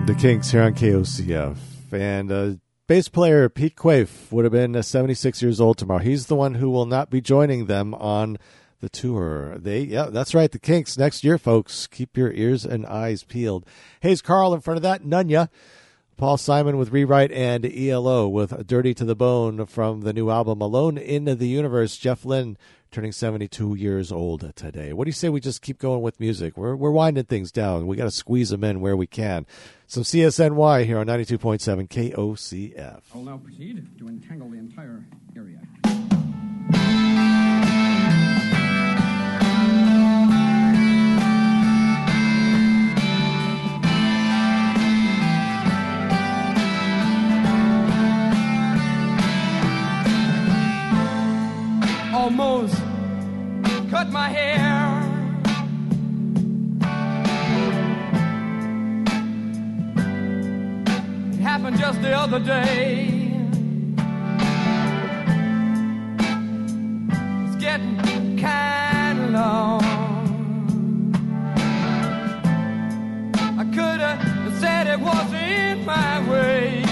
of 0.00 0.06
The 0.06 0.14
Kinks 0.14 0.50
here 0.50 0.62
on 0.62 0.74
KOCF. 0.74 1.56
And 1.90 2.30
uh, 2.30 2.56
bass 2.86 3.08
player 3.08 3.48
Pete 3.48 3.76
Quaife 3.76 4.30
would 4.30 4.44
have 4.44 4.52
been 4.52 4.76
uh, 4.76 4.82
76 4.82 5.40
years 5.40 5.58
old 5.58 5.78
tomorrow. 5.78 6.00
He's 6.02 6.26
the 6.26 6.36
one 6.36 6.56
who 6.56 6.68
will 6.68 6.84
not 6.84 7.08
be 7.08 7.22
joining 7.22 7.64
them 7.64 7.94
on 7.94 8.36
the 8.82 8.90
tour. 8.90 9.56
They, 9.58 9.80
yeah, 9.80 10.08
that's 10.10 10.34
right. 10.34 10.50
The 10.50 10.58
Kinks 10.58 10.98
next 10.98 11.24
year, 11.24 11.38
folks. 11.38 11.86
Keep 11.86 12.18
your 12.18 12.32
ears 12.32 12.66
and 12.66 12.84
eyes 12.84 13.22
peeled. 13.24 13.64
Hayes 14.00 14.20
Carll 14.20 14.52
in 14.52 14.60
front 14.60 14.76
of 14.76 14.82
that. 14.82 15.04
Nunya 15.04 15.48
Paul 16.18 16.36
Simon 16.36 16.76
with 16.76 16.92
Rewrite 16.92 17.32
and 17.32 17.64
ELO 17.64 18.28
with 18.28 18.66
Dirty 18.66 18.92
to 18.94 19.04
the 19.04 19.16
Bone 19.16 19.66
from 19.66 20.02
the 20.02 20.12
new 20.12 20.30
album 20.30 20.60
Alone 20.60 20.98
in 20.98 21.24
the 21.24 21.48
Universe. 21.48 21.96
Jeff 21.96 22.24
Lynne 22.24 22.58
turning 22.90 23.12
72 23.12 23.74
years 23.76 24.12
old 24.12 24.54
today. 24.54 24.92
What 24.92 25.04
do 25.04 25.08
you 25.08 25.14
say 25.14 25.30
we 25.30 25.40
just 25.40 25.62
keep 25.62 25.78
going 25.78 26.02
with 26.02 26.20
music? 26.20 26.56
We're, 26.56 26.76
we're 26.76 26.90
winding 26.90 27.24
things 27.24 27.50
down. 27.50 27.86
We 27.86 27.96
got 27.96 28.04
to 28.04 28.10
squeeze 28.10 28.50
them 28.50 28.62
in 28.62 28.80
where 28.80 28.96
we 28.96 29.06
can. 29.06 29.46
Some 29.86 30.02
CSNY 30.02 30.84
here 30.84 30.98
on 30.98 31.06
92.7 31.06 31.88
KOCF. 31.88 33.00
I 33.12 33.16
will 33.16 33.24
now 33.24 33.38
proceed 33.38 33.98
to 33.98 34.08
entangle 34.08 34.50
the 34.50 34.58
entire 34.58 35.04
area. 35.34 35.60
Almost 52.22 52.76
cut 53.90 54.08
my 54.12 54.28
hair. 54.28 54.60
It 61.32 61.40
happened 61.40 61.78
just 61.78 62.00
the 62.00 62.16
other 62.16 62.38
day. 62.38 63.08
It's 67.44 67.56
getting 67.56 68.38
kind 68.38 69.18
of 69.24 69.30
long. 69.30 69.82
I 73.58 73.64
could 73.74 74.00
have 74.00 74.60
said 74.60 74.86
it 74.86 75.00
wasn't 75.00 75.84
my 75.84 76.30
way. 76.30 76.91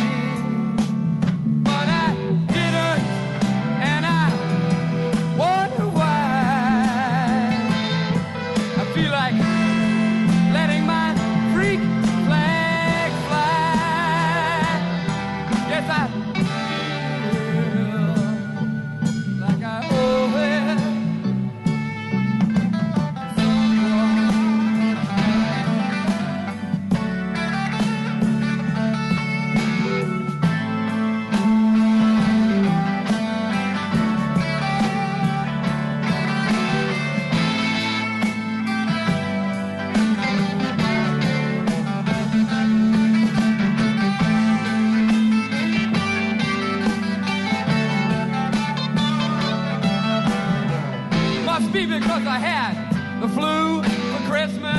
Because 52.21 52.35
I 52.35 52.39
had 52.39 53.21
the 53.23 53.29
flu 53.29 53.83
for 53.83 54.31
Christmas. 54.31 54.77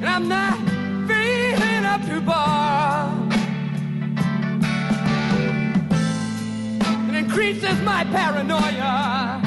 And 0.00 0.06
I'm 0.06 0.28
not 0.28 0.58
feeling 1.08 1.84
up 1.84 2.02
to 2.06 2.20
bar. 2.20 3.08
It 7.08 7.14
increases 7.14 7.80
my 7.82 8.04
paranoia. 8.04 9.40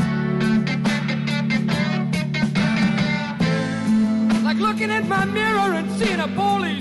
Like 4.44 4.58
looking 4.58 4.90
at 4.90 5.06
my 5.06 5.26
mirror 5.26 5.74
and 5.76 5.92
seeing 6.00 6.20
a 6.20 6.28
police 6.30 6.79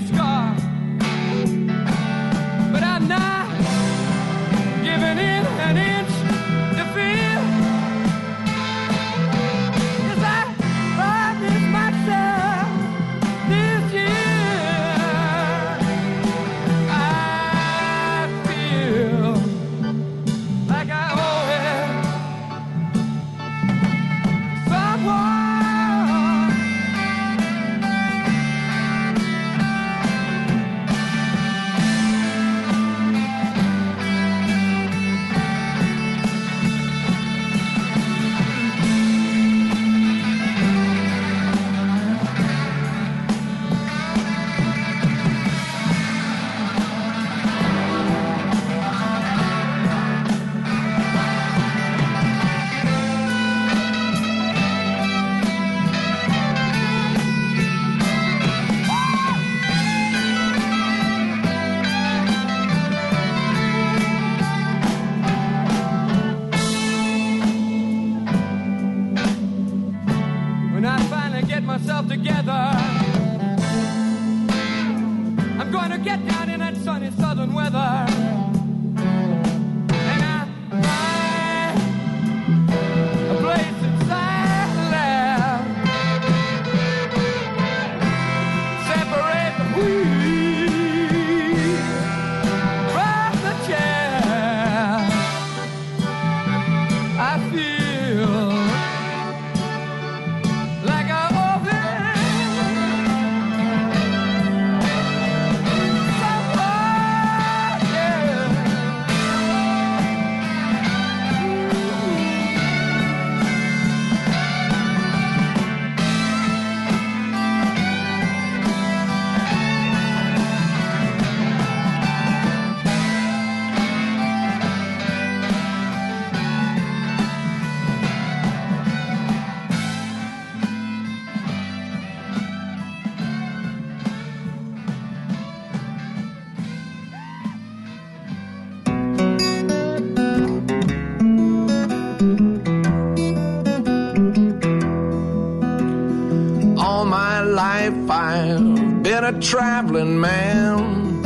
traveling 149.41 150.19
man. 150.19 151.25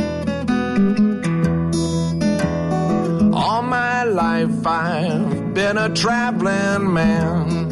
All 3.34 3.62
my 3.62 4.04
life 4.04 4.66
I've 4.66 5.52
been 5.52 5.76
a 5.78 5.88
traveling 5.94 6.92
man. 6.92 7.70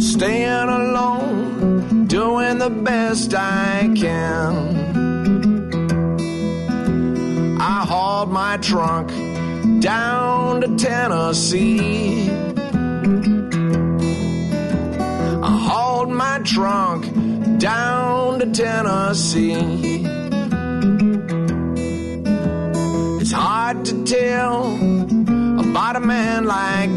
Staying 0.00 0.68
alone 0.80 2.06
doing 2.06 2.58
the 2.58 2.70
best 2.70 3.34
I 3.34 3.90
can. 3.94 4.54
I 7.60 7.84
hauled 7.84 8.30
my 8.30 8.56
trunk 8.58 9.10
down 9.80 10.62
to 10.62 10.76
Tennessee. 10.76 12.30
I 15.42 15.52
hauled 15.68 16.10
my 16.10 16.38
trunk 16.44 16.89
down 17.60 18.38
to 18.38 18.46
Tennessee. 18.46 19.52
It's 23.20 23.32
hard 23.32 23.84
to 23.84 24.04
tell 24.04 24.74
about 25.60 25.96
a 25.96 26.00
man 26.00 26.46
like 26.46 26.88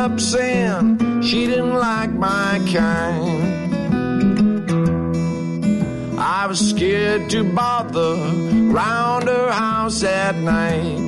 up 0.00 0.18
saying 0.18 1.20
she 1.20 1.46
didn't 1.46 1.74
like 1.74 2.10
my 2.10 2.58
kind. 2.72 3.42
I 6.18 6.46
was 6.46 6.70
scared 6.70 7.28
to 7.30 7.44
bother 7.44 8.14
round 8.72 9.28
her 9.28 9.50
house 9.52 10.02
at 10.02 10.36
night. 10.36 11.00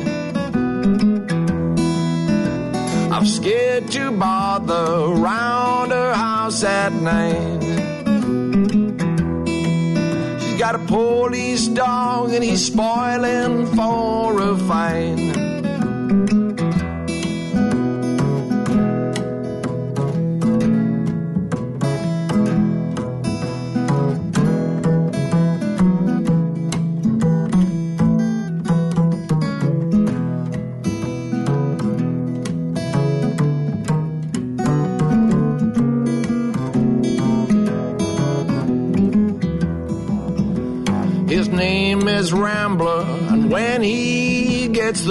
I'm 3.14 3.24
scared 3.24 3.90
to 3.92 4.10
bother 4.10 5.14
round 5.30 5.90
her 5.92 6.12
house 6.12 6.62
at 6.62 6.92
night. 6.92 7.62
She's 10.42 10.58
got 10.58 10.74
a 10.74 10.84
police 10.86 11.66
dog 11.68 12.34
and 12.34 12.44
he's 12.44 12.66
spoiling 12.66 13.68
for 13.74 14.38
a 14.50 14.58
fight. 14.68 15.21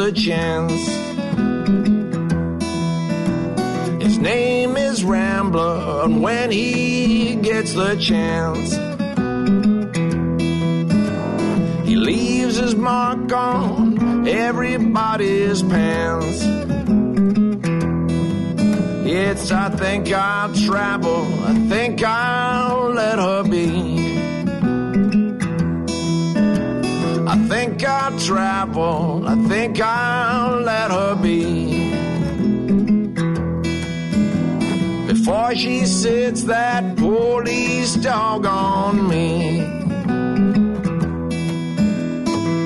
The 0.02 0.12
chance, 0.14 0.82
his 4.02 4.18
name 4.18 4.76
is 4.76 5.04
Rambler, 5.04 6.02
and 6.04 6.24
when 6.24 6.50
he 6.50 7.36
gets 7.36 7.74
the 7.74 7.96
chance, 7.98 8.72
he 11.88 11.96
leaves 11.96 12.56
his 12.56 12.74
mark 12.74 13.32
on 13.32 14.28
everybody's 14.28 15.62
pants. 15.62 16.42
It's, 19.06 19.52
I 19.52 19.70
think 19.70 20.12
I'll 20.12 20.52
travel, 20.56 21.26
I 21.44 21.54
think 21.70 22.02
I'll 22.04 22.90
let 22.90 23.20
her 23.20 23.44
be. 23.44 24.01
I'll 27.84 28.18
travel, 28.20 29.28
I 29.28 29.36
think 29.48 29.80
I'll 29.82 30.62
let 30.62 30.92
her 30.92 31.16
be. 31.16 31.92
Before 35.08 35.56
she 35.56 35.86
sits 35.86 36.44
that 36.44 36.98
police 36.98 37.96
dog 37.96 38.46
on 38.46 39.08
me. 39.08 39.62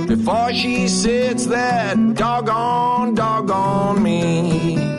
Before 0.08 0.54
she 0.54 0.88
sits 0.88 1.46
that 1.48 2.16
doggone 2.16 3.16
dog 3.16 3.52
on 3.52 4.02
me. 4.02 4.95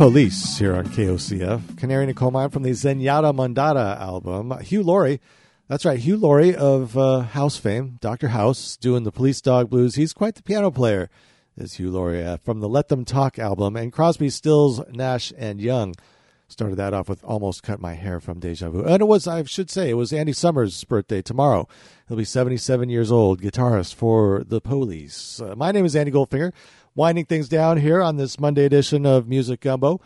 Police 0.00 0.56
here 0.56 0.74
on 0.74 0.86
KOCF. 0.86 1.76
Canary 1.76 2.04
in 2.04 2.14
Coal 2.14 2.30
Mine 2.30 2.48
from 2.48 2.62
the 2.62 2.70
Zenyatta 2.70 3.34
Mondatta 3.34 4.00
album. 4.00 4.58
Hugh 4.62 4.82
Laurie, 4.82 5.20
that's 5.68 5.84
right, 5.84 5.98
Hugh 5.98 6.16
Laurie 6.16 6.56
of 6.56 6.96
uh, 6.96 7.20
House 7.20 7.58
fame, 7.58 7.98
Dr. 8.00 8.28
House, 8.28 8.78
doing 8.78 9.04
the 9.04 9.12
Police 9.12 9.42
Dog 9.42 9.68
Blues. 9.68 9.96
He's 9.96 10.14
quite 10.14 10.36
the 10.36 10.42
piano 10.42 10.70
player, 10.70 11.10
is 11.54 11.74
Hugh 11.74 11.90
Laurie, 11.90 12.24
uh, 12.24 12.38
from 12.38 12.60
the 12.60 12.68
Let 12.68 12.88
Them 12.88 13.04
Talk 13.04 13.38
album. 13.38 13.76
And 13.76 13.92
Crosby, 13.92 14.30
Stills, 14.30 14.80
Nash, 14.90 15.34
and 15.36 15.60
Young 15.60 15.94
started 16.48 16.76
that 16.76 16.94
off 16.94 17.08
with 17.08 17.22
Almost 17.22 17.62
Cut 17.62 17.78
My 17.78 17.92
Hair 17.92 18.20
from 18.20 18.40
Deja 18.40 18.70
Vu. 18.70 18.82
And 18.82 19.02
it 19.02 19.06
was, 19.06 19.28
I 19.28 19.44
should 19.44 19.70
say, 19.70 19.90
it 19.90 19.94
was 19.94 20.14
Andy 20.14 20.32
Summers' 20.32 20.82
birthday 20.82 21.20
tomorrow. 21.20 21.68
He'll 22.08 22.16
be 22.16 22.24
77 22.24 22.88
years 22.88 23.12
old, 23.12 23.42
guitarist 23.42 23.94
for 23.94 24.44
the 24.46 24.62
Police. 24.62 25.42
Uh, 25.42 25.54
my 25.56 25.72
name 25.72 25.84
is 25.84 25.94
Andy 25.94 26.10
Goldfinger 26.10 26.52
winding 27.00 27.24
things 27.24 27.48
down 27.48 27.78
here 27.78 28.02
on 28.02 28.18
this 28.18 28.38
Monday 28.38 28.66
edition 28.66 29.06
of 29.06 29.26
Music 29.26 29.62
Gumbo. 29.62 30.02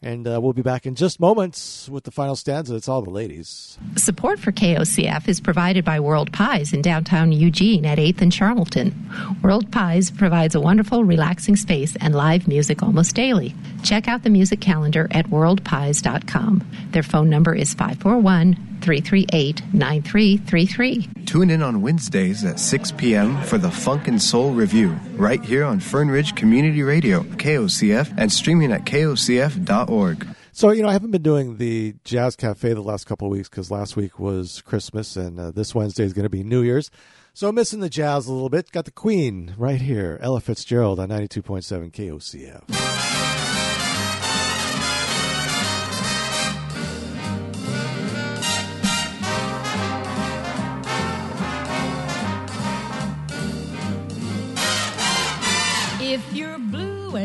And 0.00 0.28
uh, 0.28 0.38
we'll 0.40 0.52
be 0.52 0.62
back 0.62 0.86
in 0.86 0.94
just 0.94 1.18
moments 1.18 1.88
with 1.88 2.04
the 2.04 2.12
final 2.12 2.36
stanza. 2.36 2.76
It's 2.76 2.88
all 2.88 3.02
the 3.02 3.10
ladies. 3.10 3.76
Support 3.96 4.38
for 4.38 4.52
KOCF 4.52 5.26
is 5.26 5.40
provided 5.40 5.84
by 5.84 5.98
World 5.98 6.32
Pies 6.32 6.72
in 6.72 6.80
downtown 6.80 7.32
Eugene 7.32 7.84
at 7.84 7.98
8th 7.98 8.20
and 8.20 8.30
Charlton. 8.30 8.94
World 9.42 9.72
Pies 9.72 10.12
provides 10.12 10.54
a 10.54 10.60
wonderful, 10.60 11.02
relaxing 11.02 11.56
space 11.56 11.96
and 11.96 12.14
live 12.14 12.46
music 12.46 12.84
almost 12.84 13.16
daily. 13.16 13.52
Check 13.82 14.06
out 14.06 14.22
the 14.22 14.30
music 14.30 14.60
calendar 14.60 15.08
at 15.10 15.26
worldpies.com. 15.26 16.64
Their 16.92 17.02
phone 17.02 17.28
number 17.28 17.52
is 17.52 17.74
541 17.74 18.67
338 18.88 19.74
9333. 19.74 21.08
Tune 21.26 21.50
in 21.50 21.60
on 21.60 21.82
Wednesdays 21.82 22.42
at 22.42 22.58
6 22.58 22.92
p.m. 22.92 23.38
for 23.42 23.58
the 23.58 23.70
Funk 23.70 24.08
and 24.08 24.20
Soul 24.20 24.52
Review, 24.52 24.98
right 25.12 25.44
here 25.44 25.62
on 25.62 25.78
Fern 25.78 26.10
Ridge 26.10 26.34
Community 26.34 26.82
Radio, 26.82 27.22
KOCF, 27.22 28.14
and 28.16 28.32
streaming 28.32 28.72
at 28.72 28.86
kocf.org. 28.86 30.26
So, 30.52 30.70
you 30.70 30.82
know, 30.82 30.88
I 30.88 30.92
haven't 30.92 31.10
been 31.10 31.22
doing 31.22 31.58
the 31.58 31.96
Jazz 32.04 32.34
Cafe 32.34 32.72
the 32.72 32.80
last 32.80 33.04
couple 33.06 33.28
of 33.28 33.32
weeks 33.32 33.50
because 33.50 33.70
last 33.70 33.94
week 33.94 34.18
was 34.18 34.62
Christmas 34.62 35.16
and 35.16 35.38
uh, 35.38 35.50
this 35.50 35.74
Wednesday 35.74 36.04
is 36.04 36.14
going 36.14 36.24
to 36.24 36.30
be 36.30 36.42
New 36.42 36.62
Year's. 36.62 36.90
So 37.34 37.46
I'm 37.46 37.56
missing 37.56 37.80
the 37.80 37.90
jazz 37.90 38.26
a 38.26 38.32
little 38.32 38.48
bit. 38.48 38.72
Got 38.72 38.86
the 38.86 38.90
Queen 38.90 39.54
right 39.58 39.82
here, 39.82 40.18
Ella 40.22 40.40
Fitzgerald 40.40 40.98
on 40.98 41.10
92.7 41.10 41.92
KOCF. 41.92 43.37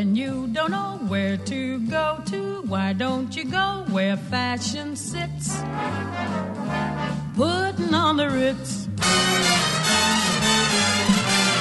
And 0.04 0.18
you 0.18 0.46
don't 0.48 0.70
know 0.70 0.98
where 1.08 1.38
to 1.38 1.80
go 1.88 2.20
to, 2.26 2.60
why 2.66 2.92
don't 2.92 3.34
you 3.34 3.44
go 3.46 3.86
where 3.88 4.18
fashion 4.18 4.94
sits? 4.96 5.46
Putting 7.34 7.94
on 7.94 8.18
the 8.18 8.28
Ritz. 8.28 8.86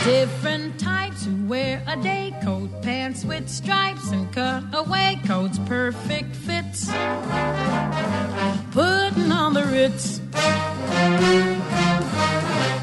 Different 0.04 0.78
types 0.78 1.24
who 1.26 1.46
wear 1.48 1.82
a 1.88 1.96
day 1.96 2.36
coat, 2.44 2.70
pants 2.82 3.24
with 3.24 3.48
stripes, 3.48 4.12
and 4.12 4.26
cutaway 4.34 5.22
coats, 5.26 5.58
perfect 5.60 6.36
fits. 6.36 6.88
Putting 8.72 9.32
on 9.32 9.54
the 9.54 9.66
Ritz. 9.72 10.20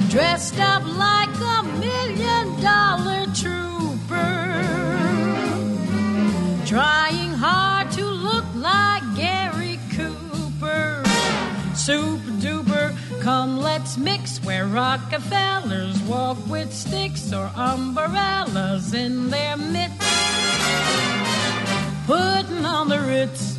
Dressed 0.09 0.59
up 0.59 0.83
like 0.87 1.35
a 1.55 1.63
million 1.85 2.63
dollar 2.63 3.20
Trying 6.71 7.33
hard 7.33 7.91
to 7.95 8.05
look 8.05 8.45
like 8.55 9.03
Gary 9.17 9.81
Cooper. 9.91 11.03
Super 11.75 12.31
duper, 12.39 12.97
come 13.21 13.59
let's 13.59 13.99
mix 13.99 14.39
where 14.45 14.67
Rockefellers 14.67 16.01
walk 16.03 16.39
with 16.47 16.73
sticks 16.73 17.33
or 17.33 17.51
umbrellas 17.57 18.95
in 18.95 19.31
their 19.31 19.57
mitts. 19.57 20.07
Putting 22.07 22.65
on 22.65 22.89
the 22.89 23.01
Ritz. 23.01 23.59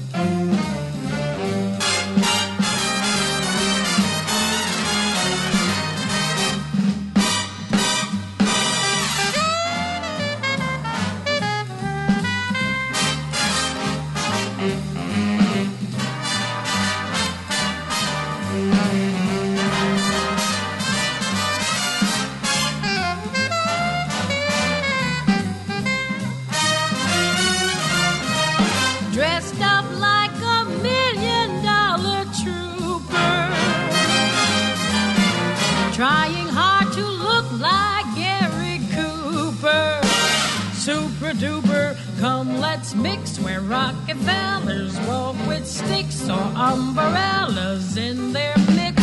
Come 42.22 42.60
let's 42.60 42.94
mix 42.94 43.40
where 43.40 43.62
Rockefellers 43.62 44.96
walk 45.08 45.36
with 45.48 45.66
sticks 45.66 46.30
or 46.30 46.46
umbrellas 46.56 47.98
in 47.98 48.32
their 48.32 48.54
mix. 48.76 49.02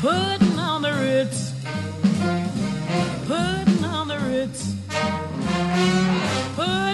Putting 0.00 0.58
on 0.58 0.82
the 0.82 0.92
Ritz, 0.92 1.52
putting 3.28 3.84
on 3.84 4.08
the 4.08 4.18
Ritz. 4.28 4.74
Putting 6.56 6.93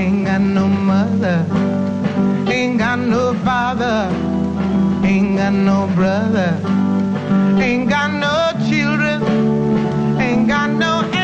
Ain't 0.00 0.24
got 0.24 0.40
no 0.40 0.66
mother, 0.66 1.44
ain't 2.50 2.78
got 2.78 2.98
no 2.98 3.34
father, 3.44 4.08
ain't 5.04 5.36
got 5.36 5.52
no 5.52 5.88
brother, 5.94 6.56
ain't 7.60 7.90
got 7.90 8.10
no 8.10 8.34
children, 8.66 9.20
ain't 10.18 10.48
got 10.48 10.70
no 10.70 11.19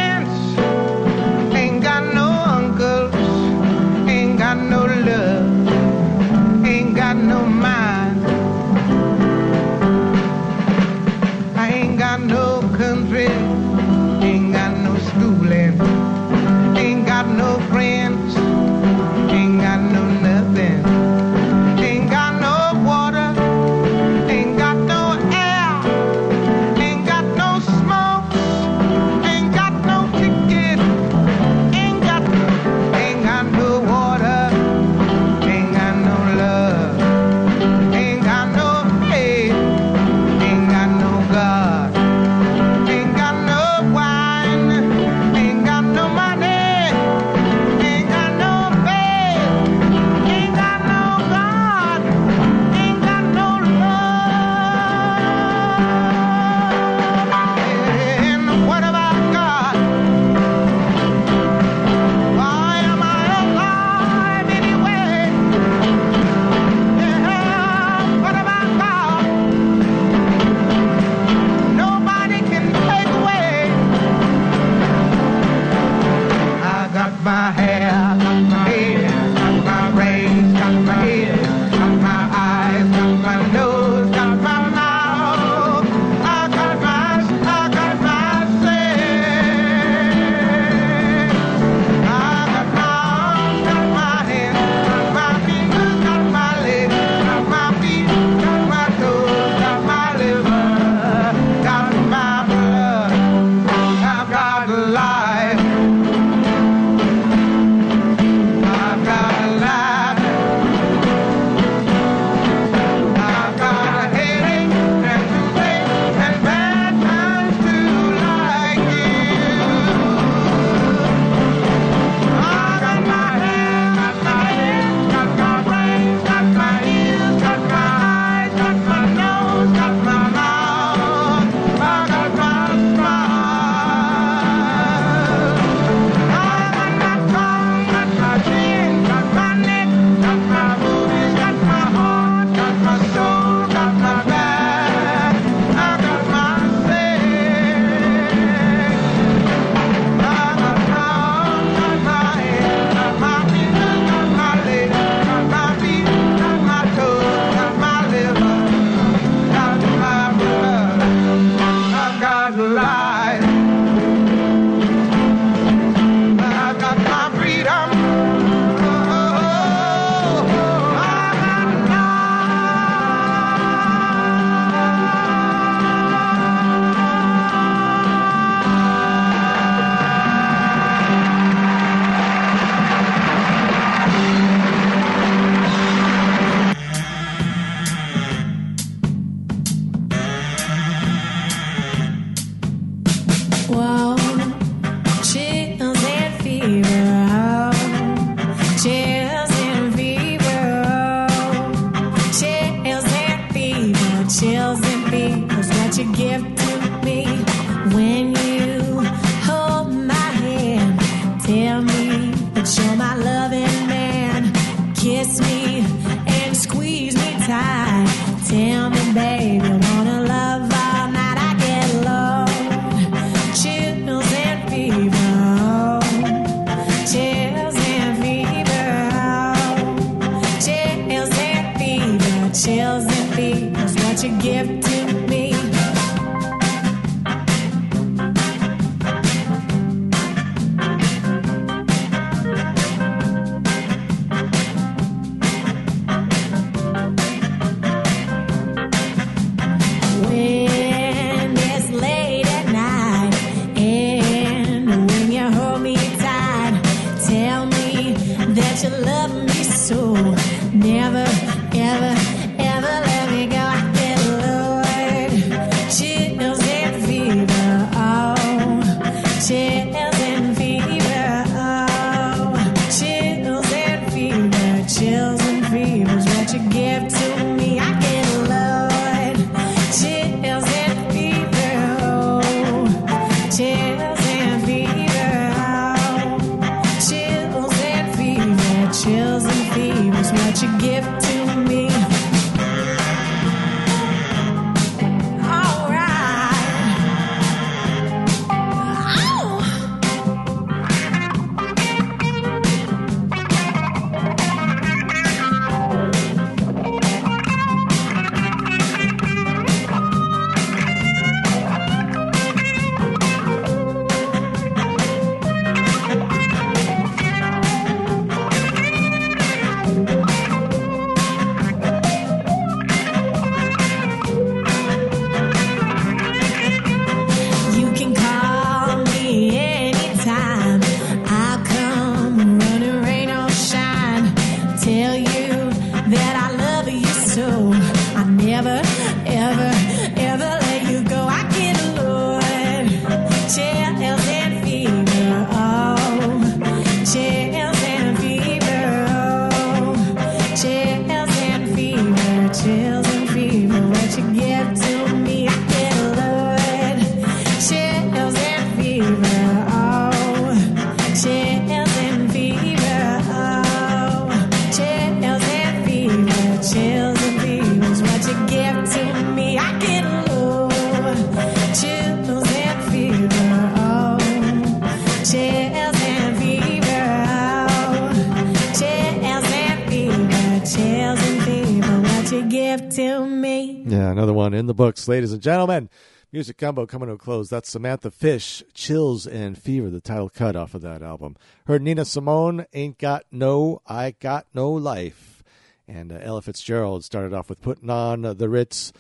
one 384.47 384.55
in 384.55 384.67
the 384.67 384.75
books, 384.75 385.09
ladies 385.09 385.33
and 385.33 385.43
gentlemen. 385.43 385.91
Music 386.31 386.57
Gumbo 386.57 386.87
coming 386.87 387.09
to 387.09 387.15
a 387.15 387.19
close. 387.19 387.49
That's 387.51 387.69
Samantha 387.69 388.13
Fish, 388.13 388.63
Chills 388.73 389.27
and 389.27 389.59
Fever, 389.59 389.91
the 389.91 390.01
title 390.01 390.29
cut 390.29 390.55
off 390.55 390.73
of 390.73 390.83
that 390.83 391.03
album. 391.03 391.35
Heard 391.67 391.83
Nina 391.83 392.05
Simone, 392.05 392.65
Ain't 392.73 392.97
Got 392.97 393.25
No, 393.33 393.83
I 393.89 394.13
Got 394.13 394.47
No 394.55 394.71
Life. 394.71 395.43
And 395.89 396.13
uh, 396.13 396.19
Ella 396.23 396.43
Fitzgerald 396.43 397.03
started 397.03 397.35
off 397.35 397.49
with 397.49 397.61
Putting 397.61 397.91
On 397.91 398.23
the 398.23 398.49
Ritz. 398.49 398.93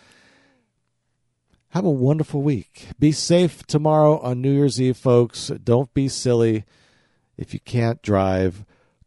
Have 1.68 1.84
a 1.84 1.90
wonderful 1.90 2.42
week. 2.42 2.88
Be 2.98 3.12
safe 3.12 3.64
tomorrow 3.66 4.18
on 4.18 4.40
New 4.40 4.52
Year's 4.52 4.80
Eve, 4.80 4.96
folks. 4.96 5.52
Don't 5.62 5.94
be 5.94 6.08
silly. 6.08 6.64
If 7.38 7.54
you 7.54 7.60
can't 7.60 8.02
drive, 8.02 8.64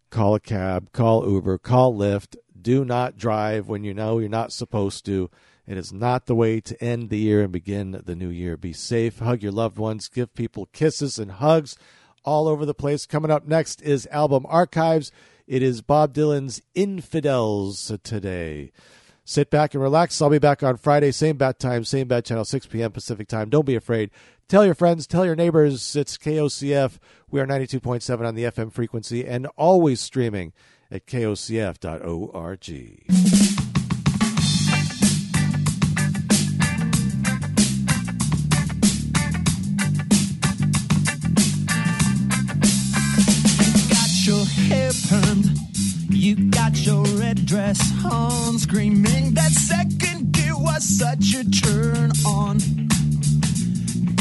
call 0.10 0.36
a 0.36 0.40
cab, 0.40 0.94
call 0.94 1.30
Uber, 1.30 1.58
call 1.58 1.94
Lyft. 1.94 2.38
Do 2.62 2.86
not 2.86 3.18
drive 3.18 3.68
when 3.68 3.84
you 3.84 3.94
know 3.94 4.20
you're 4.20 4.30
not 4.30 4.54
supposed 4.54 5.06
to. 5.08 5.30
It 5.70 5.78
is 5.78 5.94
not 5.94 6.26
the 6.26 6.34
way 6.34 6.60
to 6.62 6.84
end 6.84 7.12
the 7.12 7.20
year 7.20 7.44
and 7.44 7.52
begin 7.52 8.02
the 8.04 8.16
new 8.16 8.30
year. 8.30 8.58
Be 8.58 8.74
safe, 8.74 9.20
hug 9.20 9.44
your 9.44 9.52
loved 9.52 9.78
ones, 9.78 10.08
give 10.08 10.34
people 10.34 10.68
kisses 10.74 11.20
and 11.20 11.34
hugs 11.34 11.78
all 12.26 12.48
over 12.48 12.66
the 12.66 12.74
place. 12.74 13.06
Coming 13.06 13.30
up 13.30 13.48
next 13.48 13.80
is 13.84 14.08
Album 14.08 14.48
Archives. 14.50 15.12
It 15.46 15.62
is 15.62 15.84
Bob 15.84 16.16
Dylan's 16.16 16.64
Infidels 16.74 17.92
today. 18.02 18.72
Sit 19.24 19.52
back 19.52 19.76
and 19.76 19.84
relax. 19.84 20.20
I'll 20.20 20.32
be 20.32 20.40
back 20.40 20.64
on 20.64 20.78
Friday, 20.78 21.12
same 21.12 21.38
bat 21.38 21.60
time, 21.60 21.84
same 21.84 22.08
bat 22.08 22.26
channel, 22.26 22.46
6 22.46 22.66
p.m. 22.66 22.92
Pacific 22.92 23.28
time. 23.28 23.52
Don't 23.52 23.68
be 23.68 23.76
afraid. 23.76 24.10
Tell 24.48 24.66
your 24.66 24.74
friends, 24.74 25.06
tell 25.06 25.24
your 25.24 25.36
neighbors. 25.36 25.96
It's 25.96 26.18
KOCF. 26.18 26.98
We 27.30 27.40
are 27.40 27.46
92.7 27.46 28.26
on 28.26 28.34
the 28.34 28.46
FM 28.46 28.74
frequency 28.74 29.24
and 29.24 29.46
always 29.56 30.02
streaming 30.02 30.52
at 30.90 31.06
kocf.org. 31.06 31.80
hair 44.70 44.92
permed. 45.10 45.50
You 46.10 46.36
got 46.52 46.86
your 46.86 47.04
red 47.20 47.46
dress 47.46 47.80
on, 48.06 48.60
screaming 48.60 49.34
that 49.34 49.52
second 49.52 50.32
gear 50.32 50.56
was 50.56 50.84
such 50.84 51.34
a 51.34 51.44
turn 51.50 52.12
on. 52.26 52.58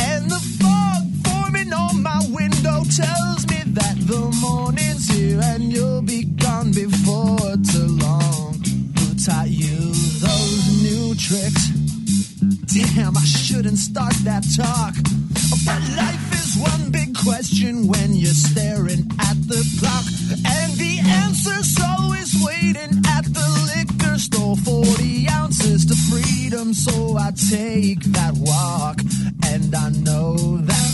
And 0.09 0.23
the 0.35 0.43
fog 0.61 1.03
forming 1.27 1.73
on 1.73 2.03
my 2.03 2.21
window 2.31 2.79
tells 3.01 3.47
me 3.53 3.61
that 3.79 3.97
the 4.07 4.23
morning's 4.41 5.09
here 5.09 5.41
and 5.43 5.65
you'll 5.65 6.03
be 6.03 6.25
gone 6.25 6.73
before 6.73 7.57
too 7.73 7.91
long. 8.07 8.55
Who 8.99 9.07
taught 9.25 9.51
you 9.51 9.79
those 10.25 10.83
new 10.83 11.15
tricks? 11.15 11.88
Damn, 12.75 13.17
I 13.17 13.25
shouldn't 13.25 13.79
start 13.79 14.13
that 14.25 14.45
talk. 14.55 14.95
But 15.65 15.81
life 15.97 16.33
is 16.35 16.57
one 16.61 16.91
big 16.91 17.17
question 17.17 17.89
when 17.89 18.13
you're 18.15 18.35
staring 18.35 19.11
at 19.19 19.37
the 19.49 19.65
clock. 19.81 20.05
And 20.45 20.75
the 20.75 21.01
answer's 21.25 21.79
always 21.83 22.35
waiting 22.45 23.03
at 23.09 23.25
the 23.25 23.49
liquor 23.75 24.19
store. 24.19 24.57
40 24.57 25.29
ounces 25.31 25.87
to 25.87 25.95
freedom, 26.11 26.75
so 26.75 27.17
I 27.17 27.31
take 27.31 28.05
that 28.13 28.35
walk. 28.37 29.01
And 29.51 29.75
I 29.75 29.89
know 30.05 30.59
that. 30.59 30.89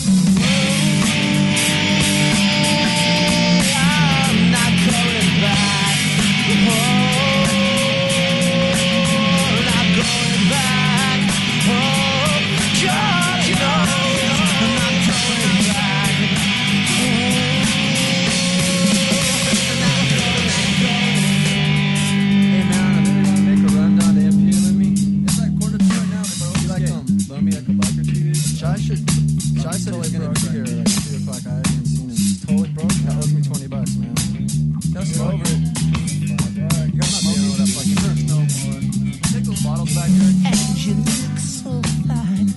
And 40.07 40.85
you 40.85 40.95
look 40.97 41.39
so 41.39 41.81
fine. 42.07 42.49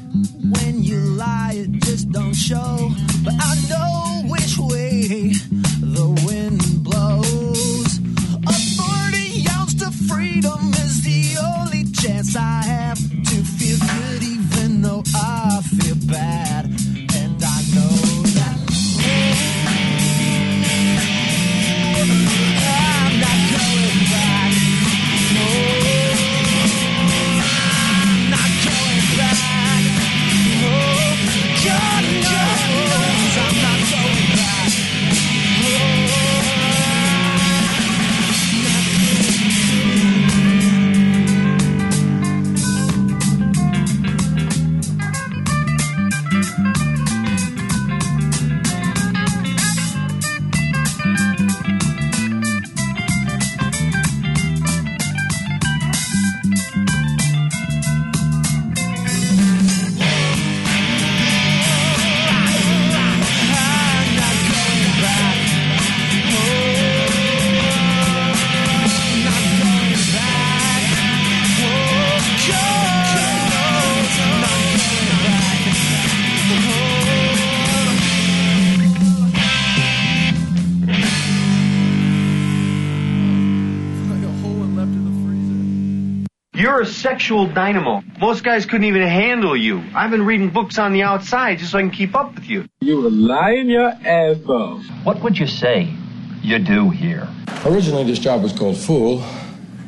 When 0.52 0.84
you 0.84 0.98
lie, 0.98 1.54
it 1.56 1.72
just 1.84 2.12
don't 2.12 2.34
show. 2.34 2.92
But 3.24 3.36
I 3.40 3.56
know 3.70 4.30
which 4.30 4.58
way. 4.58 5.32
Sexual 87.08 87.48
dynamo. 87.48 88.04
Most 88.20 88.44
guys 88.44 88.66
couldn't 88.66 88.84
even 88.84 89.02
handle 89.02 89.56
you. 89.56 89.82
I've 89.96 90.12
been 90.12 90.26
reading 90.26 90.50
books 90.50 90.78
on 90.78 90.92
the 90.92 91.04
outside 91.04 91.60
just 91.60 91.72
so 91.72 91.78
I 91.78 91.82
can 91.82 91.92
keep 91.92 92.14
up 92.14 92.36
with 92.36 92.50
you. 92.50 92.68
You 92.82 93.00
were 93.02 93.10
lying 93.10 93.70
your 93.70 93.88
ass 93.88 94.46
off. 94.46 94.84
What 95.06 95.24
would 95.24 95.38
you 95.38 95.48
say 95.48 95.88
you 96.42 96.60
do 96.60 96.90
here? 96.90 97.26
Originally, 97.66 98.04
this 98.04 98.20
job 98.20 98.44
was 98.44 98.52
called 98.52 98.76
Fool. 98.76 99.24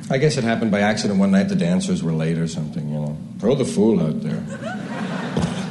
I 0.09 0.17
guess 0.17 0.37
it 0.37 0.45
happened 0.45 0.71
by 0.71 0.79
accident 0.79 1.19
one 1.19 1.31
night. 1.31 1.49
The 1.49 1.57
dancers 1.57 2.01
were 2.01 2.13
late 2.13 2.37
or 2.37 2.47
something, 2.47 2.87
you 2.87 2.99
know. 3.01 3.17
Throw 3.39 3.53
the 3.53 3.65
fool 3.65 4.01
out 4.01 4.21
there. 4.21 4.41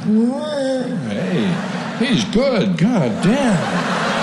Hey, 0.08 2.06
he's 2.06 2.24
good. 2.26 2.78
God 2.78 3.22
damn. 3.22 4.17